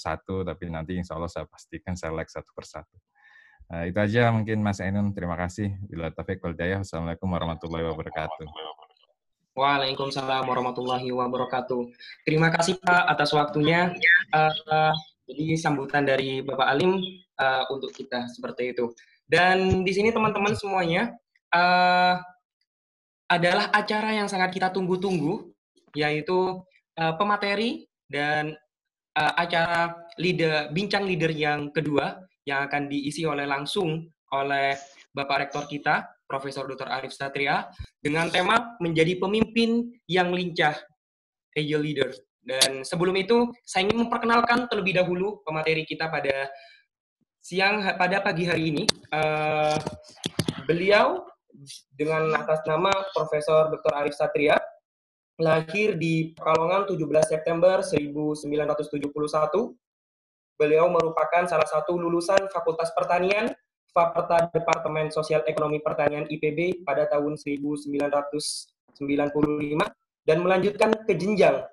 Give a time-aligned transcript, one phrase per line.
[0.00, 2.96] persatu, tapi nanti insya Allah saya pastikan saya like satu persatu.
[3.68, 5.12] Uh, itu aja mungkin Mas Ainun.
[5.12, 5.76] Terima kasih.
[5.84, 8.48] Bila taufik wal Wassalamualaikum warahmatullahi wabarakatuh.
[9.52, 11.92] Waalaikumsalam warahmatullahi wabarakatuh.
[12.24, 13.92] Terima kasih Pak atas waktunya.
[14.32, 14.96] Uh,
[15.28, 16.98] jadi sambutan dari Bapak Alim
[17.38, 18.90] uh, untuk kita seperti itu.
[19.28, 21.14] Dan di sini teman-teman semuanya
[21.54, 22.18] uh,
[23.30, 25.46] adalah acara yang sangat kita tunggu-tunggu,
[25.94, 26.58] yaitu
[26.98, 28.58] uh, pemateri dan
[29.16, 34.78] uh, acara leader bincang leader yang kedua yang akan diisi oleh langsung oleh
[35.10, 36.86] Bapak Rektor kita, Profesor Dr.
[36.86, 37.66] Arif Satria,
[37.98, 40.78] dengan tema menjadi pemimpin yang lincah,
[41.58, 42.10] agile leader.
[42.40, 46.46] Dan sebelum itu, saya ingin memperkenalkan terlebih dahulu pemateri kita pada
[47.42, 48.84] siang pada pagi hari ini.
[49.10, 49.76] Uh,
[50.64, 51.26] beliau
[51.98, 53.92] dengan atas nama Profesor Dr.
[53.98, 54.56] Arif Satria
[55.40, 57.00] lahir di Pekalongan 17
[57.32, 59.74] September 1971
[60.60, 63.48] Beliau merupakan salah satu lulusan Fakultas Pertanian,
[63.96, 69.00] Fakultas Departemen Sosial Ekonomi Pertanian IPB pada tahun 1995
[70.28, 71.64] dan melanjutkan ke jenjang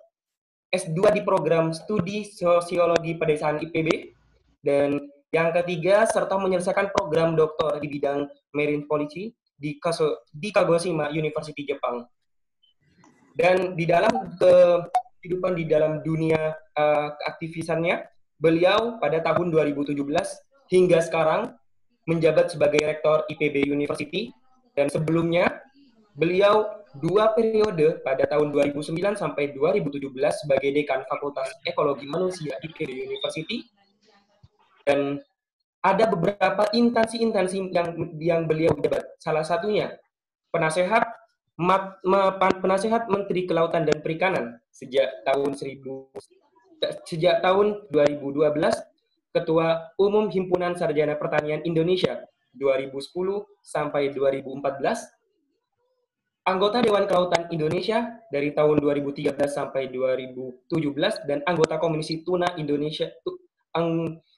[0.72, 4.16] S2 di program Studi Sosiologi Pedesaan IPB
[4.64, 5.04] dan
[5.36, 8.24] yang ketiga serta menyelesaikan program doktor di bidang
[8.56, 9.76] Marine Policy di
[10.32, 12.08] di Kagoshima University Jepang.
[13.38, 14.34] Dan di dalam
[15.22, 18.02] kehidupan di dalam dunia uh, keaktivisannya,
[18.38, 19.98] Beliau pada tahun 2017
[20.70, 21.58] hingga sekarang
[22.06, 24.30] menjabat sebagai rektor IPB University
[24.78, 25.58] dan sebelumnya
[26.14, 26.70] beliau
[27.02, 30.14] dua periode pada tahun 2009 sampai 2017
[30.46, 33.66] sebagai dekan Fakultas Ekologi Manusia IPB University
[34.86, 35.18] dan
[35.82, 37.90] ada beberapa instansi-instansi yang
[38.22, 39.02] yang beliau jabat.
[39.18, 39.98] Salah satunya
[40.54, 41.10] penasehat
[41.58, 41.98] mat,
[42.62, 45.82] penasehat Menteri Kelautan dan Perikanan sejak tahun 1000
[47.10, 48.54] sejak tahun 2012
[49.34, 52.22] Ketua Umum Himpunan Sarjana Pertanian Indonesia
[52.58, 60.66] 2010 sampai 2014, anggota Dewan Kelautan Indonesia dari tahun 2013 sampai 2017
[61.30, 63.14] dan anggota Komisi Tuna Indonesia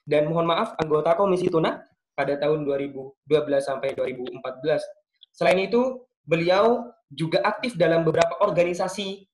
[0.04, 1.80] dan mohon maaf anggota Komisi Tuna
[2.12, 3.24] pada tahun 2012
[3.64, 4.84] sampai 2014.
[5.32, 9.26] Selain itu, beliau juga aktif dalam beberapa organisasi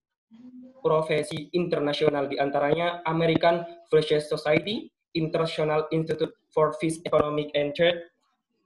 [0.80, 4.86] profesi internasional di antaranya American Fisheries Society,
[5.19, 7.98] International Institute for Fish Economic and Trade,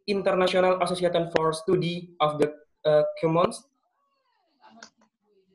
[0.04, 2.52] International Association for Study of the
[2.84, 3.64] uh, Commons,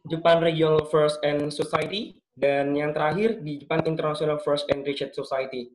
[0.09, 5.69] Japan Regional First and Society, dan yang terakhir di Japan International First and Research Society.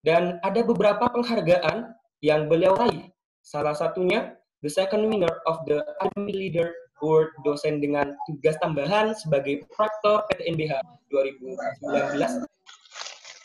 [0.00, 1.92] Dan ada beberapa penghargaan
[2.24, 3.12] yang beliau raih.
[3.44, 9.64] Salah satunya, the second winner of the Academy Leader Award dosen dengan tugas tambahan sebagai
[9.72, 10.76] praktor PTNBH
[11.08, 12.44] 2019.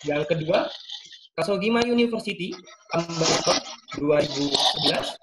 [0.03, 0.67] Yang kedua,
[1.39, 2.51] Kasogima University
[2.91, 3.59] Ambassador
[3.99, 5.15] 2011.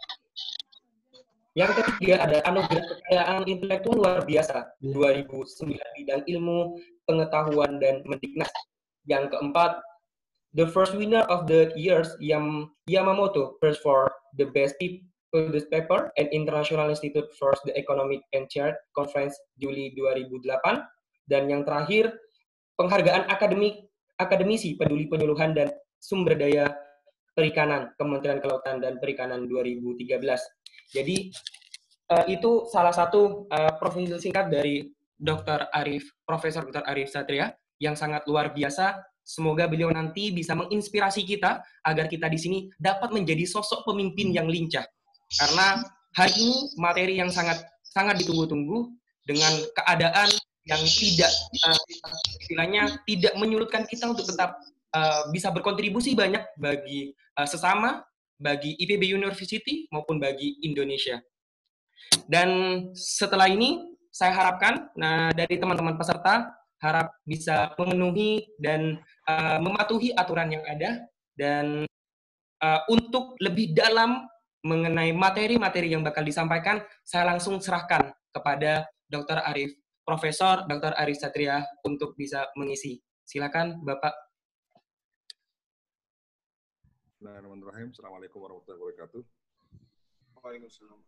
[1.52, 8.48] Yang ketiga ada anugerah kekayaan intelektual luar biasa 2009 bidang ilmu pengetahuan dan mendiknas.
[9.04, 9.76] Yang keempat,
[10.56, 14.08] the first winner of the years Yam Yamamoto first for
[14.40, 14.80] the best
[15.32, 20.44] this paper and International Institute for the Economic and Chart Conference Juli 2008
[21.24, 22.12] dan yang terakhir
[22.76, 23.88] penghargaan akademik
[24.20, 26.68] akademisi peduli penyuluhan dan sumber daya
[27.32, 30.20] perikanan Kementerian Kelautan dan Perikanan 2013.
[30.92, 31.32] Jadi
[32.12, 35.72] uh, itu salah satu uh, profil singkat dari Dr.
[35.72, 36.84] Arif, Profesor Dr.
[36.84, 39.00] Arif Satria yang sangat luar biasa.
[39.22, 44.50] Semoga beliau nanti bisa menginspirasi kita agar kita di sini dapat menjadi sosok pemimpin yang
[44.50, 44.82] lincah
[45.40, 45.66] karena
[46.12, 48.92] hari ini materi yang sangat sangat ditunggu-tunggu
[49.24, 50.28] dengan keadaan
[50.68, 51.32] yang tidak
[51.66, 51.78] uh,
[52.38, 54.58] istilahnya tidak menyulitkan kita untuk tetap
[54.94, 58.04] uh, bisa berkontribusi banyak bagi uh, sesama,
[58.38, 61.18] bagi IPB University maupun bagi Indonesia.
[62.28, 62.48] Dan
[62.94, 63.82] setelah ini
[64.12, 66.52] saya harapkan nah dari teman-teman peserta
[66.82, 68.98] harap bisa memenuhi dan
[69.30, 71.06] uh, mematuhi aturan yang ada
[71.38, 71.86] dan
[72.60, 74.26] uh, untuk lebih dalam
[74.62, 79.42] mengenai materi-materi yang bakal disampaikan, saya langsung serahkan kepada Dr.
[79.42, 79.74] Arif,
[80.06, 80.94] Profesor Dr.
[80.94, 83.02] Arif Satria untuk bisa mengisi.
[83.26, 84.14] Silakan Bapak.
[87.18, 87.94] Bismillahirrahmanirrahim.
[87.94, 89.22] Assalamualaikum warahmatullahi wabarakatuh.
[90.42, 90.98] Waalaikumsalam.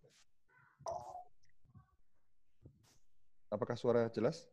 [3.51, 4.47] Apakah suara jelas?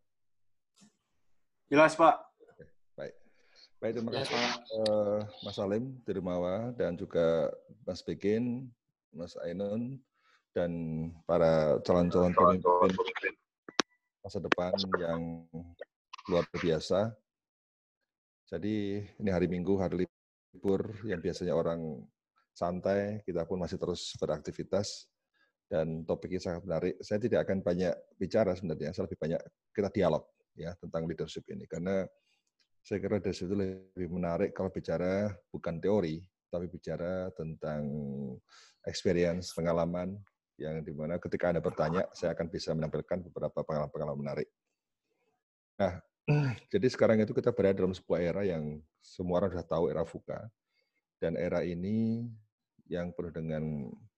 [1.69, 2.17] Jelas, Pak.
[2.93, 3.13] baik.
[3.81, 4.37] Baik, terima kasih
[4.85, 7.49] uh, Mas Salim Dirmawa dan juga
[7.81, 8.69] Mas Begin
[9.11, 9.99] Mas Ainun,
[10.51, 10.71] dan
[11.23, 13.35] para calon-calon pemimpin
[14.21, 15.47] masa depan yang
[16.29, 17.15] luar biasa.
[18.51, 20.03] Jadi ini hari Minggu, hari
[20.51, 22.03] libur yang biasanya orang
[22.51, 25.07] santai, kita pun masih terus beraktivitas
[25.71, 26.93] dan topiknya sangat menarik.
[26.99, 29.41] Saya tidak akan banyak bicara sebenarnya, saya lebih banyak
[29.71, 32.03] kita dialog ya tentang leadership ini karena
[32.83, 36.19] saya kira leadership itu lebih menarik kalau bicara bukan teori,
[36.51, 37.87] tapi bicara tentang
[38.83, 40.19] experience, pengalaman
[40.59, 44.49] yang di mana ketika Anda bertanya, saya akan bisa menampilkan beberapa pengalaman-pengalaman menarik.
[45.79, 45.97] Nah,
[46.73, 50.51] jadi sekarang itu kita berada dalam sebuah era yang semua orang sudah tahu era VUCA.
[51.21, 52.25] Dan era ini
[52.89, 53.63] yang penuh dengan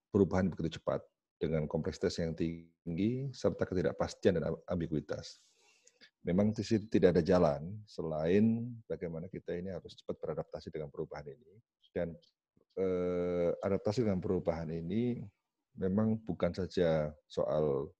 [0.07, 1.03] perubahan begitu cepat,
[1.35, 5.43] dengan kompleksitas yang tinggi, serta ketidakpastian dan ambiguitas.
[6.23, 11.59] Memang tidak ada jalan selain bagaimana kita ini harus cepat beradaptasi dengan perubahan ini.
[11.93, 12.17] Dan
[12.75, 15.21] eh, adaptasi dengan perubahan ini
[15.77, 17.93] memang bukan saja soal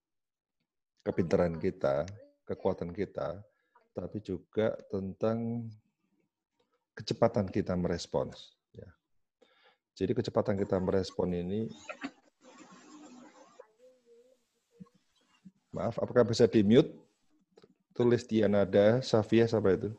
[1.06, 2.04] kepintaran kita,
[2.44, 3.38] kekuatan kita,
[3.94, 5.70] tapi juga tentang
[6.98, 8.58] kecepatan kita merespons.
[8.74, 8.90] Ya.
[9.94, 11.70] Jadi kecepatan kita merespon ini
[15.74, 16.94] Maaf, apakah bisa di-mute?
[17.98, 19.90] Tulis Dianada, Safia, siapa itu?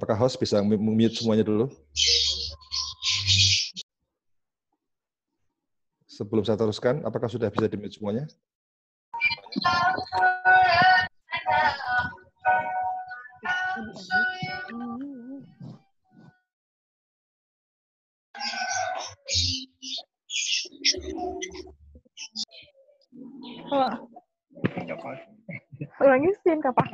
[0.00, 1.68] Apakah host bisa mute semuanya dulu?
[6.08, 8.24] Sebelum saya teruskan, apakah sudah bisa di-mute semuanya?
[23.68, 23.92] Oh.
[26.00, 26.88] Orangnya sin kapan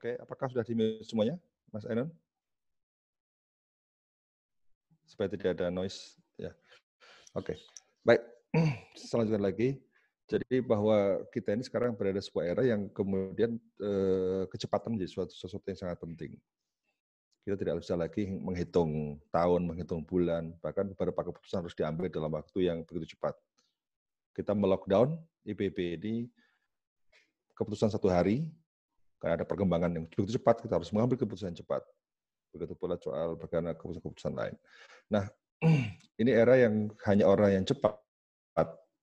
[0.00, 0.72] Oke, apakah sudah di
[1.04, 1.36] semuanya,
[1.68, 2.08] Mas Enon?
[5.04, 6.16] Supaya tidak ada noise.
[6.40, 6.56] Ya.
[7.36, 7.60] Oke,
[8.00, 8.24] baik.
[8.96, 9.76] Selanjutnya lagi,
[10.24, 15.68] jadi bahwa kita ini sekarang berada sebuah era yang kemudian eh, kecepatan menjadi suatu sesuatu
[15.68, 16.32] yang sangat penting.
[17.44, 22.72] Kita tidak bisa lagi menghitung tahun, menghitung bulan, bahkan beberapa keputusan harus diambil dalam waktu
[22.72, 23.36] yang begitu cepat.
[24.32, 26.14] Kita melockdown IPB ini
[27.52, 28.48] keputusan satu hari,
[29.20, 31.84] karena ada perkembangan yang begitu cepat, kita harus mengambil keputusan cepat.
[32.56, 34.56] Begitu pula soal bagaimana keputusan-keputusan lain.
[35.12, 35.28] Nah,
[36.20, 38.00] ini era yang hanya orang yang cepat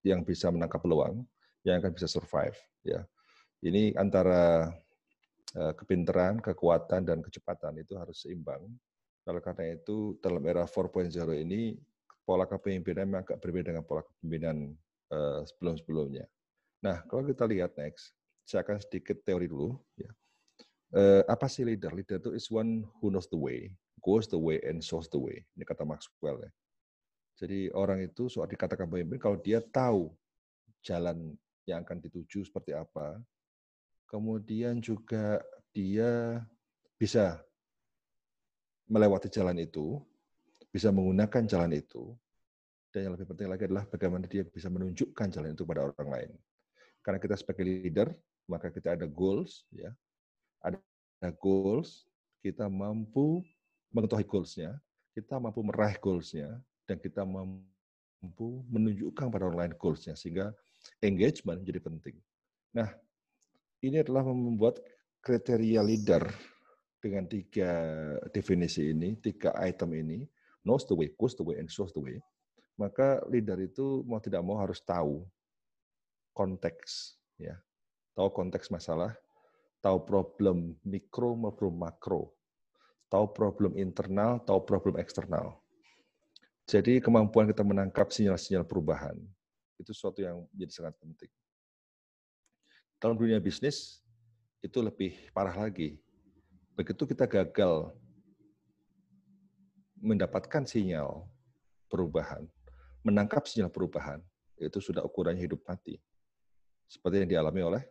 [0.05, 1.21] yang bisa menangkap peluang,
[1.61, 2.57] yang akan bisa survive.
[2.81, 3.05] Ya,
[3.61, 4.73] ini antara
[5.53, 8.65] uh, kepintaran, kekuatan dan kecepatan itu harus seimbang.
[9.27, 11.77] Oleh karena itu dalam era 4.0 ini
[12.25, 14.71] pola kepemimpinan agak berbeda dengan pola kepemimpinan
[15.13, 16.25] uh, sebelum-sebelumnya.
[16.81, 18.16] Nah, kalau kita lihat next,
[18.47, 19.75] saya akan sedikit teori dulu.
[19.99, 20.11] Ya.
[20.95, 21.91] Uh, apa sih leader?
[21.91, 25.43] Leader itu is one who knows the way, goes the way, and shows the way.
[25.59, 26.51] Ini kata Maxwell ya.
[27.37, 30.09] Jadi orang itu soal dikatakan pemimpin kalau dia tahu
[30.81, 31.35] jalan
[31.67, 33.19] yang akan dituju seperti apa,
[34.07, 35.43] kemudian juga
[35.75, 36.39] dia
[36.95, 37.43] bisa
[38.87, 39.99] melewati jalan itu,
[40.71, 42.15] bisa menggunakan jalan itu,
[42.89, 46.31] dan yang lebih penting lagi adalah bagaimana dia bisa menunjukkan jalan itu pada orang lain.
[47.05, 48.09] Karena kita sebagai leader,
[48.47, 49.91] maka kita ada goals, ya,
[50.63, 50.79] ada
[51.37, 52.07] goals,
[52.41, 53.43] kita mampu
[53.91, 54.79] mengetahui goalsnya,
[55.11, 60.55] kita mampu meraih goalsnya, dan kita mampu menunjukkan pada orang lain goals-nya sehingga
[61.03, 62.15] engagement menjadi penting.
[62.71, 62.89] Nah,
[63.83, 64.79] ini adalah membuat
[65.19, 66.23] kriteria leader
[67.03, 67.69] dengan tiga
[68.31, 70.23] definisi ini, tiga item ini,
[70.63, 72.17] knows the way, goes the way, and shows the way.
[72.79, 75.27] Maka leader itu mau tidak mau harus tahu
[76.31, 77.57] konteks, ya,
[78.17, 79.13] tahu konteks masalah,
[79.77, 82.33] tahu problem mikro maupun makro,
[83.13, 85.61] tahu problem internal, tahu problem eksternal.
[86.65, 89.15] Jadi kemampuan kita menangkap sinyal-sinyal perubahan
[89.77, 91.31] itu sesuatu yang menjadi sangat penting.
[92.97, 94.01] Dalam dunia bisnis
[94.65, 96.01] itu lebih parah lagi.
[96.73, 97.93] Begitu kita gagal
[100.01, 101.29] mendapatkan sinyal
[101.85, 102.49] perubahan,
[103.05, 104.19] menangkap sinyal perubahan,
[104.57, 106.01] itu sudah ukurannya hidup mati.
[106.89, 107.83] Seperti yang dialami oleh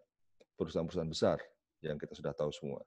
[0.57, 1.39] perusahaan-perusahaan besar
[1.85, 2.83] yang kita sudah tahu semua.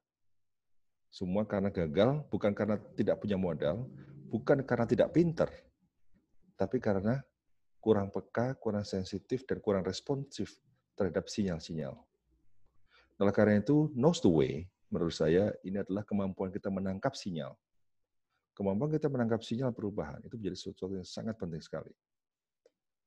[1.09, 3.89] Semua karena gagal, bukan karena tidak punya modal,
[4.29, 5.49] bukan karena tidak pinter,
[6.53, 7.17] tapi karena
[7.79, 10.59] kurang peka, kurang sensitif, dan kurang responsif
[10.93, 11.95] terhadap sinyal-sinyal.
[13.19, 17.55] Oleh karena itu, knows the way, menurut saya, ini adalah kemampuan kita menangkap sinyal.
[18.53, 21.95] Kemampuan kita menangkap sinyal perubahan itu menjadi sesuatu yang sangat penting sekali.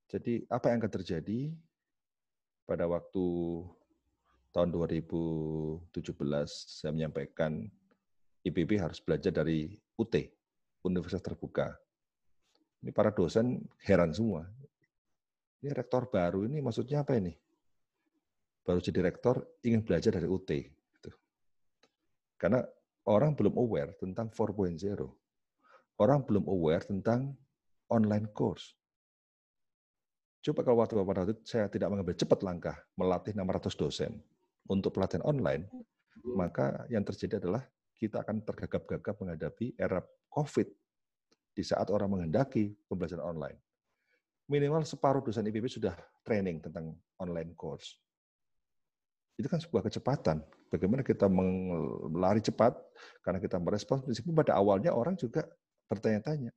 [0.09, 1.53] Jadi, apa yang akan terjadi
[2.65, 3.25] pada waktu
[4.53, 5.89] tahun 2017,
[6.45, 7.65] saya menyampaikan
[8.45, 10.13] IPB harus belajar dari UT,
[10.85, 11.73] universitas terbuka.
[12.85, 14.45] Ini para dosen heran semua.
[15.65, 17.33] Ini rektor baru ini maksudnya apa ini?
[18.63, 20.51] Baru jadi rektor ingin belajar dari UT.
[20.53, 21.11] Gitu.
[22.37, 22.61] Karena
[23.09, 24.77] orang belum aware tentang 4.0.
[25.97, 27.33] Orang belum aware tentang
[27.89, 28.75] online course.
[30.43, 34.13] Coba kalau waktu pada waktu saya tidak mengambil cepat langkah melatih 600 dosen
[34.71, 35.67] untuk pelatihan online,
[36.23, 37.67] maka yang terjadi adalah
[37.99, 40.69] kita akan tergagap-gagap menghadapi era COVID
[41.53, 43.59] di saat orang menghendaki pembelajaran online.
[44.51, 45.95] Minimal separuh dosen IPB sudah
[46.27, 47.95] training tentang online course.
[49.39, 50.43] Itu kan sebuah kecepatan.
[50.69, 52.75] Bagaimana kita melari cepat
[53.23, 55.47] karena kita merespons meskipun pada awalnya orang juga
[55.89, 56.51] bertanya-tanya,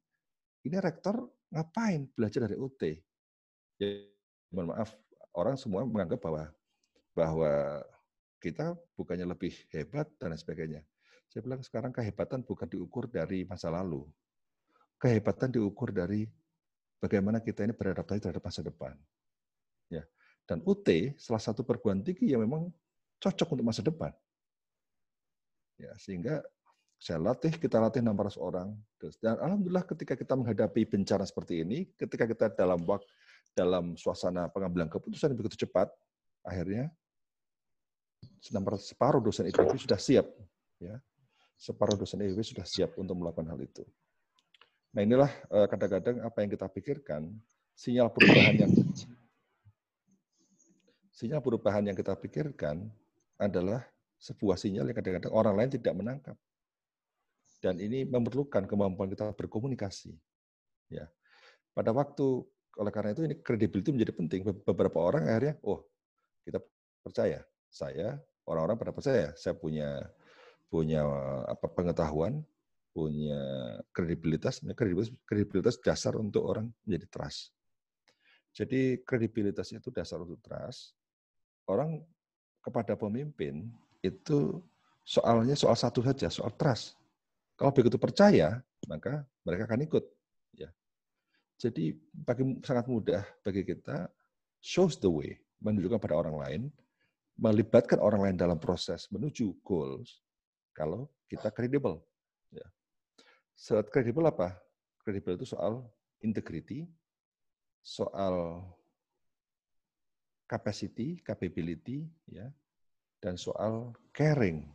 [0.66, 2.82] ini rektor ngapain belajar dari UT?
[3.80, 4.08] Ya,
[4.50, 4.96] mohon maaf,
[5.36, 6.44] orang semua menganggap bahwa
[7.16, 7.52] bahwa
[8.42, 10.84] kita bukannya lebih hebat dan sebagainya.
[11.30, 14.06] Saya bilang sekarang kehebatan bukan diukur dari masa lalu.
[15.02, 16.30] Kehebatan diukur dari
[17.02, 18.96] bagaimana kita ini beradaptasi terhadap masa depan.
[19.92, 20.06] Ya.
[20.46, 20.86] Dan UT
[21.18, 22.70] salah satu perguruan tinggi yang memang
[23.20, 24.14] cocok untuk masa depan.
[25.76, 26.40] Ya, sehingga
[26.96, 28.72] saya latih, kita latih 600 orang.
[29.20, 33.06] Dan alhamdulillah ketika kita menghadapi bencana seperti ini, ketika kita dalam waktu
[33.56, 35.88] dalam suasana pengambilan keputusan yang begitu cepat,
[36.44, 36.92] akhirnya
[38.78, 40.28] separuh dosen IPB sudah siap,
[40.78, 40.96] ya,
[41.58, 43.84] separuh dosen IPB sudah siap untuk melakukan hal itu.
[44.96, 47.22] Nah inilah eh, kadang-kadang apa yang kita pikirkan,
[47.76, 48.72] sinyal perubahan yang
[51.16, 52.88] sinyal perubahan yang kita pikirkan
[53.36, 53.84] adalah
[54.20, 56.38] sebuah sinyal yang kadang-kadang orang lain tidak menangkap.
[57.60, 60.14] Dan ini memerlukan kemampuan kita berkomunikasi.
[60.92, 61.10] Ya.
[61.74, 64.42] Pada waktu oleh karena itu ini credibility menjadi penting.
[64.64, 65.88] Beberapa orang akhirnya, oh
[66.44, 66.60] kita
[67.02, 70.06] percaya, saya orang-orang pada percaya, saya punya
[70.70, 71.06] punya
[71.46, 72.42] apa pengetahuan,
[72.96, 73.40] punya
[73.94, 77.54] kredibilitas, kredibilitas, kredibilitas dasar untuk orang menjadi trust.
[78.56, 80.96] Jadi kredibilitas itu dasar untuk trust.
[81.68, 82.02] Orang
[82.64, 83.68] kepada pemimpin
[84.00, 84.64] itu
[85.04, 86.96] soalnya soal satu saja, soal trust.
[87.60, 90.06] Kalau begitu percaya, maka mereka akan ikut.
[91.56, 94.12] Jadi bagi, sangat mudah bagi kita
[94.60, 96.62] shows the way, menunjukkan pada orang lain,
[97.36, 100.24] melibatkan orang lain dalam proses menuju goals
[100.72, 102.00] kalau kita kredibel.
[102.52, 102.68] Ya.
[103.92, 104.56] Kredibel apa?
[105.04, 105.84] Kredibel itu soal
[106.24, 106.88] integrity,
[107.84, 108.64] soal
[110.50, 112.48] capacity, capability, ya,
[113.20, 114.66] dan soal caring.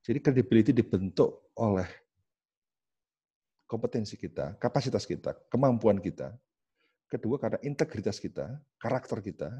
[0.00, 1.88] Jadi credibility dibentuk oleh
[3.68, 6.32] kompetensi kita, kapasitas kita, kemampuan kita.
[7.10, 9.50] Kedua karena integritas kita, karakter kita.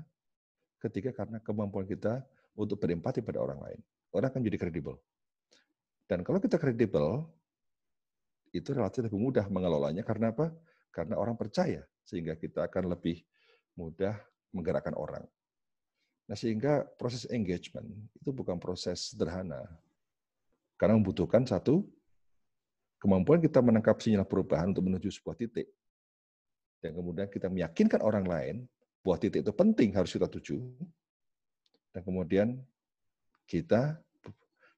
[0.81, 2.25] Ketiga karena kemampuan kita
[2.57, 3.81] untuk berempati pada orang lain.
[4.11, 4.97] Orang akan jadi kredibel.
[6.09, 7.29] Dan kalau kita kredibel,
[8.51, 10.03] itu relatif lebih mudah mengelolanya.
[10.03, 10.51] Karena apa?
[10.91, 11.87] Karena orang percaya.
[12.03, 13.23] Sehingga kita akan lebih
[13.79, 14.19] mudah
[14.51, 15.23] menggerakkan orang.
[16.27, 19.67] Nah, sehingga proses engagement itu bukan proses sederhana.
[20.79, 21.87] Karena membutuhkan satu
[22.99, 25.69] kemampuan kita menangkap sinyal perubahan untuk menuju sebuah titik.
[26.81, 28.57] Dan kemudian kita meyakinkan orang lain
[29.00, 30.61] bahwa titik itu penting harus kita tuju.
[31.90, 32.49] Dan kemudian
[33.50, 33.99] kita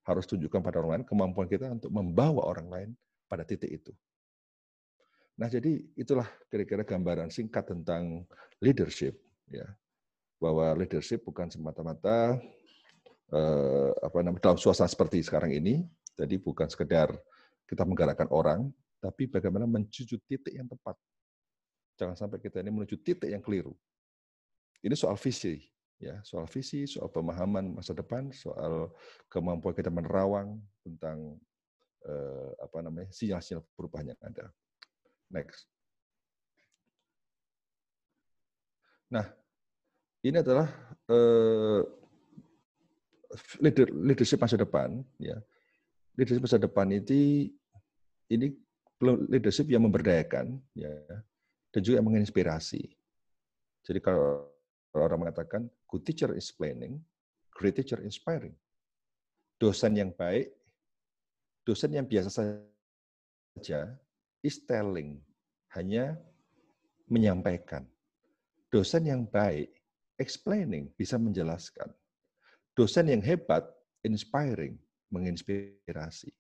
[0.03, 2.91] harus tunjukkan pada orang lain kemampuan kita untuk membawa orang lain
[3.31, 3.93] pada titik itu.
[5.39, 8.27] Nah, jadi itulah kira-kira gambaran singkat tentang
[8.59, 9.17] leadership
[9.49, 9.67] ya.
[10.43, 12.37] Bahwa leadership bukan semata-mata
[13.31, 15.87] eh, apa namanya dalam suasana seperti sekarang ini,
[16.19, 17.15] jadi bukan sekedar
[17.65, 20.99] kita menggerakkan orang, tapi bagaimana menuju titik yang tepat.
[21.97, 23.73] Jangan sampai kita ini menuju titik yang keliru.
[24.83, 25.63] Ini soal visi,
[26.03, 28.91] ya, soal visi, soal pemahaman masa depan, soal
[29.31, 31.39] kemampuan kita menerawang tentang
[32.03, 34.51] eh, apa namanya sinyal-sinyal perubahan yang ada.
[35.31, 35.71] Next.
[39.07, 39.31] Nah,
[40.27, 40.67] ini adalah
[41.07, 41.83] eh,
[43.95, 45.39] leadership masa depan, ya.
[46.19, 47.49] Leadership masa depan itu
[48.29, 48.53] ini
[49.03, 50.95] leadership yang memberdayakan ya
[51.73, 52.93] dan juga yang menginspirasi.
[53.83, 54.52] Jadi kalau
[55.01, 57.01] orang mengatakan good teacher is planning,
[57.55, 58.53] great teacher inspiring.
[59.57, 60.53] Dosen yang baik,
[61.63, 63.81] dosen yang biasa saja
[64.43, 65.23] is telling,
[65.73, 66.19] hanya
[67.07, 67.87] menyampaikan.
[68.69, 69.71] Dosen yang baik,
[70.19, 71.89] explaining, bisa menjelaskan.
[72.75, 73.69] Dosen yang hebat,
[74.03, 74.81] inspiring,
[75.13, 76.33] menginspirasi.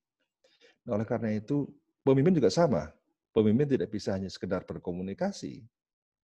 [0.82, 1.68] Nah, oleh karena itu,
[2.02, 2.90] Pemimpin juga sama.
[3.30, 5.62] Pemimpin tidak bisa hanya sekedar berkomunikasi,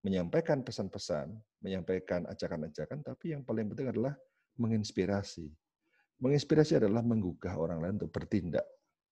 [0.02, 4.14] menyampaikan pesan-pesan, menyampaikan ajakan-ajakan, tapi yang paling penting adalah
[4.58, 5.50] menginspirasi.
[6.18, 8.66] Menginspirasi adalah menggugah orang lain untuk bertindak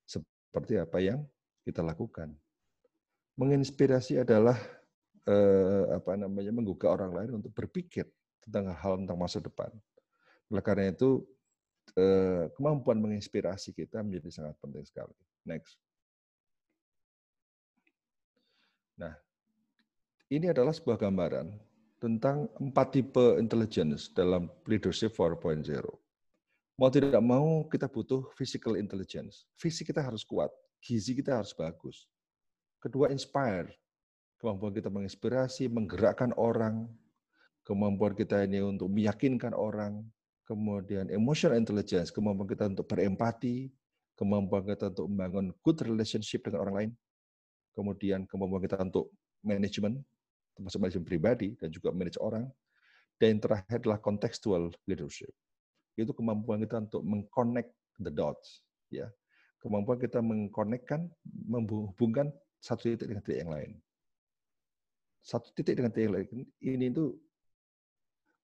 [0.06, 1.22] seperti apa yang
[1.62, 2.34] kita lakukan.
[3.38, 4.58] Menginspirasi adalah
[5.26, 8.06] eh, apa namanya menggugah orang lain untuk berpikir
[8.42, 9.70] tentang hal tentang masa depan.
[10.50, 11.26] Oleh karena itu
[11.98, 15.14] eh, kemampuan menginspirasi kita menjadi sangat penting sekali.
[15.46, 15.78] Next.
[18.96, 19.12] Nah,
[20.26, 21.54] ini adalah sebuah gambaran
[22.02, 25.62] tentang empat tipe intelligence dalam leadership 4.0.
[26.76, 29.48] Mau tidak mau kita butuh physical intelligence.
[29.56, 30.52] Fisik kita harus kuat,
[30.82, 32.04] gizi kita harus bagus.
[32.82, 33.72] Kedua, inspire.
[34.36, 36.84] Kemampuan kita menginspirasi, menggerakkan orang.
[37.64, 40.04] Kemampuan kita ini untuk meyakinkan orang.
[40.44, 43.72] Kemudian emotional intelligence, kemampuan kita untuk berempati.
[44.18, 46.90] Kemampuan kita untuk membangun good relationship dengan orang lain.
[47.72, 49.08] Kemudian kemampuan kita untuk
[49.40, 50.04] manajemen,
[50.56, 52.48] termasuk manajemen pribadi dan juga manage orang.
[53.16, 55.32] Dan yang terakhir adalah contextual leadership.
[55.96, 58.60] Itu kemampuan kita untuk mengconnect the dots,
[58.92, 59.08] ya.
[59.60, 61.08] Kemampuan kita mengkonekkan,
[61.48, 62.28] menghubungkan
[62.60, 63.70] satu titik dengan titik yang lain.
[65.24, 66.28] Satu titik dengan titik yang lain.
[66.60, 67.16] Ini itu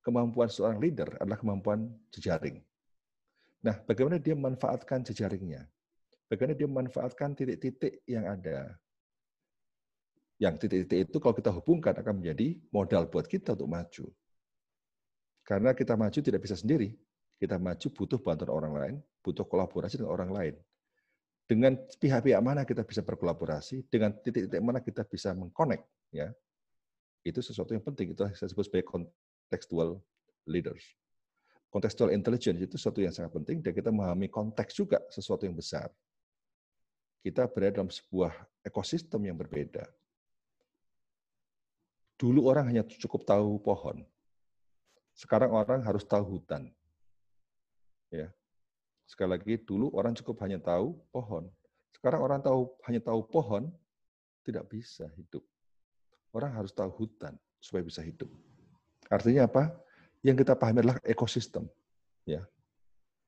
[0.01, 2.65] kemampuan seorang leader adalah kemampuan jejaring.
[3.63, 5.69] Nah, bagaimana dia memanfaatkan jejaringnya?
[6.27, 8.75] Bagaimana dia memanfaatkan titik-titik yang ada?
[10.43, 14.05] Yang titik-titik itu kalau kita hubungkan akan menjadi modal buat kita untuk maju.
[15.47, 16.99] Karena kita maju tidak bisa sendiri.
[17.39, 20.55] Kita maju butuh bantuan orang lain, butuh kolaborasi dengan orang lain.
[21.47, 26.35] Dengan pihak-pihak mana kita bisa berkolaborasi, dengan titik-titik mana kita bisa mengconnect, ya.
[27.23, 28.11] Itu sesuatu yang penting.
[28.11, 30.03] Itu saya sebut sebagai contextual
[30.51, 30.83] leaders.
[31.71, 35.87] Contextual intelligence itu sesuatu yang sangat penting dan kita memahami konteks juga sesuatu yang besar.
[37.23, 38.35] Kita berada dalam sebuah
[38.67, 39.87] ekosistem yang berbeda
[42.23, 44.07] Dulu orang hanya cukup tahu pohon.
[45.19, 46.71] Sekarang orang harus tahu hutan.
[48.15, 48.31] Ya.
[49.11, 51.51] Sekali lagi, dulu orang cukup hanya tahu pohon.
[51.91, 53.75] Sekarang orang tahu hanya tahu pohon,
[54.47, 55.43] tidak bisa hidup.
[56.31, 58.31] Orang harus tahu hutan supaya bisa hidup.
[59.11, 59.75] Artinya apa?
[60.23, 61.67] Yang kita pahami adalah ekosistem.
[62.23, 62.47] Ya.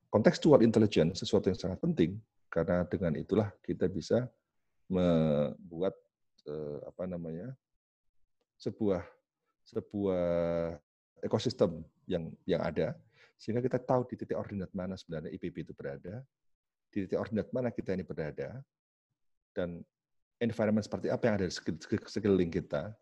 [0.06, 4.30] Contextual intelligence sesuatu yang sangat penting karena dengan itulah kita bisa
[4.86, 5.98] membuat
[6.46, 7.50] eh, apa namanya
[8.64, 9.04] sebuah
[9.64, 10.24] sebuah
[11.24, 12.96] ekosistem yang yang ada
[13.36, 16.22] sehingga kita tahu di titik ordinat mana sebenarnya IPB itu berada,
[16.88, 18.62] di titik ordinat mana kita ini berada,
[19.52, 19.82] dan
[20.38, 21.54] environment seperti apa yang ada di
[22.08, 22.94] sekeliling kita.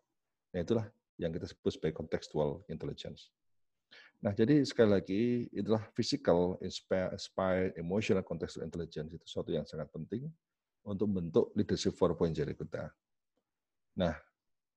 [0.53, 0.85] Nah itulah
[1.21, 3.29] yang kita sebut sebagai contextual intelligence.
[4.23, 10.31] Nah, jadi sekali lagi itulah physical, inspired, emotional, contextual intelligence itu sesuatu yang sangat penting
[10.87, 12.87] untuk membentuk leadership 4.0 kita.
[13.99, 14.15] Nah,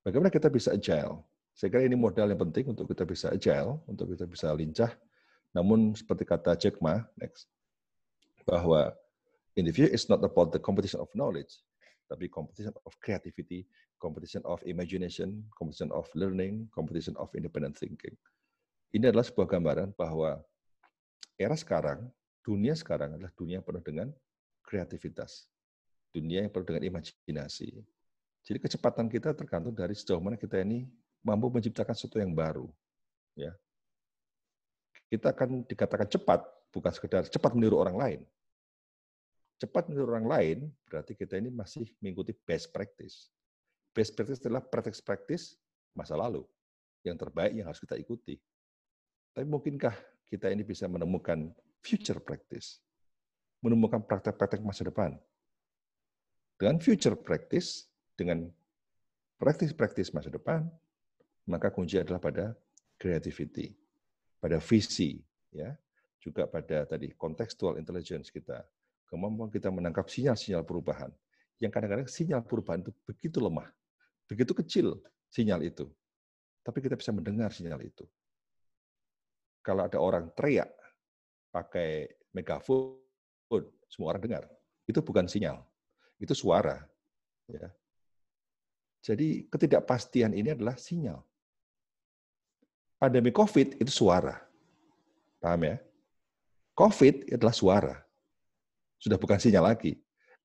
[0.07, 1.19] Bagaimana kita bisa agile?
[1.51, 4.95] Saya kira ini modal yang penting untuk kita bisa agile, untuk kita bisa lincah.
[5.51, 7.51] Namun seperti kata Jack Ma, next,
[8.47, 8.95] bahwa
[9.59, 11.59] in the future is not about the competition of knowledge,
[12.07, 13.67] tapi competition of creativity,
[13.99, 18.15] competition of imagination, competition of learning, competition of independent thinking.
[18.95, 20.39] Ini adalah sebuah gambaran bahwa
[21.35, 22.07] era sekarang,
[22.47, 24.15] dunia sekarang adalah dunia penuh dengan
[24.63, 25.51] kreativitas.
[26.15, 27.83] Dunia yang penuh dengan imajinasi.
[28.47, 30.87] Jadi kecepatan kita tergantung dari sejauh mana kita ini
[31.27, 32.71] mampu menciptakan sesuatu yang baru.
[33.35, 33.51] Ya.
[35.11, 38.21] Kita akan dikatakan cepat, bukan sekedar cepat meniru orang lain.
[39.59, 43.27] Cepat meniru orang lain berarti kita ini masih mengikuti best practice.
[43.91, 45.59] Best practice adalah practice-practice
[45.97, 46.47] masa lalu
[47.03, 48.39] yang terbaik yang harus kita ikuti.
[49.35, 49.97] Tapi mungkinkah
[50.29, 51.51] kita ini bisa menemukan
[51.83, 52.79] future practice?
[53.65, 55.17] Menemukan praktek-praktek masa depan?
[56.61, 58.49] Dengan future practice, dengan
[59.37, 60.65] praktis-praktis masa depan,
[61.47, 62.57] maka kunci adalah pada
[62.97, 63.77] creativity,
[64.41, 65.21] pada visi,
[65.53, 65.77] ya,
[66.19, 68.65] juga pada tadi contextual intelligence kita,
[69.07, 71.13] kemampuan kita menangkap sinyal-sinyal perubahan.
[71.61, 73.69] Yang kadang-kadang sinyal perubahan itu begitu lemah,
[74.27, 74.99] begitu kecil
[75.31, 75.87] sinyal itu,
[76.65, 78.05] tapi kita bisa mendengar sinyal itu.
[79.63, 80.73] Kalau ada orang teriak
[81.53, 82.99] pakai megafon,
[83.91, 84.45] semua orang dengar.
[84.87, 85.63] Itu bukan sinyal,
[86.23, 86.83] itu suara.
[87.47, 87.71] Ya,
[89.07, 91.23] jadi ketidakpastian ini adalah sinyal.
[92.99, 94.35] Pandemi COVID itu suara.
[95.39, 95.79] Paham ya?
[96.75, 97.95] COVID adalah suara.
[98.99, 99.95] Sudah bukan sinyal lagi.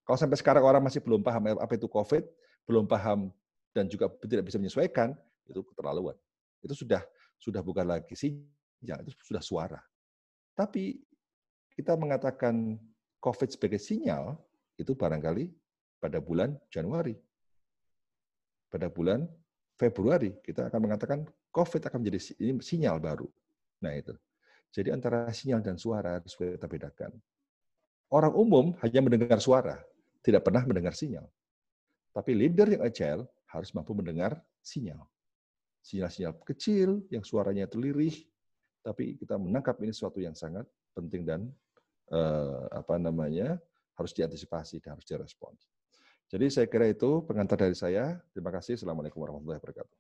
[0.06, 2.22] Kalau sampai sekarang orang masih belum paham apa itu COVID,
[2.70, 3.34] belum paham
[3.74, 5.18] dan juga tidak bisa menyesuaikan,
[5.50, 6.14] itu keterlaluan.
[6.62, 7.02] Itu sudah
[7.42, 9.82] sudah bukan lagi sinyal, itu sudah suara.
[10.54, 11.02] Tapi
[11.74, 12.78] kita mengatakan
[13.26, 14.38] COVID sebagai sinyal,
[14.78, 15.50] itu barangkali
[15.98, 17.18] pada bulan Januari
[18.72, 19.28] pada bulan
[19.76, 21.20] Februari kita akan mengatakan
[21.52, 23.28] COVID akan menjadi ini sinyal baru.
[23.84, 24.16] Nah itu.
[24.72, 27.12] Jadi antara sinyal dan suara harus kita bedakan.
[28.08, 29.84] Orang umum hanya mendengar suara,
[30.24, 31.28] tidak pernah mendengar sinyal.
[32.16, 35.04] Tapi leader yang agile harus mampu mendengar sinyal.
[35.84, 38.16] Sinyal-sinyal kecil yang suaranya terlirih,
[38.84, 40.64] tapi kita menangkap ini sesuatu yang sangat
[40.96, 41.52] penting dan
[42.12, 43.60] eh, apa namanya
[43.96, 45.52] harus diantisipasi dan harus direspon.
[46.32, 48.16] Jadi saya kira itu pengantar dari saya.
[48.32, 48.80] Terima kasih.
[48.80, 49.96] Assalamualaikum warahmatullahi wabarakatuh.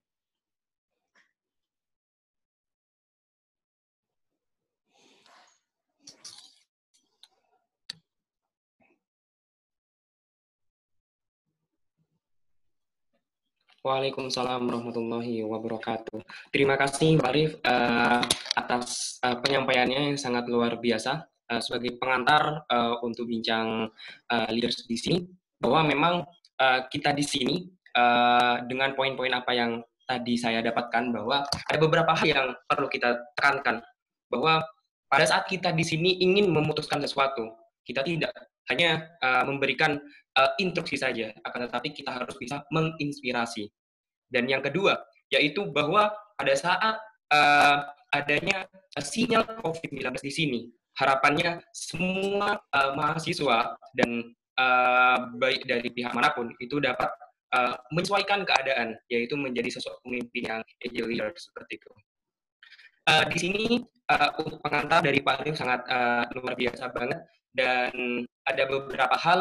[13.81, 16.21] Waalaikumsalam warahmatullahi wabarakatuh.
[16.53, 18.23] Terima kasih Mbak uh,
[18.55, 23.89] atas uh, penyampaiannya yang sangat luar biasa uh, sebagai pengantar uh, untuk bincang
[24.31, 26.13] uh, leaders di sini bahwa memang
[26.57, 27.55] uh, kita di sini
[27.95, 33.15] uh, dengan poin-poin apa yang tadi saya dapatkan bahwa ada beberapa hal yang perlu kita
[33.37, 33.79] tekankan
[34.27, 34.65] bahwa
[35.07, 37.53] pada saat kita di sini ingin memutuskan sesuatu
[37.85, 38.33] kita tidak
[38.69, 39.97] hanya uh, memberikan
[40.37, 43.67] uh, instruksi saja, akan tetapi kita harus bisa menginspirasi.
[44.31, 44.95] Dan yang kedua,
[45.27, 46.95] yaitu bahwa pada saat
[47.33, 47.77] uh,
[48.15, 48.67] adanya
[48.99, 50.59] sinyal COVID-19 di sini,
[50.95, 57.09] harapannya semua uh, mahasiswa dan uh, baik dari pihak mana pun itu dapat
[57.57, 61.91] uh, menyesuaikan keadaan, yaitu menjadi sosok pemimpin yang agile leader seperti itu.
[63.09, 63.65] Uh, di sini
[64.13, 67.19] uh, untuk pengantar dari Pak Arif sangat uh, luar biasa banget
[67.51, 67.91] dan
[68.45, 69.39] ada beberapa hal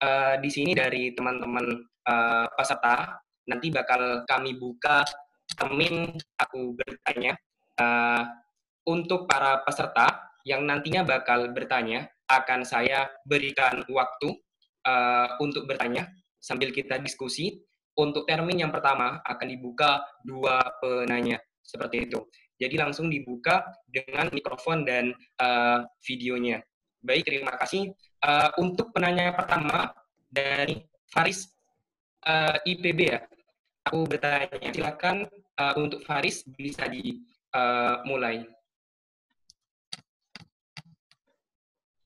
[0.00, 3.20] uh, di sini dari teman-teman uh, peserta.
[3.42, 5.04] Nanti bakal kami buka
[5.52, 7.36] termin aku bertanya.
[7.76, 8.24] Uh,
[8.82, 14.34] untuk para peserta yang nantinya bakal bertanya, akan saya berikan waktu
[14.86, 16.10] uh, untuk bertanya
[16.42, 17.62] sambil kita diskusi.
[17.92, 22.24] Untuk termin yang pertama akan dibuka dua penanya seperti itu.
[22.56, 26.64] Jadi langsung dibuka dengan mikrofon dan uh, videonya.
[27.04, 27.92] Baik, terima kasih.
[28.22, 29.92] Uh, untuk penanya pertama
[30.30, 31.52] dari Faris
[32.24, 33.20] uh, IPB ya.
[33.90, 35.26] Aku bertanya, silakan
[35.58, 38.46] uh, untuk Faris bisa dimulai.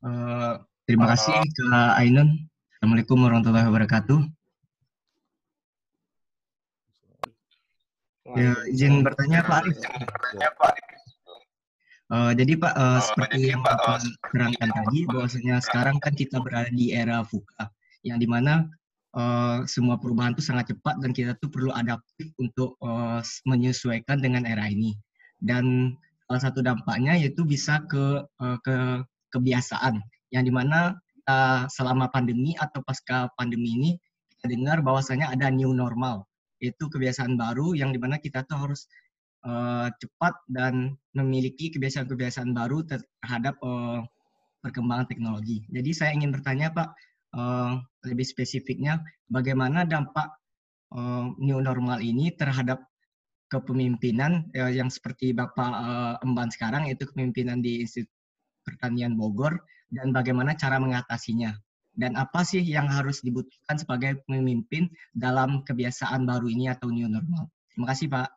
[0.01, 0.57] Uh,
[0.89, 1.65] terima kasih ke
[2.01, 2.49] Ainun.
[2.77, 4.21] Assalamualaikum warahmatullahi wabarakatuh.
[8.37, 9.81] Ya, izin bertanya Pak Arif.
[12.12, 16.93] Uh, jadi Pak, uh, seperti yang Bapak terangkan tadi, bahwasanya sekarang kan kita berada di
[16.93, 17.73] era VUCA
[18.05, 18.69] yang di mana
[19.17, 24.45] uh, semua perubahan itu sangat cepat dan kita tuh perlu adaptif untuk uh, menyesuaikan dengan
[24.45, 24.93] era ini.
[25.41, 25.97] Dan
[26.29, 29.01] salah satu dampaknya yaitu bisa ke uh, ke
[29.33, 29.97] kebiasaan
[30.29, 33.91] yang di mana uh, selama pandemi atau pasca pandemi ini
[34.37, 36.27] kita dengar bahwasanya ada new normal
[36.62, 38.89] yaitu kebiasaan baru yang di mana kita tuh harus
[39.45, 44.01] uh, cepat dan memiliki kebiasaan-kebiasaan baru terhadap uh,
[44.65, 45.62] perkembangan teknologi.
[45.69, 46.89] Jadi saya ingin bertanya Pak,
[47.37, 50.33] uh, lebih spesifiknya bagaimana dampak
[50.97, 52.83] uh, new normal ini terhadap
[53.47, 58.11] kepemimpinan uh, yang seperti Bapak uh, emban sekarang yaitu kepemimpinan di Institut
[58.67, 59.55] Pertanian Bogor
[59.90, 61.55] dan bagaimana cara mengatasinya
[61.96, 67.49] dan apa sih yang harus dibutuhkan sebagai pemimpin dalam kebiasaan baru ini atau new normal.
[67.72, 68.29] Terima kasih Pak.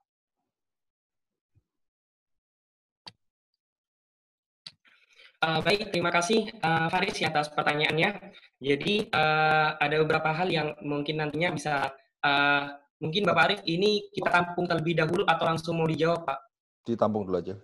[5.39, 8.11] Uh, baik, terima kasih uh, Faris atas pertanyaannya.
[8.59, 11.95] Jadi uh, ada beberapa hal yang mungkin nantinya bisa,
[12.27, 12.63] uh,
[12.99, 16.39] mungkin Bapak Arif ini kita tampung terlebih dahulu atau langsung mau dijawab Pak?
[16.83, 17.55] Ditampung dulu aja.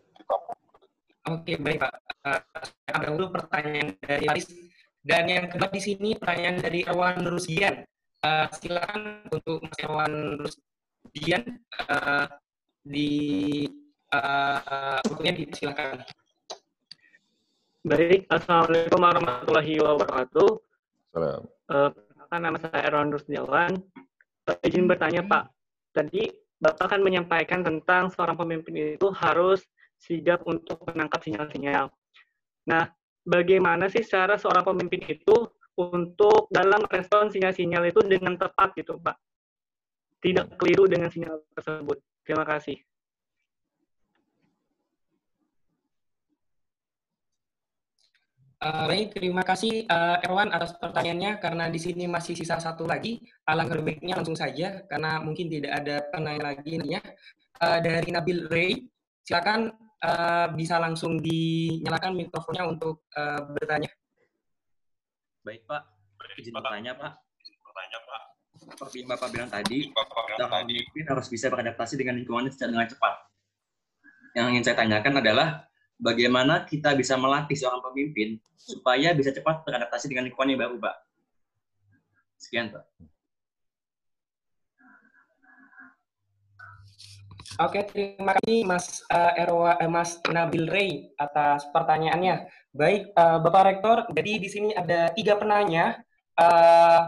[1.26, 1.94] Oke, baik Pak.
[2.22, 2.42] Uh,
[2.86, 4.46] ada dulu pertanyaan dari Faris.
[5.02, 7.82] Dan yang kedua di sini pertanyaan dari Erwan Rusian.
[8.22, 11.44] Uh, silakan untuk Mas Erwan Rusian
[11.90, 12.30] uh,
[12.86, 13.10] di
[14.14, 16.06] uh, waktunya silakan.
[17.86, 20.50] Baik, Assalamualaikum warahmatullahi wabarakatuh.
[21.14, 21.42] Salam.
[21.70, 21.90] Uh,
[22.38, 23.82] nama saya Erwan Rusdiawan.
[24.46, 25.50] Uh, izin bertanya Pak,
[25.90, 26.30] tadi
[26.62, 29.66] Bapak kan menyampaikan tentang seorang pemimpin itu harus
[30.00, 31.90] sigap untuk menangkap sinyal-sinyal.
[32.70, 32.84] Nah,
[33.26, 35.36] bagaimana sih cara seorang pemimpin itu
[35.76, 39.18] untuk dalam respon sinyal-sinyal itu dengan tepat gitu Pak?
[40.22, 41.98] Tidak keliru dengan sinyal tersebut.
[42.26, 42.80] Terima kasih.
[48.66, 51.38] Uh, baik, terima kasih uh, Erwan atas pertanyaannya.
[51.38, 56.02] Karena di sini masih sisa satu lagi, alangkah baiknya langsung saja karena mungkin tidak ada
[56.10, 56.98] penanya lagi ya.
[57.62, 58.90] Uh, dari Nabil Ray,
[59.22, 59.70] silakan
[60.04, 63.92] uh, bisa langsung dinyalakan mikrofonnya untuk uh, bertanya.
[65.46, 65.82] Baik Pak,
[66.42, 67.12] izin bertanya Pak.
[67.64, 68.22] Bertanya Pak.
[68.56, 73.16] Seperti yang Bapak bilang tadi, seorang pemimpin harus bisa beradaptasi dengan lingkungannya secara dengan cepat.
[74.36, 75.48] Yang ingin saya tanyakan adalah
[76.02, 80.96] bagaimana kita bisa melatih seorang pemimpin supaya bisa cepat beradaptasi dengan lingkungan yang baru, Pak.
[82.42, 82.84] Sekian, Pak.
[87.56, 92.52] Oke, terima kasih Mas uh, Erwa, eh, Mas Nabil Ray atas pertanyaannya.
[92.76, 95.96] Baik, uh, Bapak Rektor, jadi di sini ada tiga penanya
[96.36, 97.08] uh,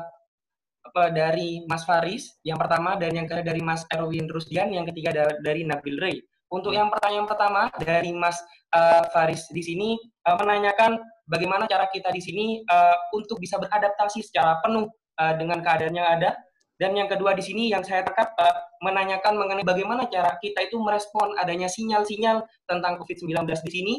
[1.12, 5.67] dari Mas Faris, yang pertama, dan yang kedua dari Mas Erwin Rusdian, yang ketiga dari
[5.67, 6.23] Nabil Ray.
[6.47, 8.39] Untuk yang pertanyaan pertama dari Mas
[8.71, 9.99] uh, Faris di sini
[10.31, 10.95] uh, menanyakan
[11.27, 14.88] bagaimana cara kita di sini uh, untuk bisa beradaptasi secara penuh
[15.19, 16.39] uh, dengan keadaan yang ada
[16.77, 20.77] dan yang kedua di sini yang saya tangkap uh, menanyakan mengenai bagaimana cara kita itu
[20.77, 23.33] merespon adanya sinyal-sinyal tentang COVID-19
[23.65, 23.95] di sini.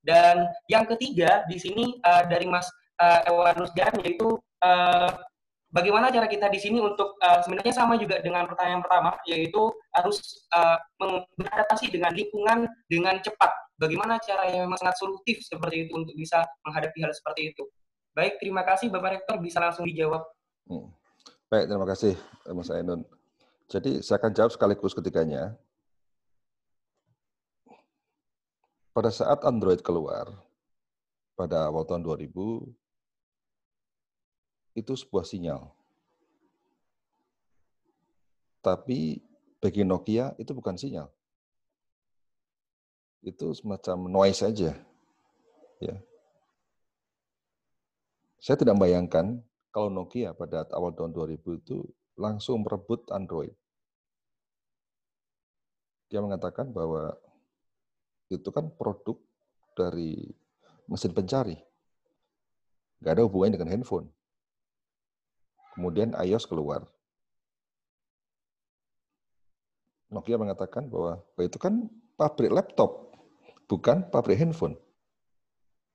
[0.00, 2.70] Dan yang ketiga di sini uh, dari Mas
[3.02, 5.10] uh, Ewan Rusdan yaitu uh,
[5.74, 10.46] bagaimana cara kita di sini untuk uh, sebenarnya sama juga dengan pertanyaan pertama yaitu harus
[10.54, 10.78] uh,
[11.34, 13.50] beradaptasi dengan lingkungan dengan cepat.
[13.76, 17.66] Bagaimana cara yang memang sangat solutif seperti itu untuk bisa menghadapi hal seperti itu.
[18.14, 20.22] Baik, terima kasih Bapak Rektor bisa langsung dijawab.
[20.70, 20.99] Hmm.
[21.50, 22.14] Baik, terima kasih
[22.54, 23.02] Mas Ainun.
[23.66, 25.58] Jadi saya akan jawab sekaligus ketiganya.
[28.94, 30.30] Pada saat Android keluar,
[31.34, 32.70] pada awal tahun 2000,
[34.78, 35.74] itu sebuah sinyal.
[38.62, 39.18] Tapi
[39.58, 41.10] bagi Nokia itu bukan sinyal.
[43.26, 44.78] Itu semacam noise saja.
[45.82, 45.98] Ya.
[48.38, 51.78] Saya tidak membayangkan kalau Nokia pada awal tahun 2000 itu
[52.18, 53.54] langsung merebut Android.
[56.10, 57.14] Dia mengatakan bahwa
[58.30, 59.14] itu kan produk
[59.78, 60.34] dari
[60.90, 61.54] mesin pencari.
[62.98, 64.10] Nggak ada hubungannya dengan handphone.
[65.78, 66.82] Kemudian iOS keluar.
[70.10, 71.86] Nokia mengatakan bahwa itu kan
[72.18, 73.14] pabrik laptop,
[73.70, 74.74] bukan pabrik handphone.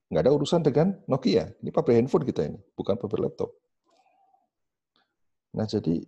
[0.07, 1.51] Nggak ada urusan dengan Nokia.
[1.59, 3.64] Ini pabrik handphone kita ini, bukan pabrik laptop.
[5.55, 6.03] Nah, jadi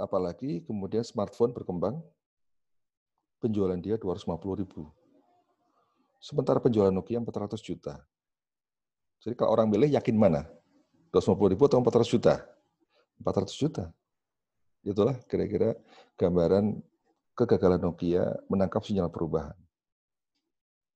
[0.00, 2.00] apalagi kemudian smartphone berkembang,
[3.36, 4.88] penjualan dia 250 ribu.
[6.24, 8.00] Sementara penjualan Nokia 400 juta.
[9.20, 10.48] Jadi kalau orang milih yakin mana?
[11.12, 12.34] 250 ribu atau 400 juta?
[13.20, 13.84] 400 juta.
[14.80, 15.76] Itulah kira-kira
[16.16, 16.80] gambaran
[17.36, 19.56] kegagalan Nokia menangkap sinyal perubahan.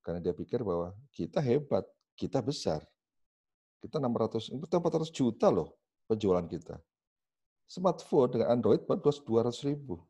[0.01, 1.85] Karena dia pikir bahwa kita hebat,
[2.16, 2.81] kita besar.
[3.85, 5.77] Kita 600, kita 400 juta loh
[6.09, 6.81] penjualan kita
[7.71, 10.03] smartphone dengan Android baru 200 ribu.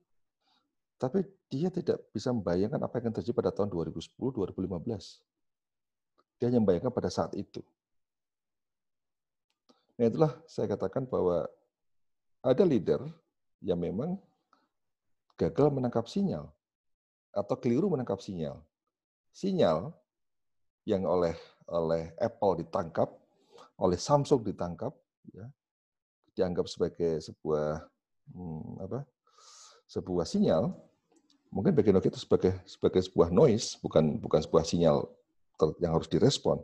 [0.96, 6.40] Tapi dia tidak bisa membayangkan apa yang akan terjadi pada tahun 2010-2015.
[6.40, 7.60] Dia hanya membayangkan pada saat itu.
[10.00, 11.44] Nah itulah saya katakan bahwa
[12.40, 13.04] ada leader
[13.60, 14.16] yang memang
[15.36, 16.48] gagal menangkap sinyal
[17.36, 18.64] atau keliru menangkap sinyal.
[19.36, 19.92] Sinyal
[20.88, 21.36] yang oleh
[21.68, 23.12] oleh Apple ditangkap,
[23.76, 24.90] oleh Samsung ditangkap,
[25.30, 25.46] ya,
[26.36, 27.84] dianggap sebagai sebuah
[28.32, 29.04] hmm, apa
[29.90, 30.70] sebuah sinyal
[31.50, 35.10] mungkin bagi Nokia itu sebagai sebagai sebuah noise bukan bukan sebuah sinyal
[35.82, 36.62] yang harus direspon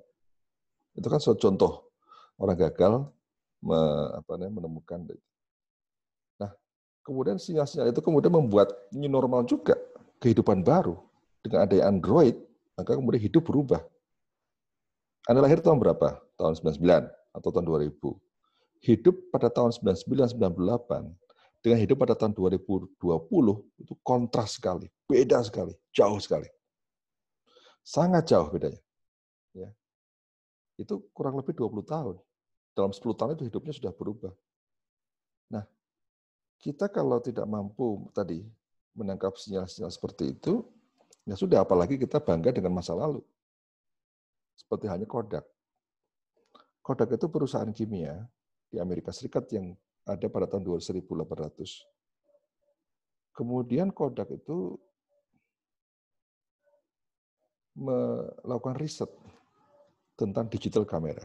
[0.95, 1.93] itu kan suatu contoh
[2.41, 3.11] orang gagal
[3.61, 3.79] me,
[4.15, 5.05] apa menemukan
[6.39, 6.51] nah
[7.03, 9.75] kemudian sinyal-sinyal itu kemudian membuat new normal juga
[10.23, 10.97] kehidupan baru
[11.43, 12.39] dengan adanya Android
[12.79, 13.83] maka kemudian hidup berubah
[15.27, 16.23] anda lahir tahun berapa?
[16.39, 17.99] Tahun 99 atau tahun 2000?
[18.87, 21.11] Hidup pada tahun 99-98
[21.59, 22.95] dengan hidup pada tahun 2020
[23.83, 26.47] itu kontras sekali, beda sekali, jauh sekali.
[27.83, 28.79] Sangat jauh bedanya.
[29.51, 29.75] Ya.
[30.79, 32.17] Itu kurang lebih 20 tahun.
[32.79, 34.31] Dalam 10 tahun itu hidupnya sudah berubah.
[35.51, 35.67] Nah,
[36.63, 38.47] kita kalau tidak mampu tadi
[38.95, 40.63] menangkap sinyal-sinyal seperti itu,
[41.27, 43.23] ya sudah apalagi kita bangga dengan masa lalu.
[44.55, 45.43] Seperti hanya Kodak.
[46.83, 48.23] Kodak itu perusahaan kimia
[48.71, 49.75] di Amerika Serikat yang
[50.07, 51.03] ada pada tahun 1800.
[53.35, 54.79] Kemudian Kodak itu
[57.77, 59.11] melakukan riset
[60.17, 61.21] tentang digital kamera.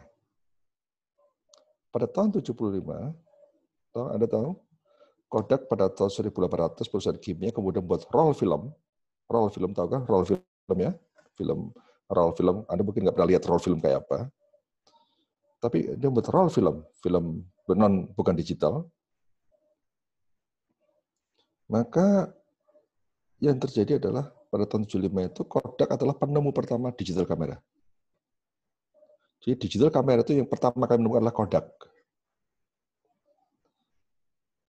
[1.92, 2.52] Pada tahun 75,
[3.96, 4.56] tahu, Anda tahu,
[5.32, 8.76] Kodak pada tahun 1800 perusahaan kimia kemudian buat roll film.
[9.32, 10.04] Roll film tahu kan?
[10.04, 10.92] Roll film ya?
[11.40, 11.72] Film
[12.12, 12.68] roll film.
[12.68, 14.28] Anda mungkin nggak pernah lihat roll film kayak apa
[15.62, 18.90] tapi dia roll film, film non bukan digital.
[21.70, 22.34] Maka
[23.38, 27.62] yang terjadi adalah pada tahun 75 itu Kodak adalah penemu pertama digital kamera.
[29.46, 31.66] Jadi digital kamera itu yang pertama kali menemukan adalah Kodak.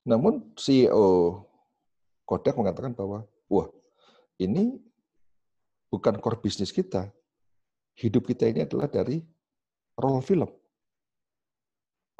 [0.04, 1.42] Namun CEO
[2.28, 3.68] Kodak mengatakan bahwa, wah
[4.38, 4.76] ini
[5.88, 7.08] bukan core bisnis kita.
[7.96, 9.20] Hidup kita ini adalah dari
[9.96, 10.48] roll film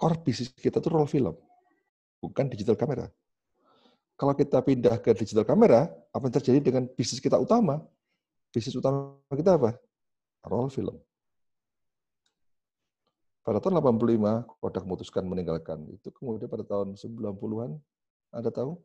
[0.03, 1.39] core bisnis kita itu roll film,
[2.19, 3.07] bukan digital kamera.
[4.19, 7.83] kalau kita pindah ke digital kamera, apa yang terjadi dengan bisnis kita utama?
[8.51, 9.79] Bisnis utama kita apa?
[10.47, 10.99] Roll film.
[13.43, 16.15] Pada tahun 85, Kodak memutuskan meninggalkan itu.
[16.15, 17.75] Kemudian pada tahun 90-an,
[18.31, 18.79] Anda tahu?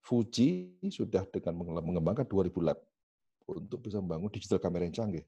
[0.00, 2.80] Fuji sudah dengan mengembangkan 2000 lab
[3.44, 5.24] untuk bisa membangun digital kamera yang canggih.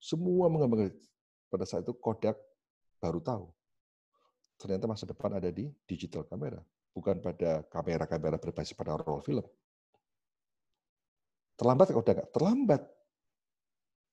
[0.00, 0.96] Semua mengembangkan.
[1.52, 2.40] Pada saat itu Kodak
[2.98, 3.52] baru tahu.
[4.64, 6.56] Ternyata masa depan ada di digital kamera.
[6.96, 9.44] Bukan pada kamera-kamera berbasis pada roll film.
[11.60, 12.32] Terlambat Kodak?
[12.32, 12.80] Terlambat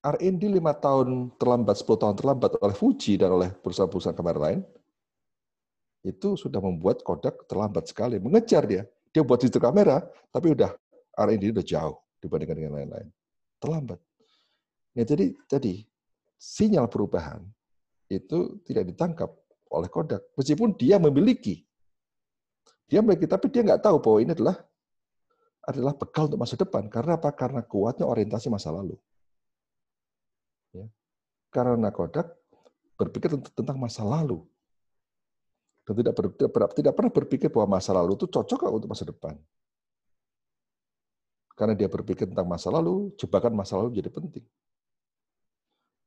[0.02, 4.60] R&D lima tahun terlambat, 10 tahun terlambat oleh Fuji dan oleh perusahaan-perusahaan kamera lain,
[6.04, 8.20] itu sudah membuat Kodak terlambat sekali.
[8.20, 8.84] Mengejar dia.
[9.16, 10.04] Dia buat digital kamera,
[10.36, 10.76] tapi udah
[11.16, 13.08] R&D udah jauh dibandingkan dengan lain-lain.
[13.62, 14.04] Terlambat.
[15.00, 15.88] Ya, jadi tadi
[16.36, 17.40] sinyal perubahan
[18.12, 19.32] itu tidak ditangkap
[19.72, 20.22] oleh Kodak.
[20.36, 21.64] Meskipun dia memiliki.
[22.92, 24.60] Dia memiliki, tapi dia nggak tahu bahwa ini adalah
[25.64, 26.92] adalah bekal untuk masa depan.
[26.92, 27.32] Karena apa?
[27.32, 29.00] Karena kuatnya orientasi masa lalu.
[31.52, 32.32] Karena Kodak
[32.96, 34.48] berpikir tentang masa lalu.
[35.84, 39.36] Dan tidak, ber, tidak, tidak pernah berpikir bahwa masa lalu itu cocok untuk masa depan.
[41.58, 44.46] Karena dia berpikir tentang masa lalu, jebakan masa lalu jadi penting.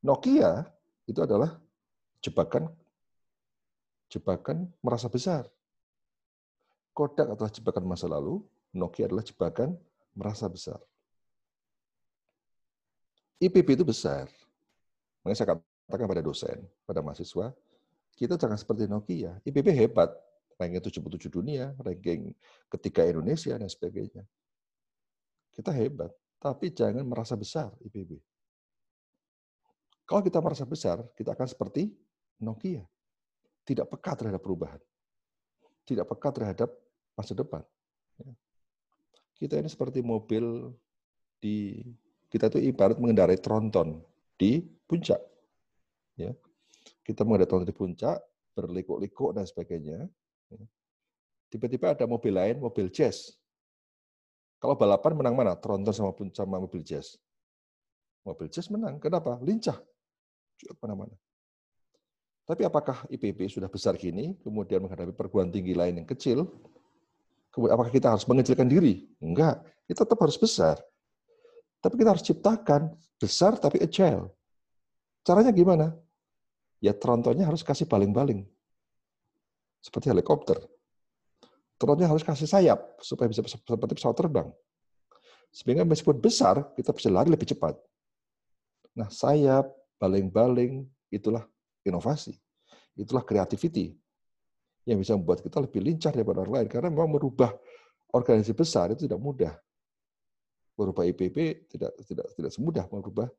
[0.01, 0.65] Nokia
[1.05, 1.61] itu adalah
[2.25, 2.73] jebakan
[4.11, 5.49] jebakan merasa besar.
[6.95, 9.75] Kodak adalah jebakan masa lalu, Nokia adalah jebakan
[10.15, 10.79] merasa besar.
[13.43, 14.31] IPB itu besar,
[15.25, 17.57] Makanya saya katakan pada dosen, pada mahasiswa,
[18.13, 19.41] kita jangan seperti Nokia.
[19.41, 20.13] IPB hebat,
[20.61, 22.37] ranking 77 dunia, ranking
[22.69, 24.21] ketiga Indonesia, dan sebagainya.
[25.57, 28.21] Kita hebat, tapi jangan merasa besar IPB.
[30.05, 31.89] Kalau kita merasa besar, kita akan seperti
[32.45, 32.85] Nokia.
[33.65, 34.81] Tidak peka terhadap perubahan.
[35.89, 36.71] Tidak peka terhadap
[37.17, 37.65] masa depan.
[38.21, 38.33] Ya.
[39.35, 40.73] Kita ini seperti mobil
[41.41, 41.81] di
[42.29, 44.05] kita itu ibarat mengendarai tronton
[44.37, 45.21] di puncak.
[46.21, 46.37] Ya.
[47.05, 48.21] Kita menghadapi di puncak,
[48.53, 50.09] berlikuk-likuk dan sebagainya.
[50.53, 50.63] Ya.
[51.49, 53.37] Tiba-tiba ada mobil lain, mobil jazz.
[54.59, 55.53] Kalau balapan menang mana?
[55.55, 57.21] Tronton sama sama mobil jazz.
[58.25, 58.97] Mobil jazz menang.
[58.97, 59.37] Kenapa?
[59.45, 59.77] Lincah.
[60.57, 61.15] Cukup mana-mana.
[62.45, 66.45] Tapi apakah IPB sudah besar gini, kemudian menghadapi perguruan tinggi lain yang kecil,
[67.49, 69.09] kemudian apakah kita harus mengecilkan diri?
[69.17, 70.77] Enggak, kita tetap harus besar.
[71.81, 74.29] Tapi kita harus ciptakan besar tapi agile.
[75.25, 75.97] Caranya gimana?
[76.85, 78.45] Ya trontonnya harus kasih baling-baling.
[79.81, 80.61] Seperti helikopter.
[81.81, 84.49] Trontonnya harus kasih sayap supaya bisa seperti pesawat terbang.
[85.49, 87.79] Sehingga meskipun besar, kita bisa lari lebih cepat.
[88.93, 91.47] Nah, sayap, baling-baling, itulah
[91.85, 92.35] inovasi.
[92.97, 93.95] Itulah creativity
[94.89, 96.69] yang bisa membuat kita lebih lincah daripada orang lain.
[96.69, 97.53] Karena memang merubah
[98.11, 99.55] organisasi besar itu tidak mudah
[100.75, 103.31] merubah IPB tidak tidak tidak semudah merubah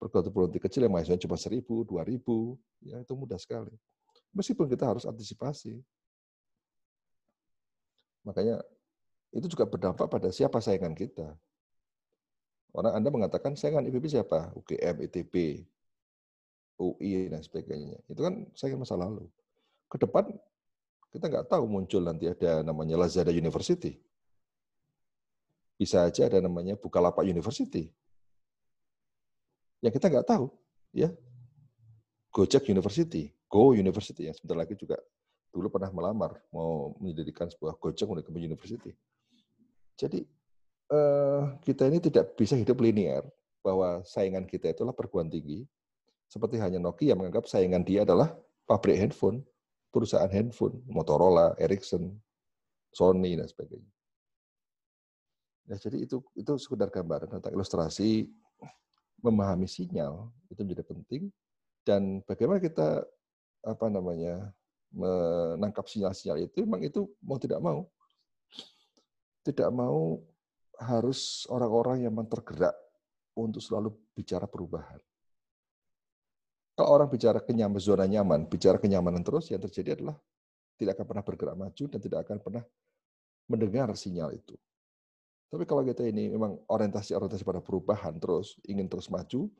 [0.00, 3.76] perguruan tinggi kecil yang mahasiswa cuma seribu, dua ribu, ya itu mudah sekali.
[4.32, 5.76] Meskipun kita harus antisipasi.
[8.24, 8.64] Makanya
[9.28, 11.36] itu juga berdampak pada siapa saingan kita.
[12.72, 14.48] Orang Anda mengatakan saingan IPB siapa?
[14.56, 15.66] UGM, ITB,
[16.80, 18.00] UI, dan sebagainya.
[18.08, 19.28] Itu kan saingan masa lalu.
[19.92, 20.32] Ke depan
[21.12, 24.00] kita nggak tahu muncul nanti ada namanya Lazada University
[25.80, 27.88] bisa aja ada namanya Bukalapak University.
[29.80, 30.52] Yang kita nggak tahu,
[30.92, 31.08] ya.
[32.28, 35.00] Gojek University, Go University yang sebentar lagi juga
[35.50, 38.92] dulu pernah melamar mau mendirikan sebuah Gojek University.
[39.96, 40.20] Jadi
[40.92, 43.24] eh, kita ini tidak bisa hidup linear
[43.64, 45.64] bahwa saingan kita itulah perguruan tinggi.
[46.30, 48.30] Seperti hanya Nokia menganggap saingan dia adalah
[48.62, 49.42] pabrik handphone,
[49.90, 52.14] perusahaan handphone, Motorola, Ericsson,
[52.94, 53.90] Sony dan sebagainya.
[55.66, 58.30] Ya, jadi itu itu sekedar gambaran tentang ilustrasi
[59.22, 61.22] memahami sinyal itu menjadi penting
[61.86, 63.04] dan bagaimana kita
[63.62, 64.50] apa namanya
[64.90, 67.86] menangkap sinyal-sinyal itu memang itu mau tidak mau
[69.46, 70.18] tidak mau
[70.80, 72.74] harus orang-orang yang tergerak
[73.36, 74.98] untuk selalu bicara perubahan.
[76.80, 80.16] Kalau orang bicara kenyaman zona nyaman, bicara kenyamanan terus, yang terjadi adalah
[80.80, 82.64] tidak akan pernah bergerak maju dan tidak akan pernah
[83.52, 84.56] mendengar sinyal itu.
[85.52, 89.52] Tapi kalau kita ini memang orientasi-orientasi pada perubahan terus, ingin terus maju,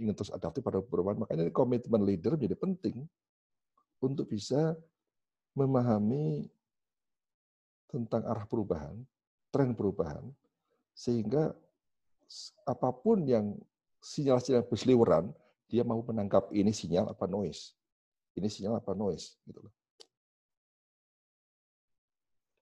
[0.00, 3.04] ingin terus adaptif pada perubahan, makanya komitmen leader menjadi penting
[4.00, 4.72] untuk bisa
[5.52, 6.48] memahami
[7.92, 8.96] tentang arah perubahan,
[9.52, 10.24] tren perubahan,
[10.96, 11.52] sehingga
[12.64, 13.60] apa pun yang
[14.00, 15.36] sinyal-sinyal berseliweran,
[15.72, 17.72] dia mau menangkap ini sinyal apa noise.
[18.36, 19.40] Ini sinyal apa noise.
[19.48, 19.72] Gitu loh.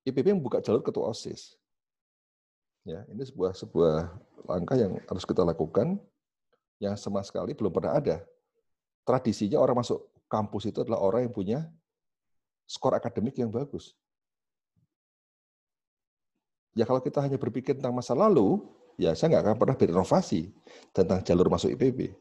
[0.07, 1.59] IPB membuka jalur ketua OSIS.
[2.87, 4.09] Ya, ini sebuah sebuah
[4.47, 5.99] langkah yang harus kita lakukan
[6.81, 8.23] yang sama sekali belum pernah ada.
[9.05, 11.59] Tradisinya orang masuk kampus itu adalah orang yang punya
[12.65, 13.93] skor akademik yang bagus.
[16.71, 18.63] Ya kalau kita hanya berpikir tentang masa lalu,
[18.95, 20.55] ya saya nggak akan pernah berinovasi
[20.95, 22.15] tentang jalur masuk IPB.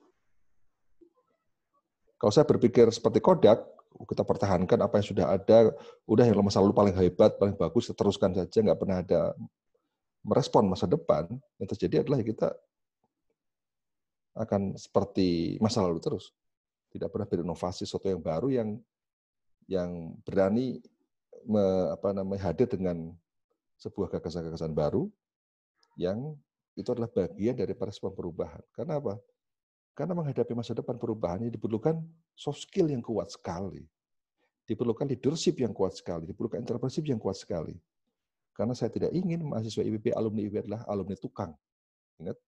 [2.21, 3.65] Kalau saya berpikir seperti Kodak,
[4.05, 5.73] kita pertahankan apa yang sudah ada,
[6.05, 9.33] udah yang masa lalu paling hebat, paling bagus, teruskan saja, nggak pernah ada
[10.21, 12.53] merespon masa depan, yang terjadi adalah kita
[14.37, 16.37] akan seperti masa lalu terus.
[16.93, 18.69] Tidak pernah berinovasi sesuatu yang baru yang
[19.71, 20.83] yang berani
[21.47, 23.15] me, apa namanya hadir dengan
[23.79, 25.09] sebuah gagasan-gagasan baru
[25.97, 26.37] yang
[26.75, 28.61] itu adalah bagian dari respon perubahan.
[28.75, 29.17] Karena apa?
[29.93, 31.99] Karena menghadapi masa depan perubahan ini diperlukan
[32.33, 33.85] soft skill yang kuat sekali.
[34.65, 37.75] Diperlukan leadership yang kuat sekali, diperlukan entrepreneurship yang kuat sekali.
[38.55, 41.53] Karena saya tidak ingin mahasiswa IPB, alumni IPB adalah alumni tukang.
[42.23, 42.39] Ingat,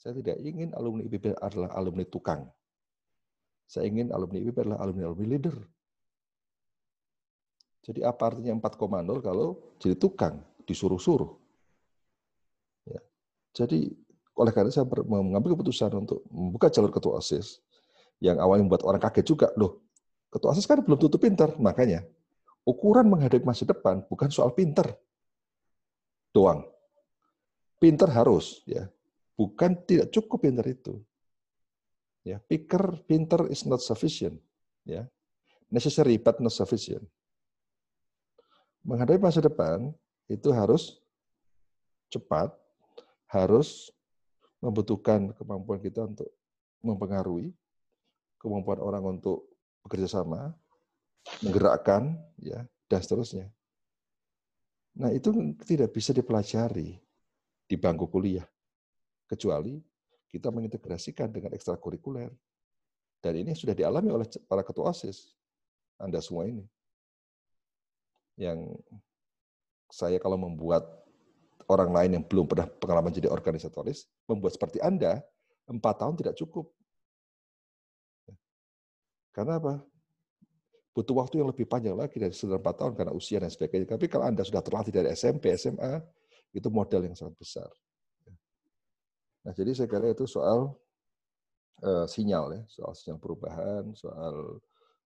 [0.00, 2.48] saya tidak ingin alumni IPB adalah alumni tukang.
[3.66, 5.56] Saya ingin alumni IPB adalah alumni-alumni leader.
[7.82, 11.30] Jadi apa artinya 4,0 kalau jadi tukang, disuruh-suruh.
[12.86, 13.02] Ya.
[13.54, 13.90] Jadi
[14.36, 17.64] oleh karena saya mengambil keputusan untuk membuka jalur ketua OSIS
[18.20, 19.88] yang awalnya membuat orang kaget juga, loh,
[20.28, 22.04] ketua OSIS kan belum tutup pinter, makanya
[22.68, 24.92] ukuran menghadapi masa depan bukan soal pinter,
[26.36, 26.68] doang.
[27.80, 28.88] Pinter harus, ya.
[29.36, 31.00] Bukan tidak cukup pinter itu.
[32.24, 34.36] Ya, pikir pinter is not sufficient,
[34.84, 35.08] ya.
[35.72, 37.04] Necessary but not sufficient.
[38.84, 39.92] Menghadapi masa depan
[40.28, 41.00] itu harus
[42.08, 42.52] cepat,
[43.28, 43.90] harus
[44.66, 46.26] membutuhkan kemampuan kita untuk
[46.82, 47.54] mempengaruhi,
[48.42, 49.46] kemampuan orang untuk
[49.86, 50.50] bekerja sama,
[51.46, 53.46] menggerakkan, ya, dan seterusnya.
[54.98, 55.30] Nah, itu
[55.62, 56.98] tidak bisa dipelajari
[57.66, 58.46] di bangku kuliah,
[59.30, 59.78] kecuali
[60.26, 62.34] kita mengintegrasikan dengan ekstrakurikuler.
[63.22, 65.34] Dan ini sudah dialami oleh para ketua OSIS,
[65.98, 66.66] Anda semua ini.
[68.34, 68.82] Yang
[69.90, 71.05] saya kalau membuat
[71.66, 75.22] orang lain yang belum pernah pengalaman jadi organisatoris, membuat seperti Anda,
[75.66, 76.70] empat tahun tidak cukup.
[79.34, 79.84] Karena apa?
[80.96, 84.00] butuh waktu yang lebih panjang lagi dari sekitar 4 tahun karena usia dan sebagainya.
[84.00, 86.00] Tapi kalau Anda sudah terlatih dari SMP, SMA,
[86.56, 87.68] itu modal yang sangat besar.
[89.44, 90.72] Nah, jadi saya kira itu soal
[91.84, 94.56] uh, sinyal ya, soal sinyal perubahan, soal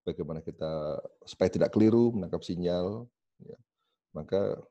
[0.06, 3.10] bagaimana kita supaya tidak keliru menangkap sinyal.
[3.42, 3.58] Ya.
[4.14, 4.62] Maka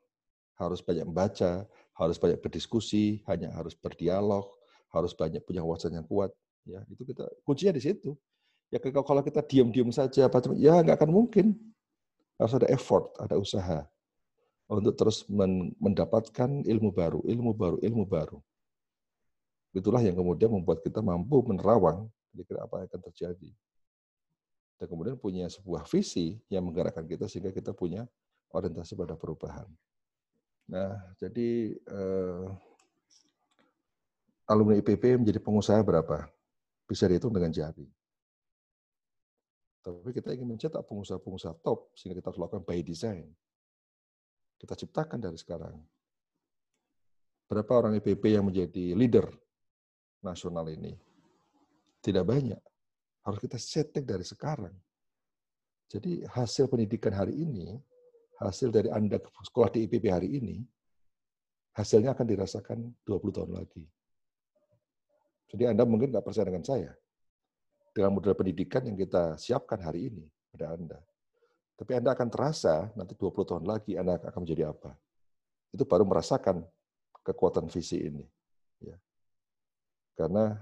[0.56, 1.68] harus banyak membaca,
[2.00, 4.48] harus banyak berdiskusi, hanya harus berdialog,
[4.88, 6.32] harus banyak punya wawasan yang kuat.
[6.64, 8.16] Ya, itu kita kuncinya di situ.
[8.72, 11.60] Ya kalau kita diam-diam saja, ya nggak akan mungkin.
[12.40, 13.84] Harus ada effort, ada usaha
[14.70, 15.26] untuk terus
[15.82, 18.38] mendapatkan ilmu baru, ilmu baru, ilmu baru.
[19.74, 23.50] Itulah yang kemudian membuat kita mampu menerawang kira-kira apa yang akan terjadi.
[24.78, 28.06] Dan kemudian punya sebuah visi yang menggerakkan kita sehingga kita punya
[28.54, 29.66] orientasi pada perubahan.
[30.70, 32.46] Nah, jadi eh,
[34.46, 36.30] alumni IPP menjadi pengusaha berapa?
[36.86, 37.86] Bisa dihitung dengan jari.
[39.80, 43.26] Tapi kita ingin mencetak pengusaha-pengusaha top sehingga kita harus lakukan by design.
[44.60, 45.74] Kita ciptakan dari sekarang.
[47.50, 49.26] Berapa orang IPP yang menjadi leader
[50.22, 50.94] nasional ini?
[51.98, 52.60] Tidak banyak.
[53.26, 54.76] Harus kita setting dari sekarang.
[55.90, 57.74] Jadi hasil pendidikan hari ini,
[58.40, 60.64] hasil dari Anda sekolah di IPP hari ini,
[61.76, 63.84] hasilnya akan dirasakan 20 tahun lagi.
[65.52, 66.92] Jadi Anda mungkin nggak percaya dengan saya
[67.90, 70.24] dengan model pendidikan yang kita siapkan hari ini
[70.54, 70.98] pada Anda.
[71.74, 74.94] Tapi Anda akan terasa nanti 20 tahun lagi Anda akan menjadi apa.
[75.74, 76.62] Itu baru merasakan
[77.24, 78.24] kekuatan visi ini.
[78.82, 78.96] Ya.
[80.14, 80.54] Karena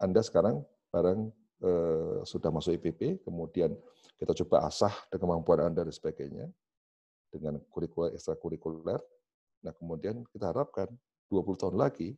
[0.00, 1.20] Anda sekarang barang
[1.60, 3.76] eh, sudah masuk IPP, kemudian
[4.20, 6.52] kita coba asah dengan kemampuan Anda dan sebagainya,
[7.32, 9.00] dengan kurikuler ekstrakurikuler.
[9.64, 10.92] Nah kemudian kita harapkan
[11.32, 12.12] 20 tahun lagi,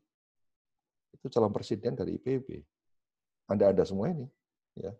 [1.14, 2.58] itu calon presiden dari IPB.
[3.46, 4.26] Anda-anda semua ini.
[4.74, 4.90] Ya.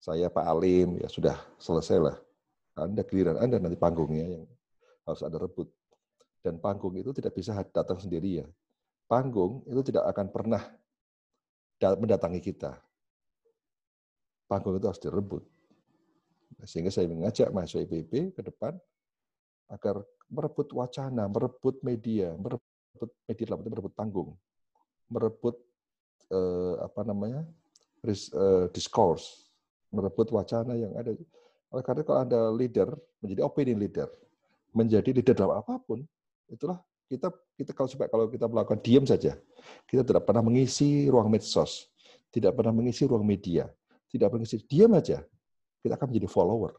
[0.00, 2.16] Saya Pak Alim, ya sudah selesai lah.
[2.80, 4.44] Anda giliran Anda nanti panggungnya yang
[5.04, 5.68] harus Anda rebut.
[6.40, 8.48] Dan panggung itu tidak bisa datang sendirian.
[9.04, 10.62] Panggung itu tidak akan pernah
[11.76, 12.80] mendatangi kita.
[14.48, 15.44] Panggung itu harus direbut.
[16.66, 18.76] Sehingga saya mengajak mahasiswa IPB ke depan
[19.70, 24.30] agar merebut wacana, merebut media, merebut media dalam merebut panggung,
[25.06, 25.56] merebut
[26.30, 27.46] eh, apa namanya
[28.02, 29.50] ris, eh, discourse,
[29.94, 31.14] merebut wacana yang ada.
[31.70, 32.88] Oleh karena kalau ada leader
[33.22, 34.08] menjadi opinion leader,
[34.74, 36.02] menjadi leader dalam apa pun,
[36.50, 39.38] itulah kita kita kalau coba kalau kita melakukan diam saja,
[39.86, 41.90] kita tidak pernah mengisi ruang medsos,
[42.30, 43.70] tidak pernah mengisi ruang media,
[44.10, 45.22] tidak mengisi diam aja,
[45.80, 46.72] kita akan menjadi follower.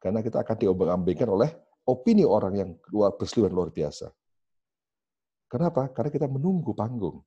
[0.00, 1.50] Karena kita akan diombang-ambingkan oleh
[1.84, 4.08] opini orang yang luar berseliweran luar biasa.
[5.50, 5.90] Kenapa?
[5.90, 7.20] Karena kita menunggu panggung.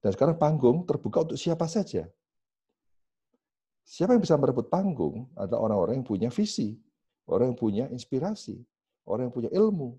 [0.00, 2.08] Dan sekarang panggung terbuka untuk siapa saja.
[3.84, 6.80] Siapa yang bisa merebut panggung adalah orang-orang yang punya visi,
[7.28, 8.56] orang yang punya inspirasi,
[9.04, 9.98] orang yang punya ilmu,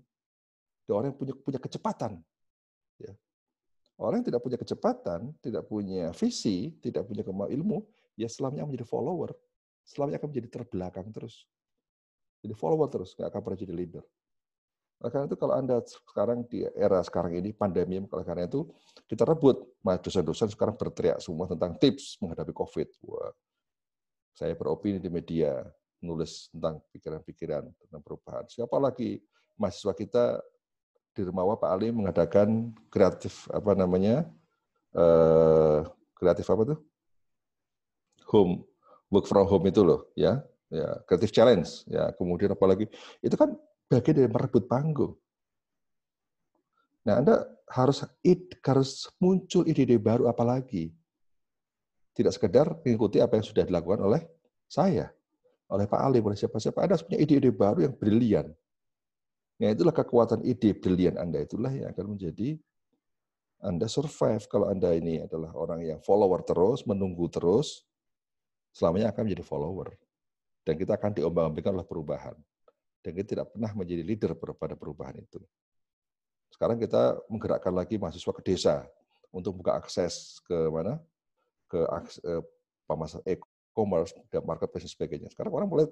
[0.88, 2.18] dan orang yang punya punya kecepatan.
[2.98, 3.12] Ya.
[4.00, 7.86] Orang yang tidak punya kecepatan, tidak punya visi, tidak punya ilmu,
[8.18, 9.30] ya selamanya menjadi follower,
[9.82, 11.46] selamanya akan menjadi terbelakang terus.
[12.42, 14.04] Jadi follower terus, nggak akan pernah jadi leader.
[15.02, 18.66] Oleh karena itu kalau Anda sekarang di era sekarang ini pandemi, oleh karena itu
[19.10, 19.62] kita rebut.
[19.82, 22.88] Dosen-dosen sekarang berteriak semua tentang tips menghadapi COVID.
[23.10, 23.34] Wah,
[24.30, 25.58] saya beropini di media,
[26.02, 28.46] nulis tentang pikiran-pikiran tentang perubahan.
[28.46, 29.18] Siapa lagi
[29.58, 30.24] mahasiswa kita
[31.12, 34.24] di Remawa Pak Ali mengadakan kreatif apa namanya
[34.96, 35.80] eh,
[36.16, 36.78] kreatif apa tuh
[38.32, 38.64] home
[39.12, 40.40] work from home itu loh ya
[40.72, 42.88] ya kreatif challenge ya kemudian apalagi
[43.20, 43.52] itu kan
[43.92, 45.12] bagian dari merebut panggung.
[47.04, 48.00] Nah, Anda harus
[48.64, 48.90] harus
[49.20, 50.88] muncul ide-ide baru apalagi.
[52.16, 54.24] Tidak sekedar mengikuti apa yang sudah dilakukan oleh
[54.68, 55.12] saya,
[55.68, 56.80] oleh Pak Ali, oleh siapa-siapa.
[56.80, 58.46] Anda harus punya ide-ide baru yang brilian.
[59.60, 62.58] Nah, itulah kekuatan ide brilian Anda itulah yang akan menjadi
[63.62, 67.86] Anda survive kalau Anda ini adalah orang yang follower terus, menunggu terus,
[68.72, 69.94] selamanya akan menjadi follower.
[70.62, 72.36] Dan kita akan diombang-ambingkan oleh perubahan
[73.02, 75.42] dan kita tidak pernah menjadi leader pada perubahan itu.
[76.54, 78.86] Sekarang kita menggerakkan lagi mahasiswa ke desa
[79.34, 81.02] untuk buka akses ke mana?
[81.66, 81.82] Ke
[82.22, 82.42] eh,
[82.86, 85.28] pemasaran e-commerce, dan marketplace dan sebagainya.
[85.34, 85.86] Sekarang orang mulai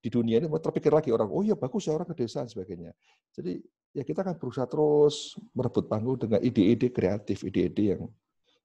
[0.00, 2.50] di dunia ini mulai terpikir lagi orang, oh iya bagus ya orang ke desa dan
[2.50, 2.96] sebagainya.
[3.36, 3.60] Jadi
[3.92, 8.02] ya kita akan berusaha terus merebut panggung dengan ide-ide kreatif, ide-ide yang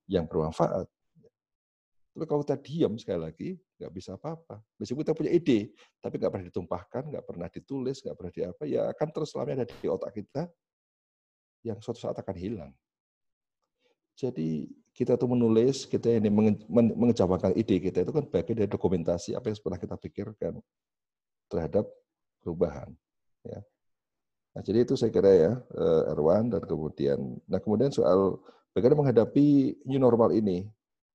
[0.08, 0.88] yang bermanfaat.
[2.10, 4.60] Tapi kalau kita diam sekali lagi, nggak bisa apa-apa.
[4.82, 8.64] Meskipun kita punya ide, tapi nggak pernah ditumpahkan, nggak pernah ditulis, nggak pernah di apa,
[8.66, 10.44] ya akan terus selamanya ada di otak kita
[11.64, 12.72] yang suatu saat akan hilang.
[14.20, 16.28] Jadi kita tuh menulis, kita ini
[16.68, 20.54] mengejawabkan ide kita itu kan bagian dari dokumentasi apa yang pernah kita pikirkan
[21.48, 21.88] terhadap
[22.44, 22.92] perubahan.
[23.48, 23.64] Ya.
[24.52, 28.44] Nah, jadi itu saya kira ya, eh, Erwan, dan kemudian, nah kemudian soal
[28.76, 30.68] bagaimana menghadapi new normal ini,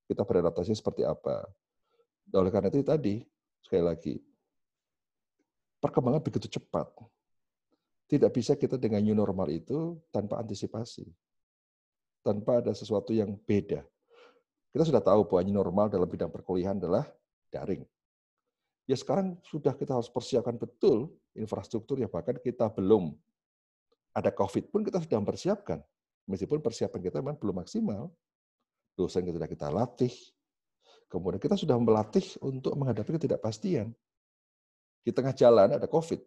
[0.08, 1.44] kita beradaptasi seperti apa.
[2.32, 3.24] Oleh karena itu tadi,
[3.60, 4.14] sekali lagi,
[5.80, 6.88] perkembangan begitu cepat.
[8.04, 11.08] Tidak bisa kita dengan new normal itu tanpa antisipasi.
[12.24, 13.84] Tanpa ada sesuatu yang beda.
[14.72, 17.04] Kita sudah tahu bahwa new normal dalam bidang perkuliahan adalah
[17.52, 17.84] daring.
[18.84, 23.16] Ya sekarang sudah kita harus persiapkan betul infrastruktur yang bahkan kita belum
[24.12, 25.80] ada COVID pun kita sudah mempersiapkan.
[26.24, 28.08] Meskipun persiapan kita memang belum maksimal,
[28.94, 30.14] dosen kita sudah kita latih.
[31.10, 33.94] Kemudian kita sudah melatih untuk menghadapi ketidakpastian.
[35.04, 36.18] Di tengah jalan ada COVID.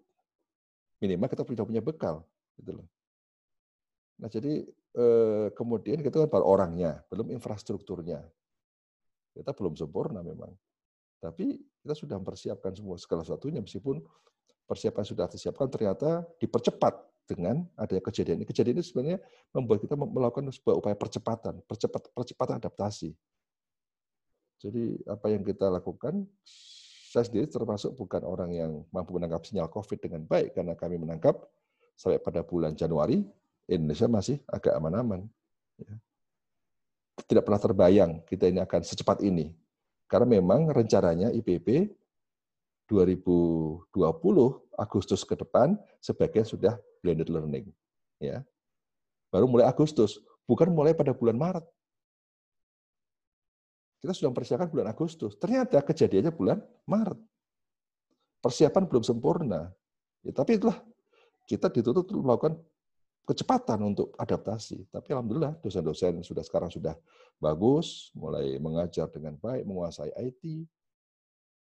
[1.04, 2.24] Minimal kita sudah punya bekal.
[2.56, 2.88] Gitu loh.
[4.22, 4.64] Nah jadi
[4.96, 8.24] eh, kemudian kita kan baru orangnya, belum infrastrukturnya.
[9.36, 10.54] Kita belum sempurna memang.
[11.18, 14.02] Tapi kita sudah mempersiapkan semua segala sesuatunya meskipun
[14.68, 16.94] persiapan sudah disiapkan ternyata dipercepat
[17.28, 18.48] dengan adanya kejadian ini.
[18.48, 19.18] Kejadian ini sebenarnya
[19.52, 23.12] membuat kita melakukan sebuah upaya percepatan, percepat, percepatan adaptasi.
[24.58, 26.26] Jadi apa yang kita lakukan,
[27.12, 31.38] saya sendiri termasuk bukan orang yang mampu menangkap sinyal COVID dengan baik, karena kami menangkap
[31.94, 33.22] sampai pada bulan Januari,
[33.70, 35.28] Indonesia masih agak aman-aman.
[35.78, 35.94] Ya.
[37.28, 39.52] Tidak pernah terbayang kita ini akan secepat ini.
[40.08, 41.92] Karena memang rencananya IPB
[42.88, 43.92] 2020
[44.80, 47.72] Agustus ke depan sebagian sudah blended learning
[48.20, 48.44] ya.
[49.32, 51.64] Baru mulai Agustus bukan mulai pada bulan Maret.
[54.04, 57.16] Kita sudah mempersiapkan bulan Agustus ternyata kejadiannya bulan Maret.
[58.44, 59.72] Persiapan belum sempurna
[60.28, 60.76] ya, tapi itulah
[61.48, 62.60] kita dituntut untuk melakukan
[63.24, 64.88] kecepatan untuk adaptasi.
[64.92, 66.96] Tapi alhamdulillah dosen-dosen sudah sekarang sudah
[67.40, 70.68] bagus mulai mengajar dengan baik menguasai IT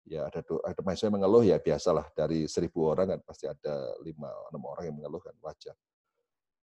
[0.06, 4.30] ya ada ada mahasiswa yang mengeluh ya biasalah dari seribu orang kan pasti ada lima
[4.54, 5.76] enam orang yang mengeluh kan wajar.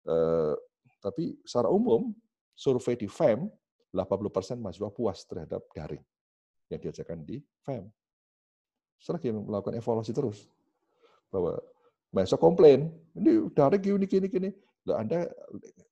[0.06, 0.54] Eh,
[1.02, 2.14] tapi secara umum
[2.54, 3.50] survei di FEM
[3.90, 6.02] 80% mahasiswa puas terhadap daring
[6.70, 7.90] yang diajarkan di FEM.
[9.02, 10.46] Setelah melakukan evaluasi terus
[11.34, 11.58] bahwa
[12.14, 14.50] mahasiswa komplain ini daring gini gini gini.
[14.86, 15.30] Loh, Anda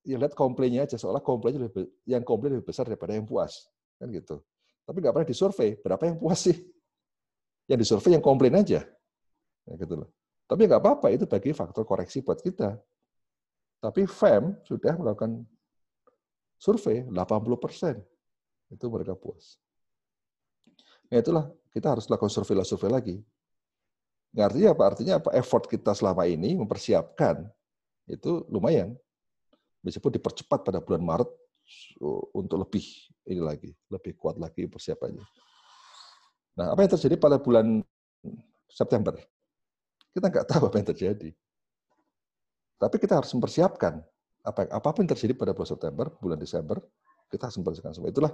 [0.02, 4.10] ya lihat komplainnya aja seolah komplainnya lebih, yang komplain lebih besar daripada yang puas kan
[4.10, 4.42] gitu.
[4.86, 6.58] Tapi nggak pernah disurvei berapa yang puas sih
[7.70, 8.82] yang disurvei yang komplain aja.
[9.70, 10.10] Ya, gitu loh.
[10.50, 12.74] Tapi nggak apa-apa, itu bagi faktor koreksi buat kita.
[13.78, 15.46] Tapi FEM sudah melakukan
[16.58, 18.02] survei 80%.
[18.74, 19.62] Itu mereka puas.
[21.10, 23.16] Nah itulah, kita harus lakukan survei-survei lagi.
[24.30, 24.82] Nah, artinya apa?
[24.94, 25.30] Artinya apa?
[25.34, 27.46] Effort kita selama ini mempersiapkan
[28.06, 28.94] itu lumayan.
[29.82, 31.30] Meskipun dipercepat pada bulan Maret
[32.34, 32.84] untuk lebih
[33.26, 35.22] ini lagi, lebih kuat lagi persiapannya.
[36.58, 37.82] Nah, apa yang terjadi pada bulan
[38.70, 39.14] September?
[40.10, 41.30] Kita nggak tahu apa yang terjadi.
[42.80, 44.00] Tapi kita harus mempersiapkan
[44.40, 46.80] apa apa pun yang terjadi pada bulan September, bulan Desember,
[47.28, 48.10] kita harus mempersiapkan semua.
[48.10, 48.32] Itulah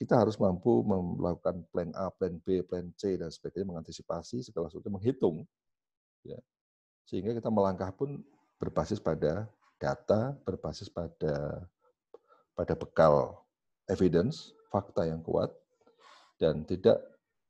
[0.00, 4.90] kita harus mampu melakukan plan A, plan B, plan C dan sebagainya, mengantisipasi segala sesuatu,
[4.90, 5.46] menghitung,
[6.26, 6.40] ya,
[7.06, 8.24] sehingga kita melangkah pun
[8.58, 9.46] berbasis pada
[9.78, 11.62] data, berbasis pada
[12.58, 13.38] pada bekal
[13.86, 15.52] evidence, fakta yang kuat,
[16.40, 16.98] dan tidak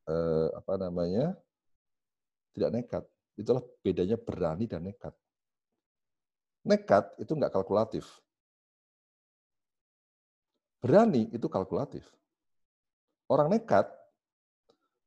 [0.09, 1.33] eh, apa namanya
[2.55, 3.03] tidak nekat.
[3.35, 5.11] Itulah bedanya berani dan nekat.
[6.65, 8.07] Nekat itu nggak kalkulatif.
[10.79, 12.05] Berani itu kalkulatif.
[13.25, 13.89] Orang nekat,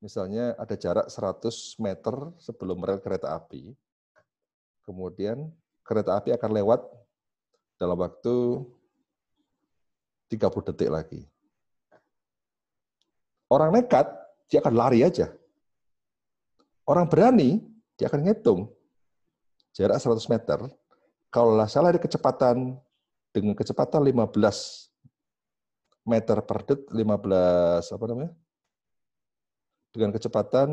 [0.02, 3.70] misalnya ada jarak 100 meter sebelum rel kereta api,
[4.82, 5.50] kemudian
[5.86, 6.82] kereta api akan lewat
[7.78, 8.66] dalam waktu
[10.34, 11.22] 30 detik lagi.
[13.48, 14.17] Orang nekat,
[14.48, 15.30] dia akan lari aja.
[16.88, 17.60] Orang berani,
[18.00, 18.72] dia akan ngitung.
[19.76, 20.58] Jarak 100 meter,
[21.28, 22.80] kalau salah ada kecepatan
[23.30, 24.88] dengan kecepatan 15
[26.08, 28.32] meter per detik 15 apa namanya?
[29.92, 30.68] Dengan kecepatan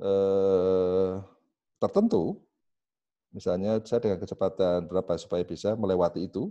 [0.00, 1.12] eh,
[1.76, 2.40] tertentu,
[3.30, 6.48] misalnya saya dengan kecepatan berapa supaya bisa melewati itu,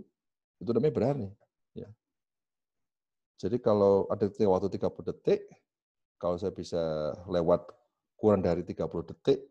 [0.62, 1.28] itu namanya berani.
[1.74, 1.90] Ya.
[3.38, 5.46] Jadi kalau ada waktu 30 detik,
[6.18, 7.70] kalau saya bisa lewat
[8.18, 9.46] kurang dari 30 detik,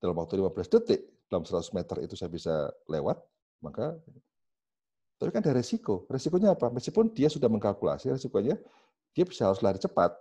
[0.00, 3.20] dalam waktu 15 detik, dalam 100 meter itu saya bisa lewat,
[3.60, 3.96] maka
[5.16, 6.04] tapi kan ada resiko.
[6.12, 6.68] Resikonya apa?
[6.68, 8.60] Meskipun dia sudah mengkalkulasi resikonya,
[9.16, 10.12] dia bisa harus lari cepat,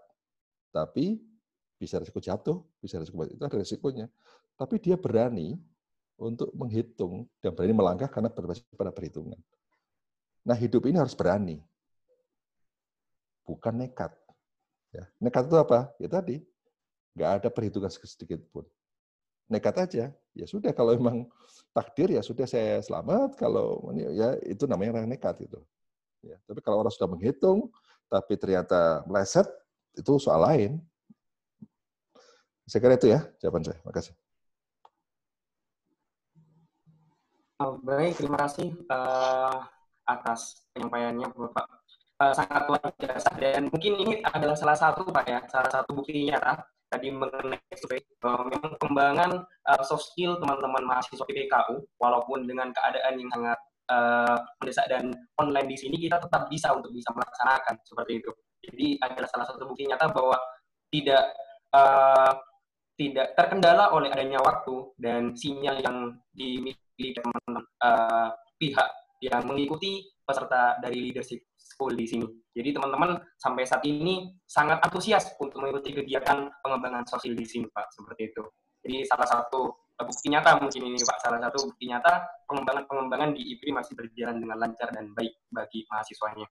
[0.72, 1.20] tapi
[1.76, 4.08] bisa resiko jatuh, bisa resiko itu ada resikonya.
[4.56, 5.60] Tapi dia berani
[6.16, 9.36] untuk menghitung dan berani melangkah karena berbasis pada perhitungan.
[10.48, 11.60] Nah hidup ini harus berani,
[13.44, 14.16] bukan nekat.
[14.96, 15.04] Ya.
[15.20, 15.92] Nekat itu apa?
[16.00, 16.40] Ya tadi,
[17.20, 18.64] nggak ada perhitungan sedikit pun.
[19.52, 21.28] Nekat aja, ya sudah kalau memang
[21.76, 25.60] takdir ya sudah saya selamat kalau ya itu namanya orang nekat itu
[26.24, 27.68] ya tapi kalau orang sudah menghitung
[28.08, 29.44] tapi ternyata meleset
[29.92, 30.80] itu soal lain
[32.64, 34.16] saya kira itu ya jawaban saya makasih
[37.60, 39.68] oh, baik terima kasih uh,
[40.08, 41.68] atas penyampaiannya bapak
[42.22, 46.40] uh, sangat luar biasa dan mungkin ini adalah salah satu pak ya salah satu buktinya
[46.88, 53.20] tadi mengenai survei bahwa memang pengembangan uh, soft skill teman-teman mahasiswa PPKU walaupun dengan keadaan
[53.20, 53.60] yang sangat
[53.92, 55.12] uh, mendesak dan
[55.42, 58.32] online di sini kita tetap bisa untuk bisa melaksanakan seperti itu.
[58.66, 60.38] Jadi adalah salah satu bukti nyata bahwa
[60.90, 61.24] tidak
[61.74, 62.34] uh,
[62.96, 68.90] tidak terkendala oleh adanya waktu dan sinyal yang dimiliki teman-teman uh, pihak
[69.20, 72.28] yang mengikuti peserta dari leadership school di sini.
[72.54, 77.90] Jadi teman-teman sampai saat ini sangat antusias untuk mengikuti kegiatan pengembangan sosial di sini, Pak,
[77.92, 78.44] seperti itu.
[78.86, 83.72] Jadi salah satu bukti nyata mungkin ini, Pak, salah satu bukti nyata pengembangan-pengembangan di IPRI
[83.74, 86.48] masih berjalan dengan lancar dan baik bagi mahasiswanya.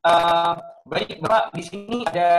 [0.00, 0.54] Uh,
[0.86, 2.30] baik, Bapak, di sini ada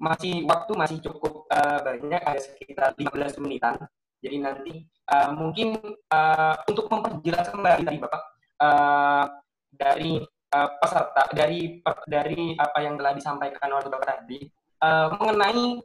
[0.00, 3.76] masih waktu masih cukup uh, banyak, ada sekitar 15 menitan.
[4.22, 4.74] Jadi nanti
[5.10, 5.78] uh, mungkin
[6.10, 8.22] uh, untuk memperjelas kembali tadi Bapak,
[8.62, 9.24] uh,
[9.74, 10.22] dari
[10.52, 14.38] uh, peserta dari dari apa yang telah disampaikan oleh Bapak tadi
[14.84, 15.80] uh, mengenai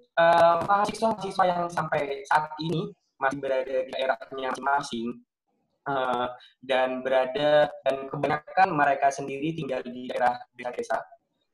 [0.68, 5.07] mahasiswa-mahasiswa uh, yang sampai saat ini masih berada di daerahnya masing-masing
[5.89, 6.28] uh,
[6.61, 11.01] dan berada dan kebanyakan mereka sendiri tinggal di daerah desa-desa.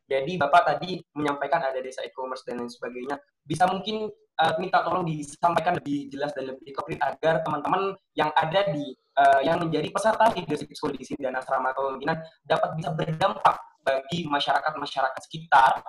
[0.09, 3.15] Jadi Bapak tadi menyampaikan ada desa e-commerce dan lain sebagainya.
[3.43, 8.67] Bisa mungkin uh, minta tolong disampaikan lebih jelas dan lebih konkret agar teman-teman yang ada
[8.71, 13.55] di uh, yang menjadi peserta leadership school di sini dan asrama kepemimpinan dapat bisa berdampak
[13.83, 15.83] bagi masyarakat-masyarakat sekitar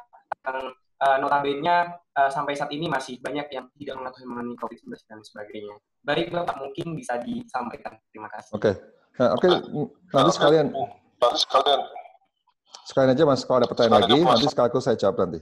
[0.45, 0.59] yang
[1.03, 5.77] uh, notabene uh, sampai saat ini masih banyak yang tidak mengetahui mengenai COVID-19 dan sebagainya.
[6.05, 7.97] Baik Bapak, mungkin bisa disampaikan.
[8.11, 8.53] Terima kasih.
[8.55, 8.73] Oke.
[8.73, 8.75] Okay.
[9.15, 9.63] Nah, oke, okay.
[10.11, 10.67] nanti sekalian
[11.23, 11.81] nanti sekalian
[12.85, 15.41] sekalian aja Mas kalau ada pertanyaan lagi, nanti sekaligus saya jawab nanti.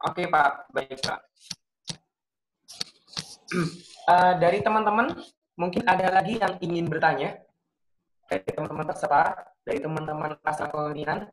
[0.00, 1.20] Oke Pak, baik Pak.
[4.06, 5.12] Uh, dari teman-teman
[5.60, 7.36] Mungkin ada lagi yang ingin bertanya
[8.24, 11.28] dari teman-teman peserta, dari teman-teman asrama kepemimpinan.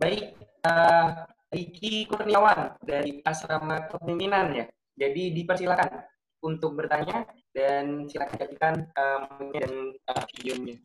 [0.00, 0.32] Baik,
[0.64, 4.64] uh, Riki Kurniawan dari asrama kepemimpinan ya.
[4.96, 6.08] Jadi dipersilakan
[6.40, 10.80] untuk bertanya dan silakan jadikan um, dan uh, videonya.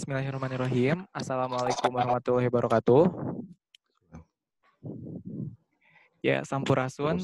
[0.00, 1.04] Bismillahirrahmanirrahim.
[1.12, 3.04] Assalamualaikum warahmatullahi wabarakatuh.
[6.24, 7.20] Ya, Sampurasun.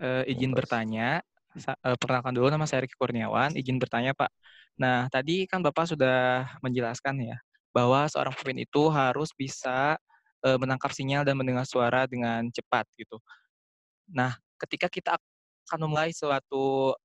[0.00, 1.20] Uh, izin bertanya.
[1.52, 3.52] Uh, perkenalkan dulu nama saya Riki Kurniawan.
[3.52, 4.32] Izin bertanya, Pak.
[4.80, 7.36] Nah, tadi kan Bapak sudah menjelaskan ya
[7.76, 10.00] bahwa seorang pemimpin itu harus bisa
[10.48, 13.20] uh, menangkap sinyal dan mendengar suara dengan cepat gitu.
[14.08, 15.20] Nah, ketika kita
[15.68, 16.96] akan memulai suatu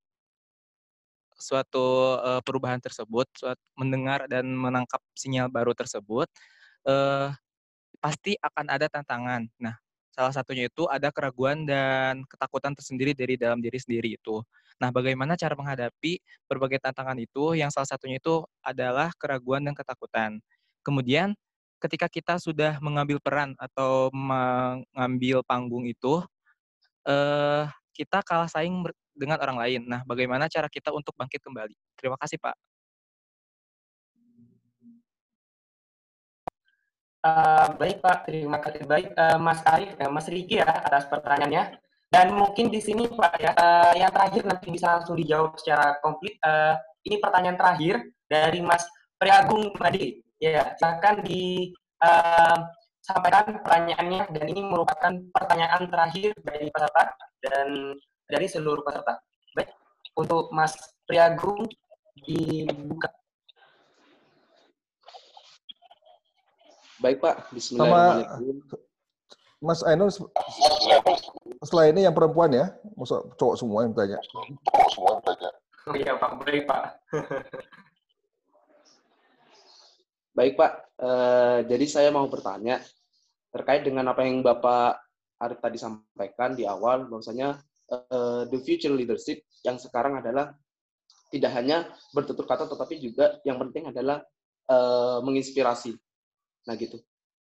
[1.38, 6.28] suatu uh, perubahan tersebut, suatu mendengar dan menangkap sinyal baru tersebut,
[6.88, 7.34] uh,
[8.04, 9.48] pasti akan ada tantangan.
[9.58, 9.76] Nah,
[10.14, 14.46] salah satunya itu ada keraguan dan ketakutan tersendiri dari dalam diri sendiri itu.
[14.78, 17.58] Nah, bagaimana cara menghadapi berbagai tantangan itu?
[17.58, 20.44] Yang salah satunya itu adalah keraguan dan ketakutan.
[20.86, 21.34] Kemudian,
[21.82, 26.24] ketika kita sudah mengambil peran atau mengambil panggung itu,
[27.08, 28.84] eh, kita kalah saing
[29.14, 29.82] dengan orang lain.
[29.86, 31.76] Nah, bagaimana cara kita untuk bangkit kembali?
[31.96, 32.56] Terima kasih, Pak.
[37.24, 41.80] Uh, baik Pak, terima kasih baik uh, Mas Arif, uh, Mas Riki ya atas pertanyaannya.
[42.12, 46.36] Dan mungkin di sini Pak ya, uh, yang terakhir nanti bisa langsung dijawab secara komplit.
[46.44, 46.76] Uh,
[47.08, 48.84] ini pertanyaan terakhir dari Mas
[49.16, 50.20] Priagung Madi.
[50.36, 57.08] Ya, silakan disampaikan uh, pertanyaannya dan ini merupakan pertanyaan terakhir dari peserta
[57.40, 57.96] dan
[58.28, 59.20] dari seluruh peserta.
[59.56, 59.70] Baik,
[60.16, 61.68] untuk Mas Priagung
[62.24, 63.12] dibuka.
[67.04, 68.58] Baik Pak, Bismillahirrahmanirrahim.
[69.64, 70.12] Mas Ainul,
[71.64, 72.72] setelah ini yang perempuan ya?
[72.96, 74.20] Masa cowok semua yang tanya?
[74.72, 75.50] Cowok semua yang tanya.
[75.84, 76.84] Oh iya Pak, baik Pak.
[80.38, 82.80] baik Pak, uh, jadi saya mau bertanya
[83.52, 85.00] terkait dengan apa yang Bapak
[85.44, 87.60] Arif tadi sampaikan di awal, bahwasanya
[87.92, 90.56] uh, the future leadership yang sekarang adalah
[91.34, 94.22] tidak hanya bertutur kata, tetapi juga yang penting adalah
[94.70, 95.98] uh, menginspirasi.
[96.70, 97.02] Nah gitu.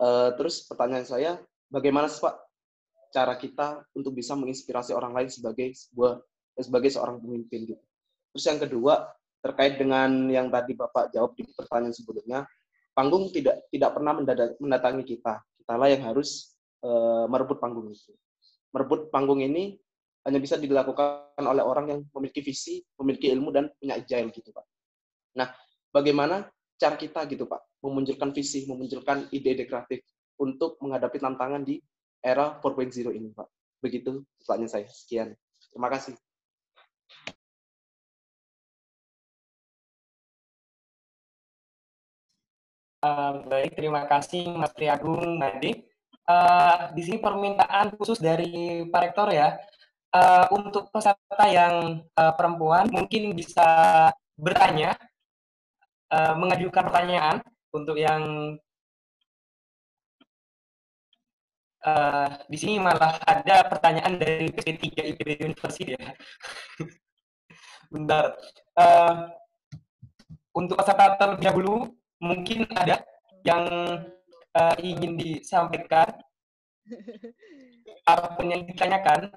[0.02, 1.32] Uh, terus pertanyaan saya,
[1.70, 2.36] bagaimana sih Pak
[3.14, 6.20] cara kita untuk bisa menginspirasi orang lain sebagai sebuah
[6.58, 7.84] sebagai seorang pemimpin gitu.
[8.34, 8.94] Terus yang kedua
[9.42, 12.40] terkait dengan yang tadi Bapak jawab di pertanyaan sebelumnya,
[12.98, 14.14] panggung tidak tidak pernah
[14.58, 15.38] mendatangi kita.
[15.62, 18.14] Kitalah yang harus uh, merebut panggung itu.
[18.74, 19.78] Merebut panggung ini
[20.28, 24.66] hanya bisa dilakukan oleh orang yang memiliki visi, memiliki ilmu dan punya agile gitu, Pak.
[25.40, 25.48] Nah,
[25.88, 30.04] bagaimana cara kita gitu, Pak, memunculkan visi, memunculkan ide-ide kreatif
[30.36, 31.80] untuk menghadapi tantangan di
[32.20, 33.48] era 4.0 ini, Pak.
[33.80, 34.88] Begitu pertanyaan saya.
[34.92, 35.32] Sekian.
[35.72, 36.20] Terima kasih.
[42.98, 45.88] Uh, baik, terima kasih Mas Triagung Nadi.
[46.28, 49.56] Uh, di sini permintaan khusus dari Pak Rektor ya.
[50.08, 53.68] Uh, untuk peserta yang uh, perempuan mungkin bisa
[54.40, 54.96] bertanya,
[56.12, 57.38] uh, mengajukan pertanyaan
[57.76, 58.56] untuk yang
[61.84, 66.04] uh, di sini malah ada pertanyaan dari PP3 IPB University ya.
[67.94, 68.36] Bentar.
[68.76, 69.32] Uh,
[70.58, 71.76] untuk peserta terlebih dahulu,
[72.18, 73.06] mungkin ada
[73.46, 73.64] yang
[74.58, 76.10] uh, ingin disampaikan
[78.12, 79.32] apa pun yang ditanyakan.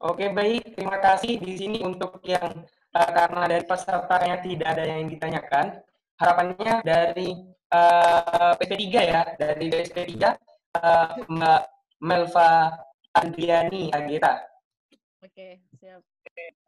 [0.00, 0.80] Oke, baik.
[0.80, 2.64] Terima kasih di sini untuk yang
[2.96, 5.66] uh, karena dari pesertanya tidak ada yang ditanyakan.
[6.16, 7.36] Harapannya dari
[7.68, 10.16] uh, PP3 ya, dari SP3
[10.80, 11.62] uh, Mbak
[12.00, 12.80] Melva
[13.12, 14.40] Andriani Agita.
[15.20, 16.00] Oke, siap.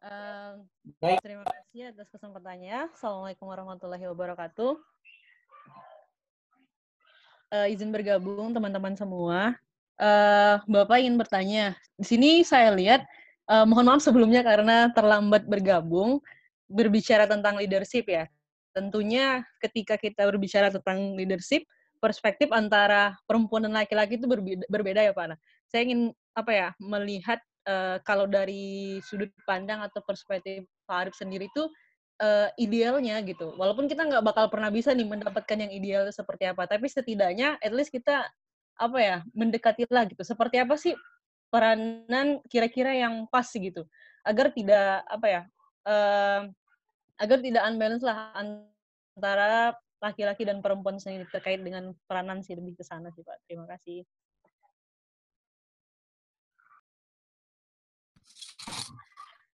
[0.05, 0.69] Um,
[1.01, 1.17] Baik.
[1.25, 2.93] Terima kasih atas kesempatannya.
[2.93, 4.77] Assalamualaikum warahmatullahi wabarakatuh.
[7.49, 9.57] Uh, izin bergabung teman-teman semua.
[9.97, 11.73] Uh, Bapak ingin bertanya.
[11.97, 13.01] Di sini saya lihat,
[13.49, 16.19] uh, mohon maaf sebelumnya karena terlambat bergabung,
[16.69, 18.27] berbicara tentang leadership ya.
[18.73, 21.63] Tentunya ketika kita berbicara tentang leadership,
[22.01, 25.25] perspektif antara perempuan dan laki-laki itu berbeda, berbeda ya Pak.
[25.35, 25.39] Nah,
[25.69, 27.39] saya ingin apa ya melihat
[27.69, 31.63] uh, kalau dari sudut pandang atau perspektif Pak Arif sendiri itu
[32.19, 33.55] uh, idealnya gitu.
[33.55, 37.71] Walaupun kita nggak bakal pernah bisa nih mendapatkan yang ideal seperti apa, tapi setidaknya at
[37.71, 38.27] least kita
[38.81, 40.25] apa ya mendekati lah gitu.
[40.25, 40.97] Seperti apa sih
[41.53, 43.85] peranan kira-kira yang pas gitu,
[44.25, 45.41] agar tidak apa ya
[45.85, 46.49] uh,
[47.21, 52.83] agar tidak unbalance lah antara laki-laki dan perempuan sendiri terkait dengan peranan sih lebih ke
[52.83, 53.37] sana sih Pak.
[53.45, 54.01] Terima kasih.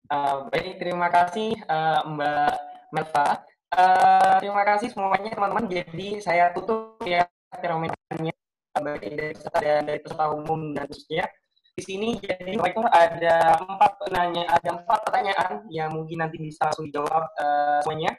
[0.10, 2.54] Uh, baik, terima kasih uh, Mbak
[2.89, 3.45] Melva.
[3.70, 5.70] Uh, terima kasih semuanya teman-teman.
[5.70, 8.34] Jadi saya tutup ya fenomenanya
[8.74, 11.30] baik dari peserta dan dari peserta umum dan khususnya.
[11.80, 16.91] Di sini jadi rektor ada empat penanya, ada empat pertanyaan yang mungkin nanti bisa langsung
[16.91, 18.11] dijawab uh, semuanya.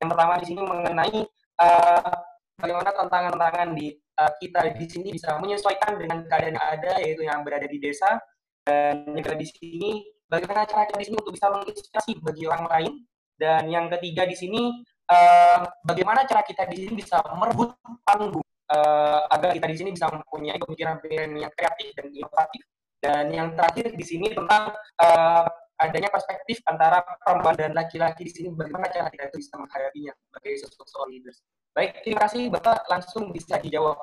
[0.00, 1.18] Yang pertama di sini mengenai
[1.60, 2.14] uh,
[2.56, 3.86] bagaimana tantangan-tantangan di
[4.16, 8.16] uh, kita di sini bisa menyesuaikan dengan keadaan yang ada yaitu yang berada di desa
[8.64, 9.92] dan juga di sini.
[10.26, 12.92] Bagaimana cara kita di sini untuk bisa menginspirasi bagi orang lain?
[13.36, 14.72] Dan yang ketiga di sini
[15.12, 18.42] uh, bagaimana cara kita di sini bisa merebut panggung
[18.72, 22.64] uh, agar kita di sini bisa mempunyai pemikiran-pemikiran yang kreatif dan inovatif
[23.06, 25.46] dan yang terakhir di sini tentang uh,
[25.78, 30.52] adanya perspektif antara perempuan dan laki-laki di sini bagaimana cara kita itu bisa menghadapinya sebagai
[30.66, 31.38] sosok leaders.
[31.70, 32.82] Baik, terima kasih Bapak.
[32.90, 33.94] Langsung bisa dijawab.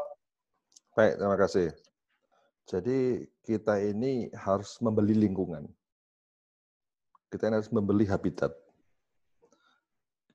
[0.96, 1.68] Baik, terima kasih.
[2.64, 5.68] Jadi kita ini harus membeli lingkungan.
[7.28, 8.56] Kita ini harus membeli habitat.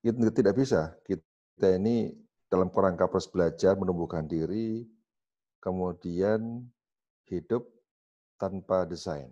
[0.05, 0.93] Kita tidak bisa.
[1.09, 2.13] Kita ini
[2.53, 4.85] dalam kerangka proses belajar, menumbuhkan diri,
[5.63, 6.67] kemudian
[7.31, 7.78] hidup
[8.39, 9.29] tanpa desain.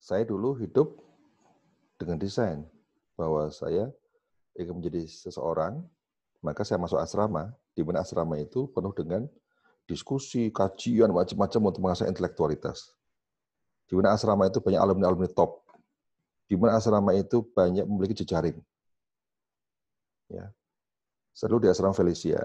[0.00, 0.96] Saya dulu hidup
[2.00, 2.64] dengan desain
[3.18, 3.92] bahwa saya
[4.56, 5.84] ingin menjadi seseorang,
[6.40, 9.28] maka saya masuk asrama, di mana asrama itu penuh dengan
[9.84, 12.96] diskusi, kajian, macam-macam untuk mengasah intelektualitas.
[13.90, 15.66] Di mana asrama itu banyak alumni-alumni top.
[16.46, 18.56] Di mana asrama itu banyak memiliki jejaring.
[20.30, 20.54] Ya.
[21.34, 22.38] Selalu di asrama Felicia.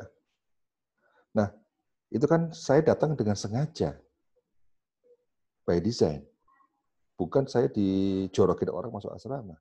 [1.32, 1.54] Nah,
[2.10, 3.98] itu kan saya datang dengan sengaja.
[5.66, 6.22] By design.
[7.18, 9.58] Bukan saya dijorokin orang masuk asrama.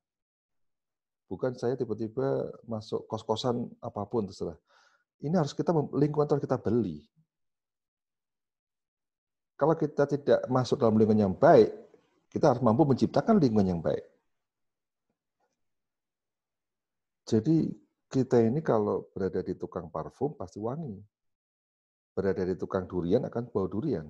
[1.25, 4.59] Bukan saya tiba-tiba masuk kos-kosan apa pun terserah.
[5.23, 7.01] Ini harus kita lingkungan harus kita beli.
[9.55, 11.71] Kalau kita tidak masuk dalam lingkungan yang baik,
[12.29, 14.03] kita harus mampu menciptakan lingkungan yang baik.
[17.25, 17.73] Jadi
[18.11, 20.99] kita ini kalau berada di tukang parfum pasti wangi.
[22.13, 24.05] Berada di tukang durian akan bau durian.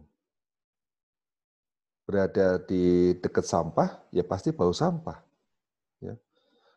[2.05, 5.17] Berada di dekat sampah ya pasti bau sampah.
[5.99, 6.13] Ya.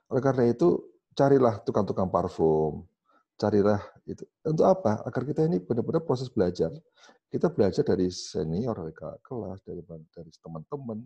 [0.09, 0.81] Oleh karena itu,
[1.13, 2.89] carilah tukang-tukang parfum,
[3.37, 4.25] carilah itu.
[4.43, 5.05] Untuk apa?
[5.05, 6.73] Agar kita ini benar-benar proses belajar.
[7.29, 11.05] Kita belajar dari senior, dari kelas, dari dari teman-teman.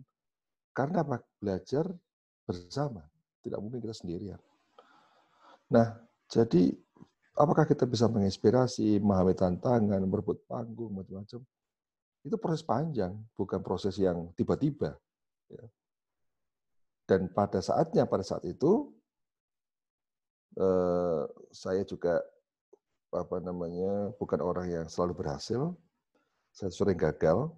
[0.71, 1.19] Karena apa?
[1.37, 1.91] Belajar
[2.47, 3.03] bersama.
[3.43, 4.39] Tidak mungkin kita sendirian.
[5.67, 5.99] Nah,
[6.31, 6.71] jadi
[7.35, 11.41] apakah kita bisa menginspirasi, memahami tantangan, merebut panggung, macam-macam?
[12.23, 14.95] Itu proses panjang, bukan proses yang tiba-tiba.
[15.51, 15.63] Ya.
[17.03, 18.95] Dan pada saatnya, pada saat itu,
[20.55, 21.21] eh,
[21.51, 22.23] saya juga
[23.13, 25.75] apa namanya bukan orang yang selalu berhasil.
[26.55, 27.51] Saya sering gagal.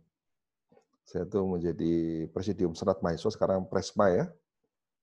[1.06, 4.26] Saya tuh menjadi presidium senat mahasiswa sekarang presma ya.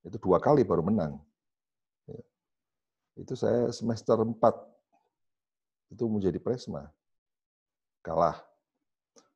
[0.03, 1.15] Itu dua kali baru menang.
[2.11, 2.19] Ya.
[3.15, 4.35] Itu saya semester 4
[5.95, 6.91] itu menjadi presma.
[8.03, 8.52] Kalah.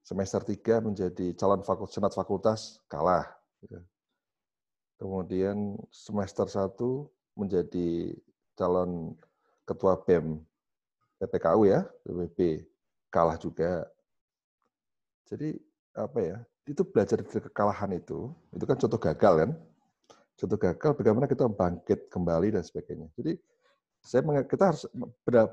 [0.07, 3.27] Semester 3 menjadi calon fakultas, senat fakultas, kalah.
[3.67, 3.83] Ya.
[4.95, 6.79] Kemudian semester 1
[7.35, 8.15] menjadi
[8.55, 9.19] calon
[9.67, 10.39] ketua BEM
[11.19, 12.63] PPKU ya, PPB,
[13.11, 13.83] kalah juga.
[15.27, 15.59] Jadi
[15.91, 16.37] apa ya,
[16.71, 19.51] itu belajar dari kekalahan itu, itu kan contoh gagal kan.
[20.39, 23.11] Contoh gagal bagaimana kita bangkit kembali dan sebagainya.
[23.19, 23.35] Jadi
[23.99, 24.87] saya kita harus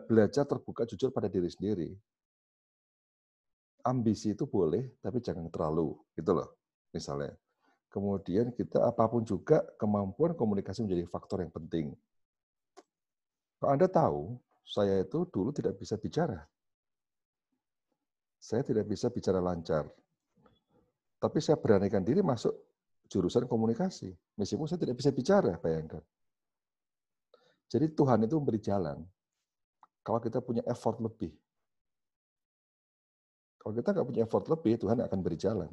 [0.06, 1.90] belajar terbuka jujur pada diri sendiri.
[3.84, 6.48] Ambisi itu boleh, tapi jangan terlalu, gitu loh.
[6.90, 7.36] Misalnya,
[7.94, 11.94] Kemudian kita apa pun juga kemampuan komunikasi menjadi faktor yang penting.
[13.62, 14.34] Kalau Anda tahu,
[14.66, 16.42] saya itu dulu tidak bisa bicara.
[18.42, 19.86] Saya tidak bisa bicara lancar.
[21.22, 22.50] Tapi saya beranikan diri masuk
[23.06, 24.10] jurusan komunikasi.
[24.42, 26.02] Meskipun saya tidak bisa bicara, bayangkan.
[27.70, 29.06] Jadi Tuhan itu memberi jalan.
[30.02, 31.30] Kalau kita punya effort lebih.
[33.64, 35.72] Kalau kita nggak punya effort lebih, Tuhan akan beri jalan.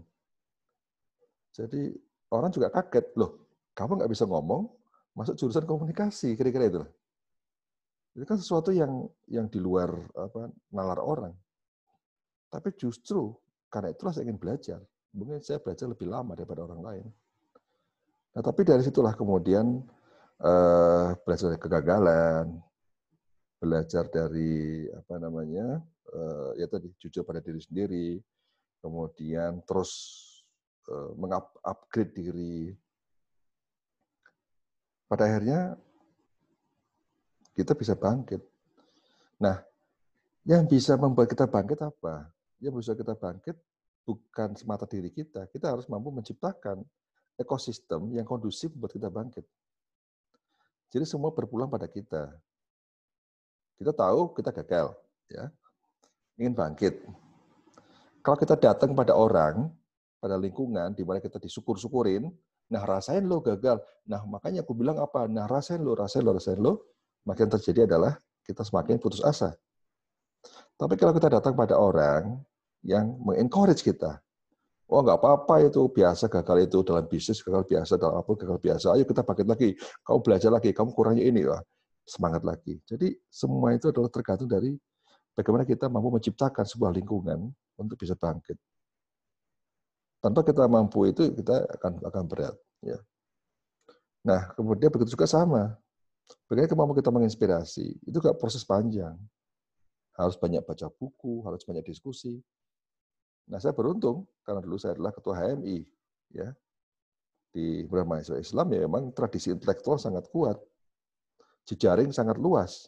[1.51, 1.91] Jadi
[2.31, 4.71] orang juga kaget, loh, kamu nggak bisa ngomong,
[5.11, 6.81] masuk jurusan komunikasi, kira-kira itu.
[8.15, 11.35] Itu kan sesuatu yang yang di luar apa, nalar orang.
[12.47, 13.35] Tapi justru
[13.67, 14.79] karena itulah saya ingin belajar.
[15.11, 17.05] Mungkin saya belajar lebih lama daripada orang lain.
[18.31, 19.83] Nah, tapi dari situlah kemudian
[20.39, 22.45] uh, belajar dari kegagalan,
[23.59, 25.83] belajar dari apa namanya,
[26.59, 28.19] ya tadi jujur pada diri sendiri,
[28.83, 30.21] kemudian terus
[30.91, 32.73] Eh, mengupgrade diri.
[35.05, 35.77] Pada akhirnya
[37.53, 38.41] kita bisa bangkit.
[39.37, 39.61] Nah,
[40.41, 42.27] yang bisa membuat kita bangkit apa?
[42.57, 43.55] Yang bisa kita bangkit
[44.03, 45.45] bukan semata diri kita.
[45.53, 46.81] Kita harus mampu menciptakan
[47.37, 49.45] ekosistem yang kondusif buat kita bangkit.
[50.89, 52.33] Jadi semua berpulang pada kita.
[53.77, 54.93] Kita tahu kita gagal,
[55.29, 55.49] ya,
[56.39, 57.03] ingin bangkit.
[58.21, 59.67] Kalau kita datang pada orang,
[60.21, 62.29] pada lingkungan, di mana kita disyukur-syukurin,
[62.69, 63.81] nah rasain lo gagal.
[64.05, 65.25] Nah makanya aku bilang apa?
[65.25, 66.85] Nah rasain lo, rasain lo, rasain lo.
[67.25, 69.57] Makin terjadi adalah kita semakin putus asa.
[70.77, 72.41] Tapi kalau kita datang pada orang
[72.81, 74.21] yang mengencourage kita,
[74.89, 78.85] oh nggak apa-apa itu biasa gagal itu dalam bisnis gagal biasa dalam apa gagal biasa.
[78.97, 79.69] Ayo kita bangkit lagi.
[80.05, 80.69] Kamu belajar lagi.
[80.73, 81.61] Kamu kurangnya ini lah.
[82.05, 82.81] Semangat lagi.
[82.85, 84.73] Jadi semua itu adalah tergantung dari
[85.37, 88.57] bagaimana kita mampu menciptakan sebuah lingkungan untuk bisa bangkit.
[90.21, 92.55] Tanpa kita mampu itu kita akan akan berat.
[92.85, 92.99] Ya.
[94.21, 95.73] Nah kemudian begitu juga sama.
[96.47, 99.19] Bagaimana kemampuan kita menginspirasi itu gak proses panjang
[100.19, 102.37] harus banyak baca buku, harus banyak diskusi.
[103.47, 105.77] Nah, saya beruntung karena dulu saya adalah ketua HMI,
[106.35, 106.49] ya.
[107.51, 110.55] Di mahasiswa Islam ya memang tradisi intelektual sangat kuat.
[111.67, 112.87] Jejaring sangat luas.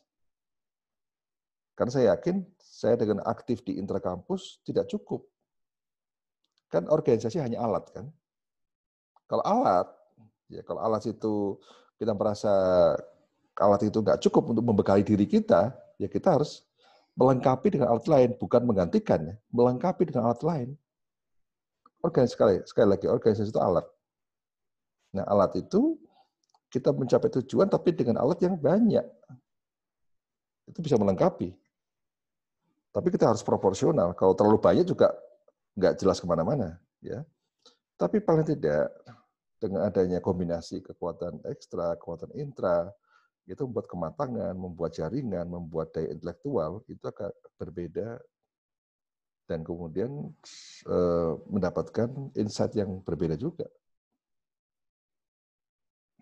[1.73, 5.25] Karena saya yakin saya dengan aktif di intrakampus tidak cukup.
[6.69, 8.09] Kan organisasi hanya alat kan.
[9.29, 9.87] Kalau alat,
[10.49, 11.57] ya kalau alat itu
[11.97, 12.53] kita merasa
[13.57, 16.65] alat itu nggak cukup untuk membekali diri kita, ya kita harus
[17.13, 19.35] melengkapi dengan alat lain, bukan menggantikan, ya.
[19.53, 20.69] melengkapi dengan alat lain.
[22.03, 23.85] Organisasi sekali, sekali lagi, organisasi itu alat.
[25.13, 25.95] Nah, alat itu
[26.73, 29.05] kita mencapai tujuan tapi dengan alat yang banyak.
[30.65, 31.62] Itu bisa melengkapi.
[32.93, 34.13] Tapi kita harus proporsional.
[34.13, 35.09] Kalau terlalu banyak juga
[35.73, 36.77] nggak jelas ke mana-mana.
[37.01, 37.25] ya.
[37.97, 38.93] Tapi paling tidak
[39.57, 42.91] dengan adanya kombinasi kekuatan ekstra, kekuatan intra,
[43.49, 48.19] itu membuat kematangan, membuat jaringan, membuat daya intelektual itu akan berbeda
[49.43, 50.31] dan kemudian
[50.87, 52.07] eh, mendapatkan
[52.39, 53.67] insight yang berbeda juga.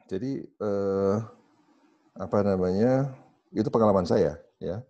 [0.09, 1.17] Jadi eh,
[2.17, 3.13] apa namanya
[3.53, 4.81] itu pengalaman saya ya.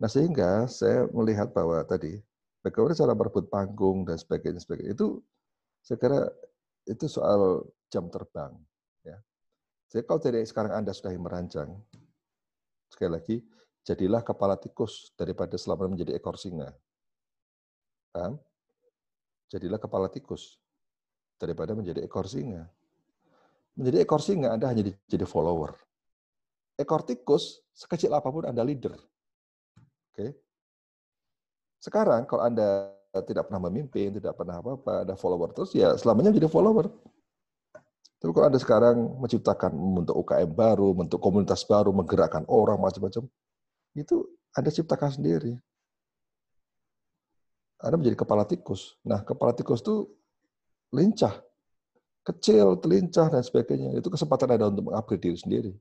[0.00, 2.16] Nah sehingga saya melihat bahwa tadi
[2.64, 5.20] bagaimana cara merebut panggung dan sebagainya, sebagainya itu
[5.84, 6.20] saya kira
[6.88, 8.56] itu soal jam terbang
[9.90, 11.74] jadi kalau dari sekarang Anda sudah merancang,
[12.86, 13.36] sekali lagi,
[13.82, 16.70] jadilah kepala tikus daripada selama menjadi ekor singa.
[18.14, 18.38] Paham?
[19.50, 20.62] Jadilah kepala tikus
[21.42, 22.70] daripada menjadi ekor singa.
[23.74, 25.74] Menjadi ekor singa Anda hanya jadi follower.
[26.78, 28.94] Ekor tikus, sekecil apa pun Anda leader.
[30.20, 30.36] Oke.
[31.80, 32.92] Sekarang kalau Anda
[33.24, 36.92] tidak pernah memimpin, tidak pernah apa-apa, ada follower terus, ya selamanya jadi follower.
[38.20, 43.24] Tapi kalau Anda sekarang menciptakan membentuk UKM baru, membentuk komunitas baru, menggerakkan orang macam-macam,
[43.96, 44.16] itu
[44.52, 45.56] Anda ciptakan sendiri.
[47.80, 49.00] Anda menjadi kepala tikus.
[49.00, 50.04] Nah, kepala tikus itu
[50.92, 51.32] lincah,
[52.28, 53.96] kecil, telincah, dan sebagainya.
[53.96, 55.72] Itu kesempatan Anda untuk mengupgrade diri sendiri.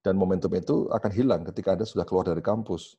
[0.00, 2.96] Dan momentum itu akan hilang ketika Anda sudah keluar dari kampus.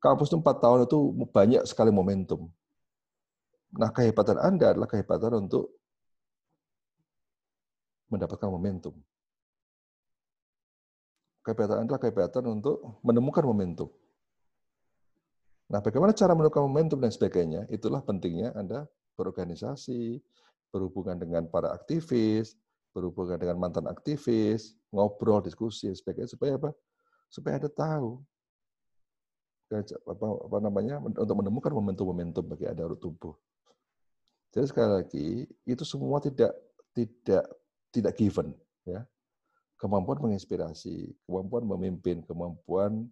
[0.00, 2.48] Kampus itu empat tahun itu banyak sekali momentum.
[3.76, 5.76] Nah, kehebatan Anda adalah kehebatan untuk
[8.08, 8.96] mendapatkan momentum.
[11.44, 13.88] Kehebatan adalah kehebatan untuk menemukan momentum.
[15.70, 20.18] Nah, bagaimana cara menemukan momentum dan sebagainya, itulah pentingnya Anda berorganisasi,
[20.74, 22.58] berhubungan dengan para aktivis,
[22.90, 26.70] berhubungan dengan mantan aktivis, ngobrol, diskusi, dan sebagainya, supaya apa?
[27.30, 28.20] Supaya Anda tahu
[29.70, 33.38] apa, apa namanya untuk menemukan momentum-momentum bagi Anda tubuh.
[34.50, 35.26] Jadi sekali lagi,
[35.62, 36.50] itu semua tidak
[36.90, 37.46] tidak
[37.94, 38.54] tidak given
[38.86, 39.02] ya
[39.80, 43.08] kemampuan menginspirasi kemampuan memimpin kemampuan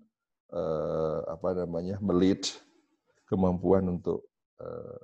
[0.53, 2.57] uh, apa namanya melit
[3.27, 4.29] kemampuan untuk
[4.63, 5.01] uh,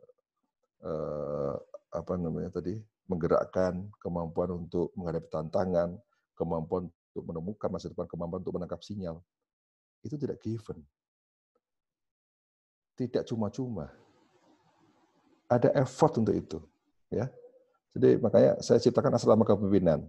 [0.85, 1.55] uh,
[1.95, 5.97] apa namanya tadi menggerakkan kemampuan untuk menghadapi tantangan
[6.35, 9.23] kemampuan untuk menemukan masa depan kemampuan untuk menangkap sinyal
[10.03, 10.79] itu tidak given
[12.95, 13.91] tidak cuma-cuma
[15.51, 16.59] ada effort untuk itu
[17.11, 17.31] ya
[17.95, 20.03] jadi makanya saya ciptakan asrama kepemimpinan.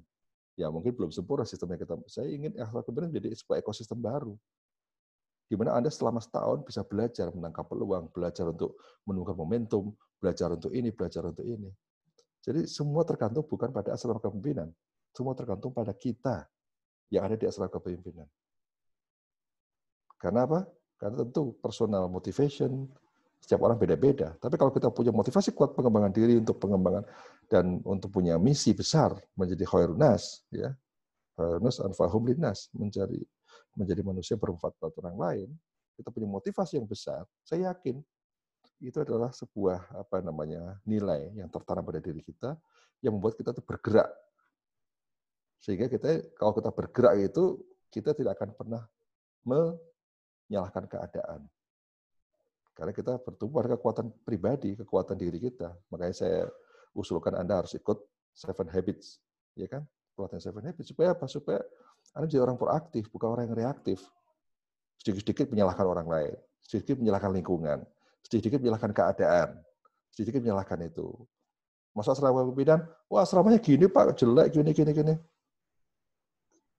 [0.58, 1.94] Ya mungkin belum sempurna sistemnya kita.
[2.10, 4.34] Saya ingin asrama kepemimpinan menjadi sebuah ekosistem baru.
[5.46, 8.74] Di mana Anda selama setahun bisa belajar menangkap peluang, belajar untuk
[9.06, 11.70] menemukan momentum, belajar untuk ini, belajar untuk ini.
[12.42, 14.74] Jadi semua tergantung bukan pada asrama kepemimpinan.
[15.16, 16.44] Semua tergantung pada kita
[17.08, 18.28] yang ada di asrama kepemimpinan.
[20.20, 20.68] Karena apa?
[21.00, 22.92] Karena tentu personal motivation,
[23.40, 24.36] setiap orang beda-beda.
[24.42, 27.08] Tapi kalau kita punya motivasi kuat pengembangan diri untuk pengembangan
[27.48, 30.74] dan untuk punya misi besar menjadi khairunas, ya,
[31.40, 33.22] khairunas anfahum linnas, mencari
[33.76, 35.50] menjadi manusia bermanfaat buat orang lain,
[35.96, 38.04] kita punya motivasi yang besar, saya yakin
[38.84, 42.60] itu adalah sebuah apa namanya nilai yang tertanam pada diri kita
[43.00, 44.10] yang membuat kita tuh bergerak.
[45.60, 48.84] Sehingga kita kalau kita bergerak itu kita tidak akan pernah
[49.46, 51.48] menyalahkan keadaan
[52.76, 55.72] Karena kita bertumbuh pada kekuatan pribadi, kekuatan diri kita.
[55.96, 56.40] Makanya saya
[56.92, 58.04] usulkan Anda harus ikut
[58.36, 59.24] Seven Habits,
[59.56, 59.88] ya kan?
[60.12, 61.24] Kekuatan Seven Habits supaya apa?
[61.32, 61.64] Supaya
[62.12, 64.04] Anda jadi orang proaktif, bukan orang yang reaktif.
[65.00, 67.80] Sedikit-sedikit menyalahkan orang lain, sedikit menyalahkan lingkungan,
[68.28, 69.50] sedikit menyalahkan keadaan,
[70.12, 71.16] sedikit menyalahkan itu.
[71.96, 75.16] Masa asrama pimpinan, wah asramanya gini pak, jelek, gini, gini, gini.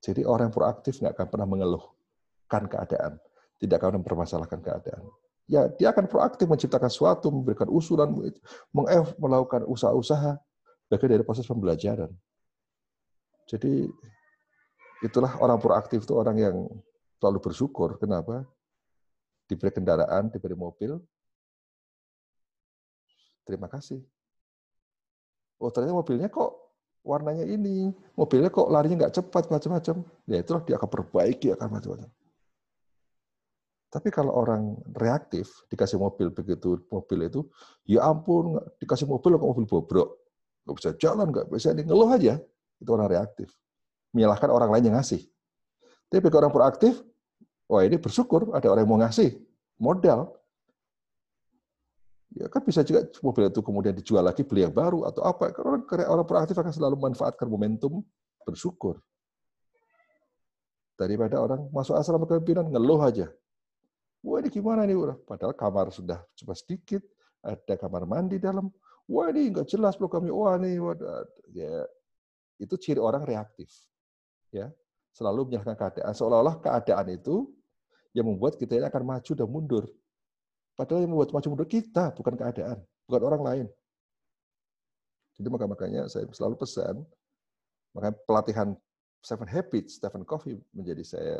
[0.04, 3.12] Jadi orang yang proaktif nggak akan pernah mengeluhkan keadaan,
[3.58, 5.02] tidak akan mempermasalahkan keadaan.
[5.46, 8.10] Ya, dia akan proaktif menciptakan sesuatu, memberikan usulan,
[9.18, 10.38] melakukan usaha-usaha,
[10.90, 12.10] bagian dari proses pembelajaran.
[13.46, 13.86] Jadi
[15.06, 16.56] itulah orang proaktif itu orang yang
[17.22, 17.94] selalu bersyukur.
[18.02, 18.42] Kenapa?
[19.46, 20.98] Diberi kendaraan, diberi mobil.
[23.46, 24.02] Terima kasih
[25.60, 26.65] oh ternyata mobilnya kok
[27.06, 30.02] warnanya ini, mobilnya kok larinya nggak cepat macam-macam.
[30.26, 32.10] Ya itulah dia akan perbaiki akan macam-macam.
[33.86, 37.40] Tapi kalau orang reaktif dikasih mobil begitu mobil itu,
[37.86, 40.08] ya ampun dikasih mobil kok mobil bobrok,
[40.66, 42.36] nggak bisa jalan, nggak bisa ini ngeluh aja.
[42.76, 43.54] Itu orang reaktif,
[44.12, 45.22] menyalahkan orang lain yang ngasih.
[46.10, 47.00] Tapi kalau orang proaktif,
[47.70, 49.38] wah ini bersyukur ada orang yang mau ngasih
[49.78, 50.34] modal,
[52.34, 55.54] Ya kan bisa juga mobil itu kemudian dijual lagi beli yang baru atau apa.
[55.62, 58.02] Orang, orang proaktif akan selalu memanfaatkan momentum
[58.42, 58.98] bersyukur.
[60.96, 63.30] Daripada orang masuk asrama kepemimpinan ngeluh aja.
[64.26, 64.96] Wah ini gimana nih?
[65.22, 67.04] Padahal kamar sudah cuma sedikit,
[67.44, 68.72] ada kamar mandi dalam.
[69.06, 70.34] Wah ini nggak jelas kami.
[70.34, 71.22] Wah ini, wadah.
[71.54, 71.86] ya
[72.58, 73.70] itu ciri orang reaktif.
[74.50, 74.72] Ya,
[75.12, 76.12] selalu menyalahkan keadaan.
[76.16, 77.52] Seolah-olah keadaan itu
[78.16, 79.84] yang membuat kita ini akan maju dan mundur.
[80.76, 83.66] Padahal yang membuat maju mundur kita, bukan keadaan, bukan orang lain.
[85.40, 87.00] Jadi maka makanya saya selalu pesan,
[87.96, 88.68] makanya pelatihan
[89.24, 91.36] Seven Habits, Stephen Covey menjadi saya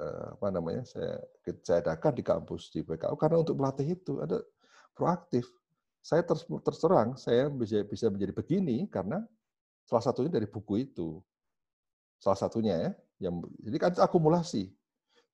[0.00, 1.20] eh, apa namanya saya
[1.60, 4.40] saya di kampus di PKU karena untuk melatih itu ada
[4.96, 5.44] proaktif.
[6.00, 6.24] Saya
[6.64, 9.20] terserang saya bisa bisa menjadi begini karena
[9.84, 11.20] salah satunya dari buku itu.
[12.16, 12.90] Salah satunya ya,
[13.28, 14.72] yang jadi kan akumulasi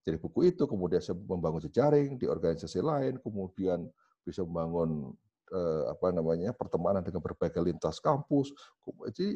[0.06, 3.90] dari buku itu, kemudian saya membangun jejaring di organisasi lain, kemudian
[4.22, 5.10] bisa membangun
[5.50, 8.54] eh, apa namanya pertemanan dengan berbagai lintas kampus.
[9.10, 9.34] Jadi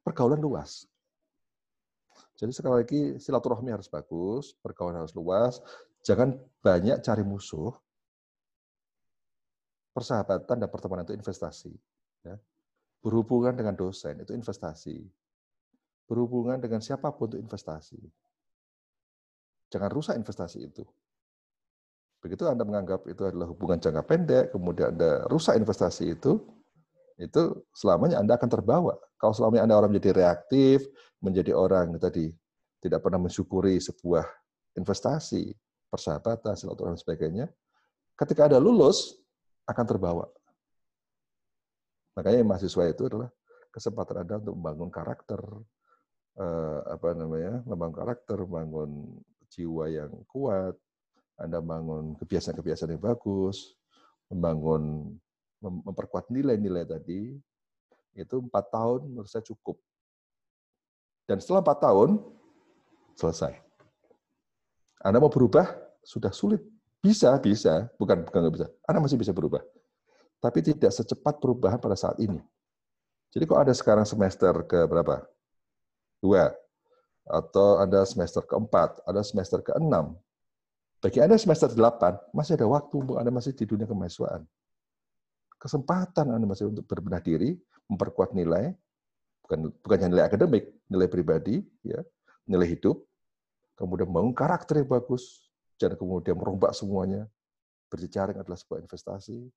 [0.00, 0.88] pergaulan luas.
[2.40, 5.60] Jadi sekali lagi silaturahmi harus bagus, pergaulan harus luas,
[6.00, 6.32] jangan
[6.64, 7.76] banyak cari musuh.
[9.92, 11.76] Persahabatan dan pertemanan itu investasi.
[12.24, 12.40] Ya.
[13.04, 14.96] Berhubungan dengan dosen itu investasi.
[16.08, 18.00] Berhubungan dengan siapa pun itu investasi.
[19.70, 20.82] Jangan rusak investasi itu.
[22.20, 26.36] Begitu Anda menganggap itu adalah hubungan jangka pendek, kemudian Anda rusak investasi itu,
[27.16, 27.42] itu
[27.72, 28.98] selamanya Anda akan terbawa.
[29.16, 30.84] Kalau selamanya Anda orang menjadi reaktif,
[31.24, 32.28] menjadi orang tadi
[32.84, 34.26] tidak pernah mensyukuri sebuah
[34.76, 35.52] investasi,
[35.88, 37.46] persahabatan, silaturahmi dan sebagainya,
[38.20, 39.16] ketika Anda lulus,
[39.64, 40.26] akan terbawa.
[42.18, 43.30] Makanya mahasiswa itu adalah
[43.70, 45.40] kesempatan Anda untuk membangun karakter,
[46.36, 48.90] eh, apa namanya, membangun karakter, membangun
[49.50, 50.78] jiwa yang kuat,
[51.36, 53.74] Anda bangun kebiasaan-kebiasaan yang bagus,
[54.30, 55.14] membangun
[55.60, 57.36] memperkuat nilai-nilai tadi,
[58.16, 59.76] itu empat tahun menurut saya cukup.
[61.28, 62.18] Dan setelah empat tahun,
[63.14, 63.54] selesai.
[65.04, 65.68] Anda mau berubah,
[66.02, 66.60] sudah sulit.
[67.00, 67.88] Bisa, bisa.
[67.96, 68.68] Bukan, bukan nggak bisa.
[68.84, 69.62] Anda masih bisa berubah.
[70.40, 72.40] Tapi tidak secepat perubahan pada saat ini.
[73.30, 75.22] Jadi kok ada sekarang semester ke berapa?
[76.18, 76.50] Dua
[77.26, 80.16] atau Anda semester keempat, ada semester keenam.
[81.00, 84.44] Bagi Anda semester delapan, masih ada waktu untuk Anda masih di dunia kemahasiswaan.
[85.56, 87.56] Kesempatan Anda masih untuk berbenah diri,
[87.88, 88.72] memperkuat nilai,
[89.44, 92.00] bukan bukan hanya nilai akademik, nilai pribadi, ya,
[92.44, 93.00] nilai hidup,
[93.80, 95.48] kemudian membangun karakter yang bagus,
[95.80, 97.24] jangan kemudian merombak semuanya.
[97.90, 99.50] Berjejaring adalah sebuah investasi,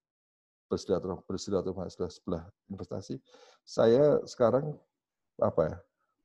[0.72, 3.20] bersilaturahmi bersilaturahmi sebuah investasi.
[3.62, 4.74] Saya sekarang
[5.38, 5.76] apa ya,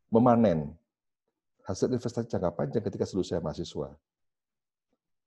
[0.08, 0.72] memanen
[1.68, 3.92] hasil investasi jangka panjang ketika selesai mahasiswa.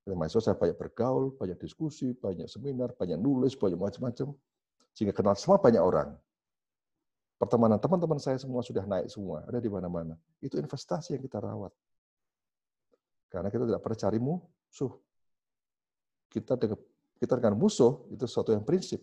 [0.01, 4.33] Ketika mahasiswa saya banyak bergaul, banyak diskusi, banyak seminar, banyak nulis, banyak macam-macam.
[4.97, 6.17] Sehingga kenal semua banyak orang.
[7.37, 10.17] Pertemanan teman-teman saya semua sudah naik semua, ada di mana-mana.
[10.41, 11.73] Itu investasi yang kita rawat.
[13.29, 14.91] Karena kita tidak pernah cari musuh.
[16.29, 16.77] Kita dengan,
[17.21, 19.01] kita dengan musuh itu sesuatu yang prinsip.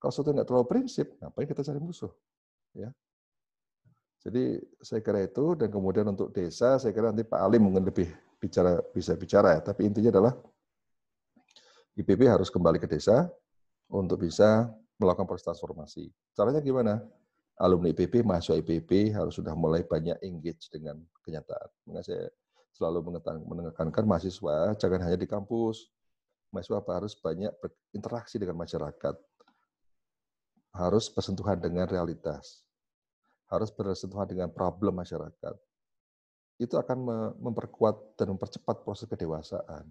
[0.00, 2.12] Kalau sesuatu yang nggak terlalu prinsip, ngapain kita cari musuh?
[2.74, 2.90] Ya,
[4.24, 8.08] jadi saya kira itu dan kemudian untuk desa saya kira nanti Pak Alim mungkin lebih
[8.40, 9.60] bicara bisa bicara ya.
[9.60, 10.32] Tapi intinya adalah
[12.00, 13.28] IPB harus kembali ke desa
[13.92, 16.08] untuk bisa melakukan proses transformasi.
[16.32, 17.04] Caranya gimana?
[17.60, 21.68] Alumni IPB, mahasiswa IPB harus sudah mulai banyak engage dengan kenyataan.
[21.86, 22.24] Makanya saya
[22.74, 25.92] selalu menekankan mahasiswa jangan hanya di kampus.
[26.50, 29.14] Mahasiswa harus banyak berinteraksi dengan masyarakat,
[30.74, 32.63] harus bersentuhan dengan realitas,
[33.48, 35.54] harus bersentuhan dengan problem masyarakat.
[36.56, 36.98] Itu akan
[37.42, 39.90] memperkuat dan mempercepat proses kedewasaan.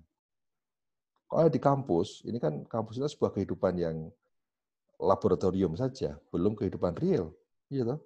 [1.27, 4.07] Kalau di kampus, ini kan kampus itu sebuah kehidupan yang
[5.01, 7.33] laboratorium saja, belum kehidupan real.
[7.73, 7.97] Iya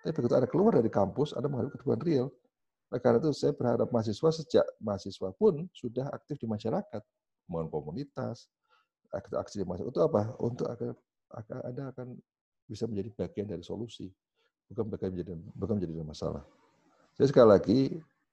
[0.00, 2.26] Tapi begitu ada keluar dari kampus, ada menghadapi kehidupan real.
[2.90, 7.02] Nah, karena itu saya berharap mahasiswa sejak mahasiswa pun sudah aktif di masyarakat,
[7.46, 8.50] membangun komunitas,
[9.12, 9.92] aksi di masyarakat.
[9.92, 10.22] Untuk apa?
[10.42, 10.96] Untuk agar,
[11.36, 12.18] agar Anda akan
[12.66, 14.10] bisa menjadi bagian dari solusi,
[14.70, 16.42] bukan menjadi bukan menjadi masalah.
[17.18, 17.80] Jadi sekali lagi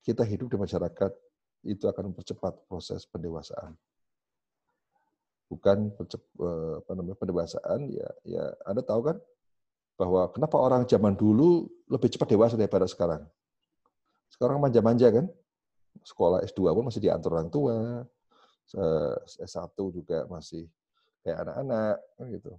[0.05, 1.11] kita hidup di masyarakat
[1.65, 3.73] itu akan mempercepat proses pendewasaan.
[5.49, 9.17] Bukan eh, apa namanya pendewasaan ya ya Anda tahu kan
[9.97, 13.25] bahwa kenapa orang zaman dulu lebih cepat dewasa daripada sekarang
[14.31, 15.25] sekarang manja-manja kan.
[16.05, 18.05] Sekolah S2 pun masih diatur orang tua.
[19.41, 20.69] S1 juga masih
[21.25, 22.51] kayak anak-anak kan gitu.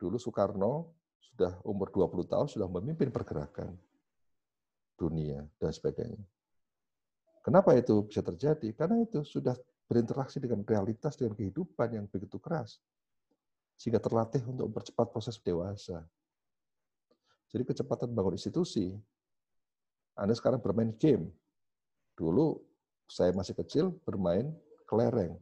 [0.00, 0.94] Dulu Soekarno
[1.32, 3.72] sudah umur 20 tahun sudah memimpin pergerakan
[4.94, 6.20] dunia dan sebagainya.
[7.44, 8.72] Kenapa itu bisa terjadi?
[8.72, 9.52] Karena itu sudah
[9.84, 12.80] berinteraksi dengan realitas dengan kehidupan yang begitu keras.
[13.76, 16.00] Sehingga terlatih untuk mempercepat proses dewasa.
[17.52, 18.96] Jadi kecepatan bangun institusi
[20.14, 21.26] anda sekarang bermain game.
[22.14, 22.62] Dulu
[23.10, 24.54] saya masih kecil bermain
[24.86, 25.34] kelereng.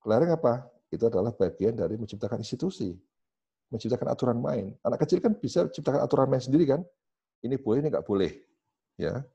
[0.00, 0.64] Kelereng apa?
[0.88, 2.96] Itu adalah bagian dari menciptakan institusi,
[3.74, 4.72] menciptakan aturan main.
[4.86, 6.80] Anak kecil kan bisa menciptakan aturan main sendiri kan?
[7.42, 8.32] Ini boleh, ini nggak boleh.
[8.94, 9.26] Ya,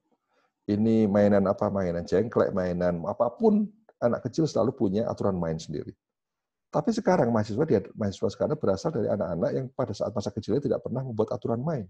[0.71, 1.67] ini mainan apa?
[1.67, 3.67] Mainan jengklek, mainan apa pun.
[3.99, 5.91] Anak kecil selalu punya aturan main sendiri.
[6.71, 10.79] Tapi sekarang mahasiswa dia mahasiswa sekarang berasal dari anak-anak yang pada saat masa kecilnya tidak
[10.87, 11.83] pernah membuat aturan main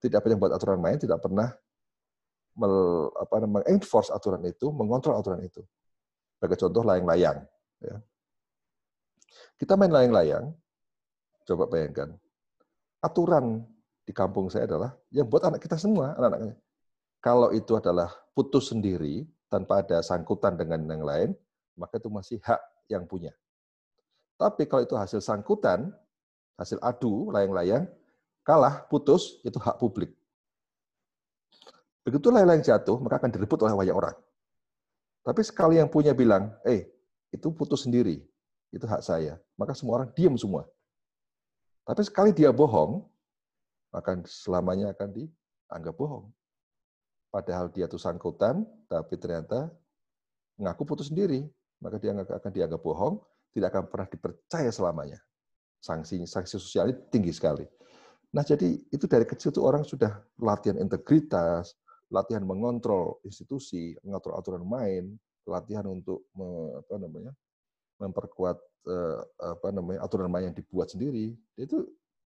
[0.00, 1.52] tidak pernah buat aturan main, tidak pernah
[2.56, 2.74] mel,
[3.20, 5.60] apa namanya enforce aturan itu, mengontrol aturan itu.
[6.40, 7.44] Sebagai contoh layang-layang.
[7.84, 7.96] Ya.
[9.60, 10.56] Kita main layang-layang,
[11.46, 12.16] coba bayangkan.
[13.00, 13.64] Aturan
[14.04, 16.56] di kampung saya adalah yang buat anak kita semua, anak-anaknya.
[17.20, 21.30] Kalau itu adalah putus sendiri tanpa ada sangkutan dengan yang lain,
[21.76, 23.32] maka itu masih hak yang punya.
[24.40, 25.92] Tapi kalau itu hasil sangkutan,
[26.56, 27.84] hasil adu layang-layang,
[28.40, 30.16] kalah, putus, itu hak publik.
[32.00, 34.16] Begitu yang jatuh, maka akan direbut oleh banyak orang.
[35.20, 36.88] Tapi sekali yang punya bilang, eh,
[37.28, 38.24] itu putus sendiri,
[38.72, 39.36] itu hak saya.
[39.60, 40.64] Maka semua orang diam semua.
[41.84, 43.02] Tapi sekali dia bohong,
[43.90, 46.26] maka selamanya akan dianggap bohong.
[47.30, 49.70] Padahal dia itu sangkutan, tapi ternyata
[50.58, 51.46] mengaku putus sendiri,
[51.78, 53.22] maka dia akan dianggap bohong,
[53.54, 55.18] tidak akan pernah dipercaya selamanya.
[55.80, 57.64] Sanksi sanksi sosial tinggi sekali.
[58.30, 61.74] Nah, jadi itu dari kecil tuh orang sudah latihan integritas,
[62.12, 67.32] latihan mengontrol institusi, mengatur aturan main, latihan untuk me, apa namanya
[68.00, 68.56] memperkuat
[68.88, 71.36] eh, apa namanya aturan main yang dibuat sendiri.
[71.54, 71.84] Itu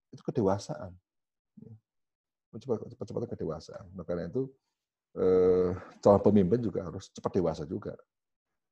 [0.09, 0.95] itu kedewasaan.
[2.57, 3.85] Cepat cepat kedewasaan.
[3.93, 4.47] Nah, karena itu
[5.19, 7.93] eh, calon pemimpin juga harus cepat dewasa juga.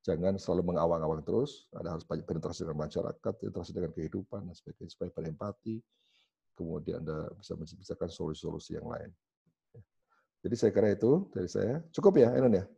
[0.05, 4.93] Jangan selalu mengawang-awang terus, ada harus banyak berinteraksi dengan masyarakat, berinteraksi dengan kehidupan, dan sebagainya,
[4.93, 5.81] supaya berempati,
[6.53, 9.09] kemudian Anda bisa menciptakan solusi-solusi yang lain.
[10.45, 11.81] Jadi saya kira itu dari saya.
[11.89, 12.69] Cukup ya, Enon ya?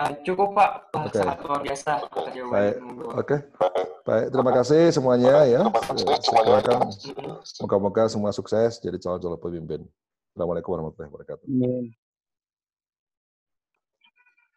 [0.00, 1.20] Ah, cukup Pak, okay.
[1.20, 1.92] sangat luar biasa.
[2.48, 3.20] Baik, oke.
[3.20, 3.38] Okay.
[4.08, 5.60] Baik, terima kasih semuanya ya.
[6.24, 6.88] Silakan.
[7.60, 9.84] Moga-moga semua sukses jadi calon-calon pemimpin.
[10.32, 11.46] Assalamualaikum warahmatullahi wabarakatuh.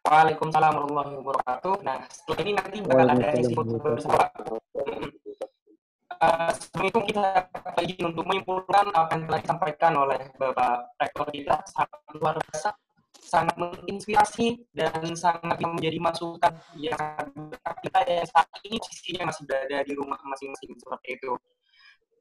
[0.08, 1.74] Waalaikumsalam warahmatullahi wabarakatuh.
[1.84, 4.24] Nah, setelah ini nanti bakal ada isi bersama
[6.56, 12.00] sebelum itu kita lagi untuk menyimpulkan apa yang telah disampaikan oleh Bapak Rektor kita sangat
[12.16, 12.72] luar biasa,
[13.34, 16.94] sangat menginspirasi dan sangat menjadi masukan yang
[17.82, 21.34] kita yang saat ini sisinya masih berada di rumah masing-masing seperti itu.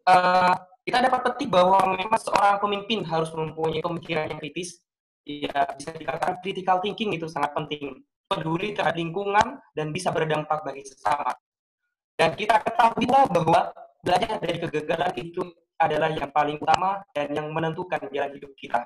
[0.09, 0.51] Uh,
[0.83, 4.81] kita dapat petik bahwa memang seorang pemimpin harus mempunyai pemikiran yang kritis,
[5.23, 10.83] ya bisa dikatakan critical thinking itu sangat penting, peduli terhadap lingkungan dan bisa berdampak bagi
[10.83, 11.31] sesama.
[12.17, 13.71] Dan kita ketahui bahwa
[14.03, 15.41] belajar dari kegagalan itu
[15.79, 18.83] adalah yang paling utama dan yang menentukan jalan hidup kita.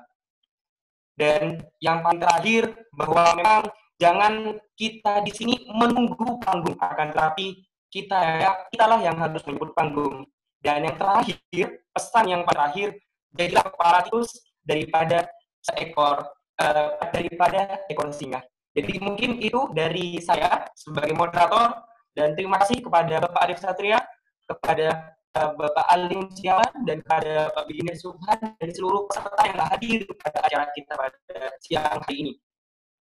[1.18, 3.62] Dan yang paling terakhir bahwa memang
[3.98, 7.58] jangan kita di sini menunggu panggung akan tetapi
[7.90, 10.22] kita ya kitalah yang harus menyebut panggung.
[10.62, 12.94] Dan yang terakhir, pesan yang terakhir,
[13.34, 14.30] jadilah kepala tikus
[14.62, 15.26] daripada
[15.62, 16.22] seekor
[16.62, 18.42] uh, daripada ekor singa.
[18.74, 21.82] Jadi mungkin itu dari saya sebagai moderator
[22.14, 23.98] dan terima kasih kepada Bapak Arif Satria
[24.46, 30.38] kepada Bapak Alim Sialan dan kepada Pak Bidinir Subhan dan seluruh peserta yang hadir pada
[30.42, 32.32] acara kita pada siang hari ini.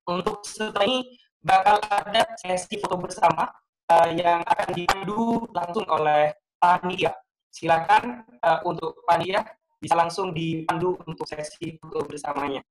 [0.06, 3.49] Untuk setelah ini, bakal ada sesi foto bersama
[3.89, 7.14] uh, yang akan dipandu langsung oleh panitia.
[7.53, 9.45] Silakan uh, untuk panitia
[9.80, 12.61] bisa langsung dipandu untuk sesi foto bersamanya.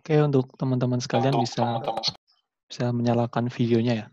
[0.00, 1.76] Oke, untuk teman-teman sekalian bisa
[2.64, 4.06] bisa menyalakan videonya ya.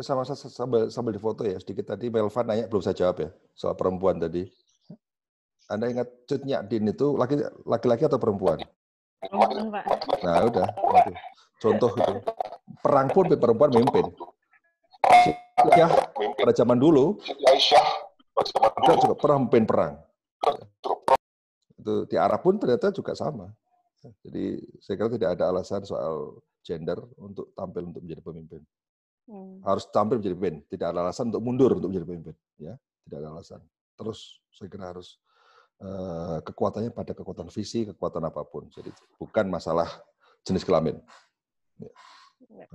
[0.00, 4.16] Sama sambil, sambil difoto ya sedikit tadi Melvan nanya belum saya jawab ya soal perempuan
[4.16, 4.48] tadi.
[5.68, 8.64] Anda ingat cutnya Din itu laki laki atau perempuan?
[9.20, 9.84] Perempuan, Pak.
[10.24, 10.68] Nah, udah.
[10.80, 11.16] Waduh.
[11.60, 12.14] Contoh itu.
[12.80, 14.16] Perang pun perempuan memimpin.
[15.76, 15.92] Ya,
[16.40, 19.92] pada zaman dulu, dia juga pernah memimpin perang.
[21.76, 23.52] Itu di Arab pun ternyata juga sama.
[24.24, 24.44] Jadi
[24.80, 28.62] saya kira tidak ada alasan soal gender untuk tampil untuk menjadi pemimpin.
[29.24, 29.60] Hmm.
[29.64, 32.74] Harus tampil menjadi pemimpin, tidak ada alasan untuk mundur untuk menjadi pemimpin, ya,
[33.08, 33.60] tidak ada alasan.
[33.96, 35.16] Terus saya kira harus
[35.80, 38.68] uh, kekuatannya pada kekuatan visi, kekuatan apa pun.
[38.68, 39.88] Jadi bukan masalah
[40.44, 41.00] jenis kelamin.
[42.52, 42.66] Ya.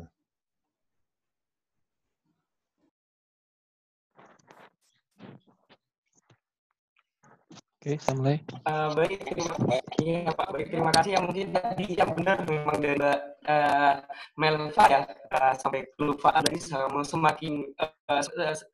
[7.79, 8.43] Oke, okay, mulai.
[8.67, 9.55] Uh, baik, terima,
[10.03, 10.51] ya, Pak.
[10.51, 11.15] Baik, terima kasih.
[11.15, 13.95] Yang mungkin tadi yang benar memang dari uh,
[14.35, 18.23] Melva ya uh, sampai lupa tadi semakin uh,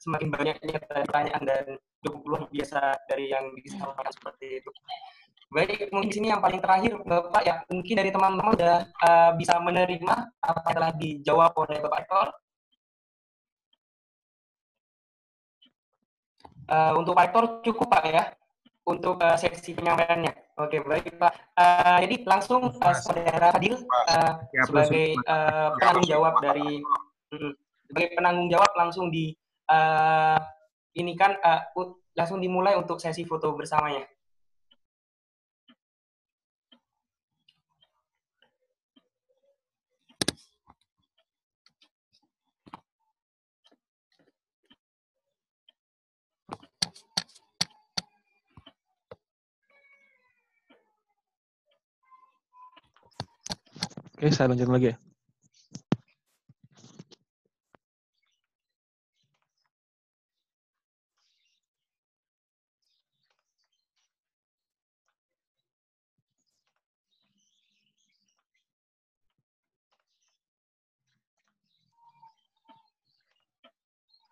[0.01, 4.73] semakin banyaknya pertanyaan dan cukup luar biasa dari yang disampaikan seperti itu.
[5.53, 10.13] Baik, mungkin sini yang paling terakhir Bapak ya, mungkin dari teman-teman sudah uh, bisa menerima
[10.41, 12.27] apa yang telah dijawab oleh Bapak Ekor.
[16.65, 18.25] Uh, untuk Pak Ekor cukup Pak ya
[18.85, 20.55] untuk uh, sesi penyampaiannya.
[20.61, 21.33] Oke, baik Pak.
[21.57, 24.33] Uh, jadi langsung uh, Saudara Fadil uh,
[24.63, 26.79] sebagai uh, penanggung jawab dari
[27.33, 27.53] uh,
[27.89, 29.33] sebagai penanggung jawab langsung di
[29.73, 30.37] uh,
[30.95, 31.65] ini kan uh,
[32.15, 34.05] langsung dimulai untuk sesi foto bersamanya.
[54.25, 54.97] Oke, saya lanjut lagi ya.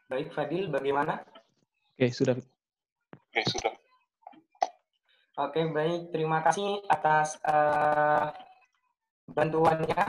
[0.09, 1.21] Baik, Fadil, bagaimana?
[1.93, 2.33] Oke, sudah.
[2.33, 3.77] Oke, sudah.
[5.37, 6.09] Oke, baik.
[6.09, 8.33] Terima kasih atas uh,
[9.33, 10.01] bantuannya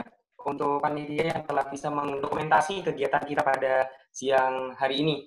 [0.45, 5.25] untuk panitia yang telah bisa mendokumentasi kegiatan kita pada siang hari ini.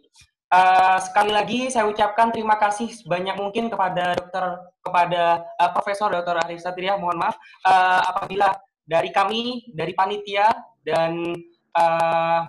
[0.48, 6.40] Uh, sekali lagi saya ucapkan terima kasih sebanyak mungkin kepada dokter kepada uh, Profesor Dr.
[6.40, 6.96] Arif Satria.
[6.96, 7.36] Mohon maaf
[7.68, 8.56] uh, apabila
[8.88, 10.48] dari kami dari panitia
[10.80, 11.36] dan
[11.76, 12.48] uh,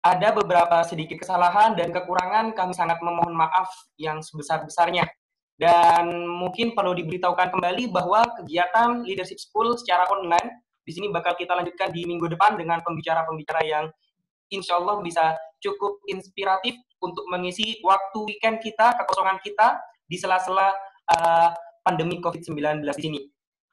[0.00, 3.68] ada beberapa sedikit kesalahan dan kekurangan kami sangat memohon maaf
[4.00, 5.06] yang sebesar-besarnya.
[5.60, 11.52] Dan mungkin perlu diberitahukan kembali bahwa kegiatan Leadership School secara online di sini bakal kita
[11.52, 13.84] lanjutkan di minggu depan dengan pembicara-pembicara yang
[14.50, 20.72] insya Allah bisa cukup inspiratif untuk mengisi waktu weekend kita, kekosongan kita di sela-sela
[21.08, 21.48] uh,
[21.84, 23.20] pandemi COVID-19 di sini.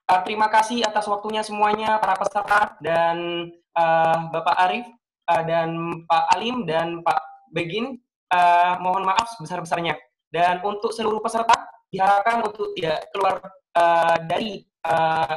[0.08, 4.88] Uh, terima kasih atas waktunya semuanya para peserta dan uh, Bapak Arif
[5.28, 8.00] uh, dan Pak Alim dan Pak Begin.
[8.28, 9.96] Uh, mohon maaf sebesar-besarnya.
[10.28, 11.56] Dan untuk seluruh peserta
[11.88, 13.40] diharapkan untuk tidak keluar
[13.76, 15.36] uh, dari uh,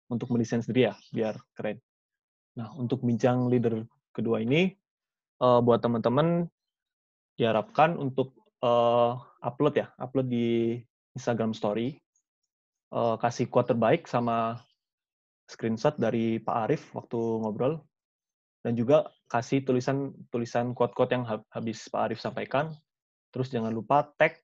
[0.10, 1.82] untuk mendesain sendiri ya, biar keren.
[2.58, 4.74] Nah, untuk bincang leader kedua ini,
[5.42, 6.50] uh, buat teman-teman
[7.38, 8.34] diharapkan untuk
[8.66, 10.80] uh, upload ya, upload di
[11.18, 11.98] Instagram Story,
[12.94, 14.62] uh, kasih quote terbaik sama
[15.48, 17.82] screenshot dari Pak Arif waktu ngobrol,
[18.66, 21.24] dan juga kasih tulisan tulisan quote-quote yang
[21.54, 22.74] habis Pak Arif sampaikan.
[23.32, 24.40] Terus jangan lupa tag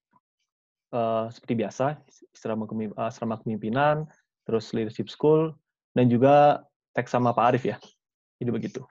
[0.94, 1.98] uh, seperti biasa
[2.32, 4.06] serama uh, kepemimpinan,
[4.46, 5.56] terus leadership school,
[5.98, 6.62] dan juga
[6.94, 7.78] tag sama Pak Arif ya.
[8.38, 8.86] Jadi begitu.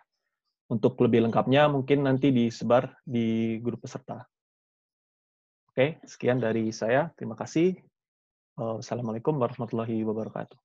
[0.72, 4.24] Untuk lebih lengkapnya mungkin nanti disebar di grup peserta.
[5.68, 7.12] Oke, sekian dari saya.
[7.12, 7.76] Terima kasih.
[8.56, 10.56] Wassalamualaikum warahmatullahi wabarakatuh.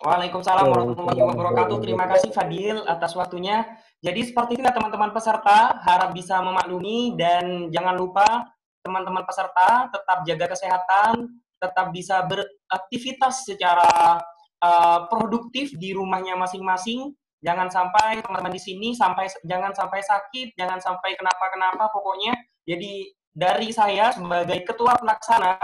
[0.00, 1.76] Waalaikumsalam warahmatullahi wabarakatuh.
[1.84, 3.64] Terima kasih Fadil atas waktunya.
[4.00, 8.48] Jadi seperti itu teman-teman peserta, harap bisa memaklumi dan jangan lupa
[8.80, 11.28] teman-teman peserta tetap jaga kesehatan,
[11.60, 14.24] tetap bisa beraktivitas secara
[14.64, 17.12] uh, produktif di rumahnya masing-masing.
[17.40, 22.36] Jangan sampai teman-teman di sini sampai jangan sampai sakit, jangan sampai kenapa-kenapa pokoknya.
[22.68, 25.56] Jadi dari saya sebagai ketua pelaksana,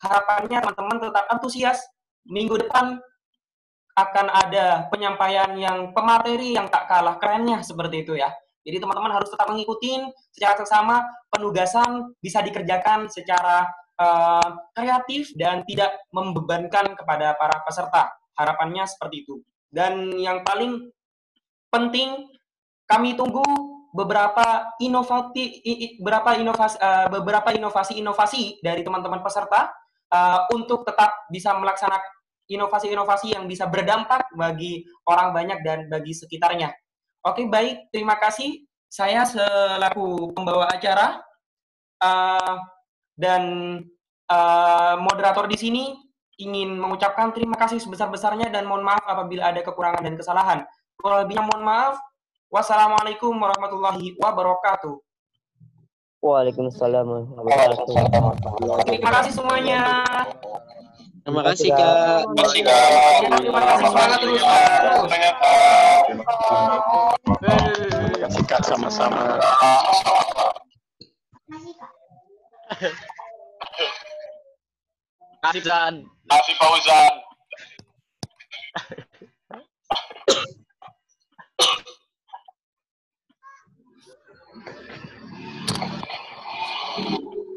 [0.00, 1.78] harapannya teman-teman tetap antusias.
[2.28, 3.00] Minggu depan
[3.98, 8.30] akan ada penyampaian yang pemateri yang tak kalah kerennya seperti itu ya.
[8.62, 9.96] Jadi teman-teman harus tetap mengikuti
[10.32, 11.00] secara seksama
[11.32, 13.64] penugasan bisa dikerjakan secara
[13.96, 18.12] uh, kreatif dan tidak membebankan kepada para peserta.
[18.36, 19.40] Harapannya seperti itu.
[19.68, 20.88] Dan yang paling
[21.68, 22.28] penting
[22.88, 23.44] kami tunggu
[23.92, 29.72] beberapa inovasi beberapa inovasi uh, beberapa inovasi-inovasi dari teman-teman peserta
[30.12, 32.12] uh, untuk tetap bisa melaksanakan
[32.48, 36.72] inovasi-inovasi yang bisa berdampak bagi orang banyak dan bagi sekitarnya.
[37.28, 37.92] Oke, baik.
[37.92, 38.64] Terima kasih.
[38.88, 41.20] Saya selaku pembawa acara
[42.00, 42.56] uh,
[43.20, 43.44] dan
[45.00, 45.84] moderator di sini
[46.38, 50.58] ingin mengucapkan terima kasih sebesar-besarnya dan mohon maaf apabila ada kekurangan dan kesalahan.
[50.98, 51.94] Kalau lebihnya mohon maaf.
[52.50, 54.98] Wassalamualaikum warahmatullahi wabarakatuh.
[56.18, 58.82] Waalaikumsalam warahmatullahi wabarakatuh.
[58.82, 60.02] Terima kasih semuanya.
[61.22, 62.26] Terima kasih Kak.
[62.26, 62.82] Terima kasih Kak.
[63.30, 64.42] Terima kasih semangat terus.
[68.02, 69.38] Terima kasih Kak sama-sama.
[75.46, 75.94] Kasih Zan.
[76.26, 77.12] Kasih Fauzan.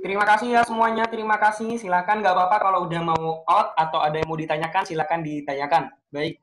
[0.02, 1.78] Terima kasih ya semuanya, terima kasih.
[1.80, 5.94] Silakan nggak apa-apa kalau udah mau out atau ada yang mau ditanyakan, silakan ditanyakan.
[6.12, 6.42] Baik.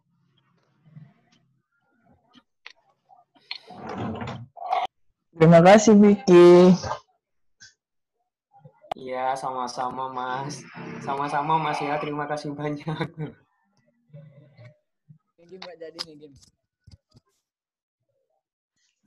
[5.39, 6.75] Terima kasih Vicky.
[8.99, 10.65] Iya, sama-sama Mas.
[11.05, 12.83] Sama-sama Mas ya, terima kasih banyak.
[15.49, 16.58] Game nggak jadi nih game.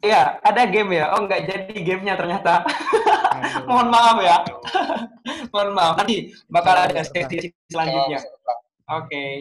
[0.02, 1.14] Iya, ada game ya.
[1.14, 2.66] Oh, nggak jadi gamenya ternyata.
[3.70, 4.42] Mohon maaf ya.
[5.54, 5.94] Mohon maaf.
[6.02, 8.18] Nanti bakal ada sesi selanjutnya.
[8.90, 9.06] Oke.
[9.06, 9.34] Okay.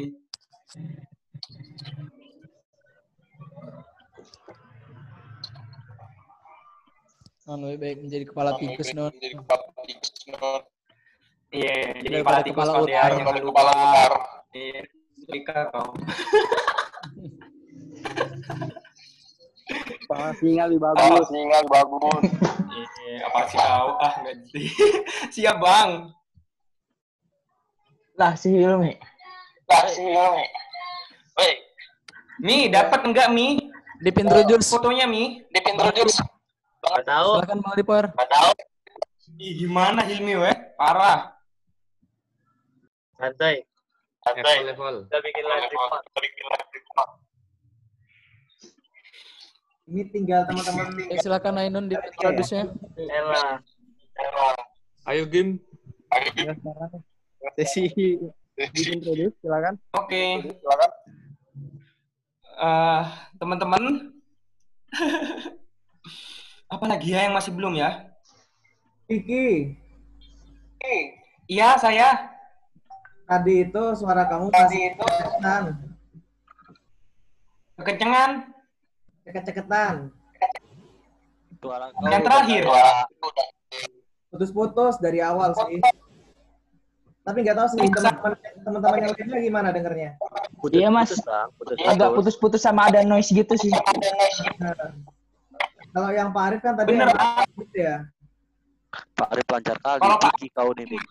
[7.49, 9.17] Non lebih baik menjadi kepala tikus non.
[9.17, 10.61] Menjadi kepala tikus non.
[11.51, 11.75] Iya,
[12.05, 12.85] jadi kepala tikus kepala ya.
[12.85, 13.11] ular.
[13.17, 13.65] Jangan lupa.
[14.53, 14.85] Iya,
[15.25, 15.97] Rika kau.
[20.07, 21.27] Pak singa lebih Oh, bagus.
[21.31, 22.23] singa bagus.
[23.01, 23.89] Iya, apa sih kau?
[23.99, 24.63] Ah, nggak jadi.
[25.35, 25.91] Siap, Bang.
[28.15, 28.93] Lah si Hilmi.
[29.67, 30.47] Lah si Hilmi.
[31.35, 31.53] Woi,
[32.41, 33.71] Mi, dapat enggak Mi?
[33.99, 34.67] Di introduce.
[34.69, 35.41] Fotonya Mi.
[35.43, 36.19] di introduce.
[36.81, 37.31] Nggak tahu.
[37.39, 38.05] Silakan mau Dipor.
[38.11, 38.51] Nggak tahu.
[39.41, 40.57] Ih, gimana Hilmi, weh?
[40.75, 41.33] Parah.
[43.17, 43.65] Santai.
[44.21, 44.65] Santai.
[44.65, 45.05] Level.
[45.09, 46.03] Kita bikin live report.
[46.15, 47.11] Bikin live report.
[49.91, 52.71] Ini tinggal teman-teman Eh, silakan Ainun di introduce-nya.
[52.95, 53.59] Ella.
[55.11, 55.59] Ayo game.
[56.39, 57.03] Ya, sekarang
[57.59, 59.75] sesi di introduce silakan.
[59.99, 60.47] Oke.
[60.47, 60.91] Silakan.
[62.61, 63.03] Eh,
[63.35, 63.83] teman-teman.
[66.71, 68.07] Apalagi ya yang masih belum ya?
[69.11, 69.75] Kiki,
[71.51, 72.31] Iya, saya.
[73.27, 75.65] tadi itu suara kamu masih kekencetan.
[77.75, 78.50] Kekencengan.
[79.27, 80.11] Ceket-ceketan.
[82.05, 82.63] Yang terakhir.
[84.31, 85.81] Putus-putus dari awal sih.
[87.21, 88.33] Tapi nggak tahu sih teman-teman
[88.65, 90.11] teman-teman yang lainnya gimana dengernya.
[90.73, 91.13] Iya mas,
[91.85, 93.71] agak putus-putus sama ada noise gitu sih.
[94.59, 94.73] Nah,
[95.91, 97.11] Kalau yang Pak Arif kan tadi Bener.
[97.11, 97.97] yang gitu ya.
[99.19, 101.03] Pak Arif lancar kali, Kalau Pak- Kiki kau nih, Bik.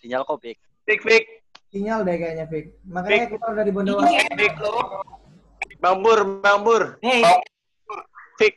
[0.00, 0.56] Sinyal kau, Bik.
[0.88, 1.24] Fik, Fik.
[1.68, 2.72] Sinyal deh kayaknya, Fik.
[2.88, 3.32] Makanya Fik.
[3.36, 4.08] kita udah di Bondowoso.
[4.08, 4.52] Fik.
[5.82, 7.02] Bang Bur, Bang Bur.
[7.02, 7.26] Hey.
[8.38, 8.54] Fik.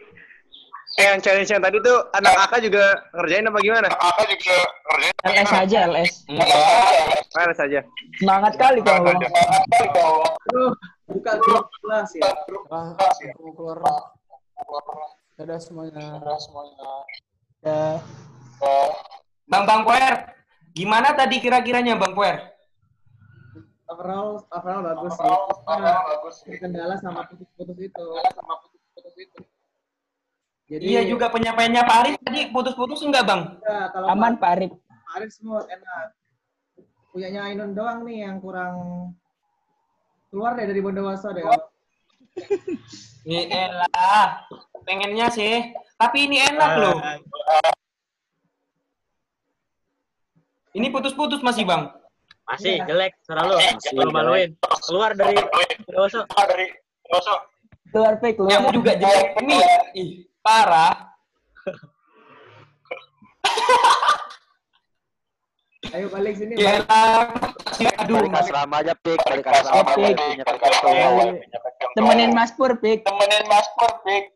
[0.95, 3.89] Eh, yang challenge yang tadi tuh anak Aka juga ngerjain apa gimana?
[3.91, 4.55] Aka juga
[4.93, 5.15] ngerjain.
[5.25, 6.11] LS aja, LS.
[7.33, 7.79] Mana saja?
[8.21, 9.03] Semangat kali kau.
[9.03, 10.71] Aduh,
[11.09, 12.29] buka grup kelas ya.
[12.71, 12.95] Ah,
[13.41, 13.81] mau keluar.
[15.35, 16.21] Dadah semuanya.
[16.21, 16.89] Dadah semuanya.
[17.65, 17.99] Ya.
[19.49, 20.31] Bang Bang Poer,
[20.71, 22.54] gimana tadi kira-kiranya Bang Poer?
[23.85, 25.29] Overall, overall bagus sih.
[25.69, 26.01] Nah,
[26.41, 28.05] terkendala sama putus-putus itu.
[28.33, 29.39] Sama putus-putus itu.
[30.65, 33.61] Jadi Iya juga penyampaiannya Pak Arif tadi putus-putus enggak Bang?
[33.61, 34.73] Ya, kalau Aman Pak Arif.
[34.89, 36.17] Pak Arif smooth, enak.
[37.13, 38.75] Punyanya Ainun doang nih yang kurang
[40.33, 41.45] keluar deh dari Bondowoso deh.
[43.29, 44.49] Iyalah,
[44.81, 45.77] pengennya sih.
[45.95, 46.97] Tapi ini enak loh.
[50.73, 51.93] Ini putus-putus masih Bang.
[52.45, 53.57] Masih jelek suara lu.
[53.97, 54.53] Lu maluin.
[54.85, 55.33] Keluar dari
[55.85, 56.25] Bondowoso.
[56.29, 56.69] dari
[57.05, 57.35] Bondowoso.
[57.89, 58.51] Keluar Fik, keluar.
[58.53, 59.57] Yang juga jelek ini.
[59.97, 60.09] Ih,
[60.45, 60.93] parah.
[65.95, 66.53] Ayo balik sini.
[66.57, 66.81] Ya,
[68.01, 68.25] Aduh.
[68.25, 69.19] Balik asrama aja, Pik.
[69.21, 69.93] Balik asrama.
[69.95, 70.17] Pik.
[71.95, 73.05] Temenin Mas Pur, Pik.
[73.05, 74.35] Temenin Mas Pur, Pik.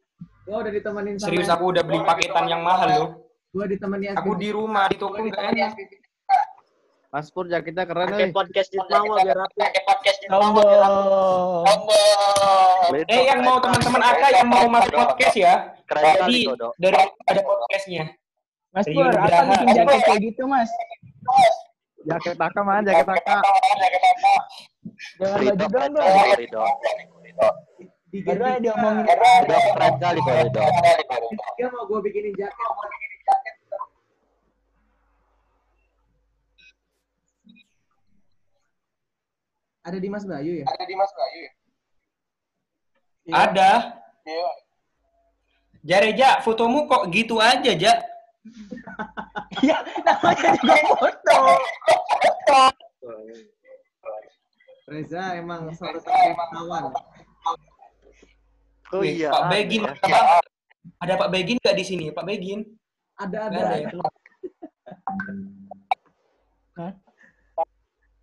[0.50, 3.10] Gua udah ditemenin sama Serius aku udah beli paketan yang mahal loh.
[3.54, 5.78] Gua ditemenin Aku di rumah di toko nggak enak.
[7.10, 9.58] Mas Pur jaketnya keren Pakai podcast di Mawa biar rapi.
[10.30, 11.66] Sombong.
[13.10, 15.74] Eh yang mau teman-teman Aka yang mau masuk podcast ya.
[15.90, 18.14] Keren Jadi dari ada podcastnya.
[18.70, 19.50] Mas Pur, apa Nugraha.
[19.58, 20.70] bikin jaket kayak gitu, Mas?
[22.06, 22.86] Jaket Aka mana?
[22.86, 23.38] Jaket Aka.
[25.18, 25.98] Jangan baju dong,
[26.54, 26.74] dong.
[28.10, 29.06] Baru aja diomongin.
[29.10, 30.62] Ridho keren kali Ridho.
[31.58, 33.09] Dia mau gua bikinin jaket.
[39.84, 40.66] Ada di Mas Bayu ya?
[40.68, 41.52] Ada di Mas Bayu ya?
[43.30, 43.72] Ada.
[45.80, 47.94] Jareja, fotomu kok gitu aja, Ja?
[49.64, 51.38] Iya, namanya juga foto.
[54.90, 56.84] Reza emang salah satu kawan.
[58.90, 59.30] Oh iya.
[59.30, 59.94] Pak Begin, ya.
[60.02, 60.42] ada,
[60.98, 62.10] ada Pak Begin nggak di sini?
[62.10, 62.66] Pak Begin?
[63.22, 63.58] Ada ada.
[63.62, 63.90] Ada ya?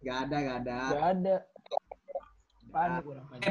[0.07, 0.79] Gak ada, gak ada.
[0.87, 1.37] Gak ada.
[3.03, 3.51] Kurang aja.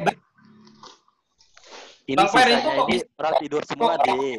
[2.06, 4.38] Ini Bang Fer, itu kok ini bisa- orang tidur semua, deh.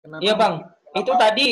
[0.00, 0.22] Kenapa?
[0.22, 0.54] Iya bang,
[0.96, 1.46] itu tadi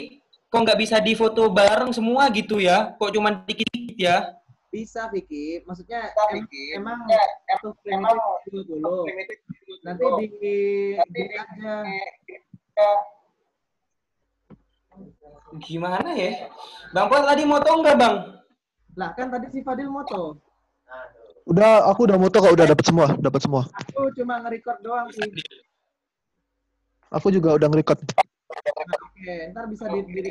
[0.47, 2.95] kok nggak bisa difoto bareng semua gitu ya?
[2.97, 4.39] Kok cuma dikit-dikit ya?
[4.71, 5.61] Bisa, Vicky.
[5.67, 6.47] Maksudnya em-
[6.79, 7.03] emang
[7.51, 9.05] satu primitif dulu.
[9.83, 10.05] Nanti
[10.39, 10.57] di
[11.13, 11.75] di aja.
[15.59, 16.47] Gimana ya?
[16.95, 18.17] Bang Pol tadi moto nggak bang?
[18.99, 20.43] Lah kan tadi si Fadil moto.
[21.47, 23.63] Udah, aku udah moto kok, udah dapat semua, dapat semua.
[23.95, 25.31] Aku cuma nge-record doang sih.
[27.15, 28.03] Aku juga udah nge-record.
[28.05, 30.31] Oke, ntar bisa di, di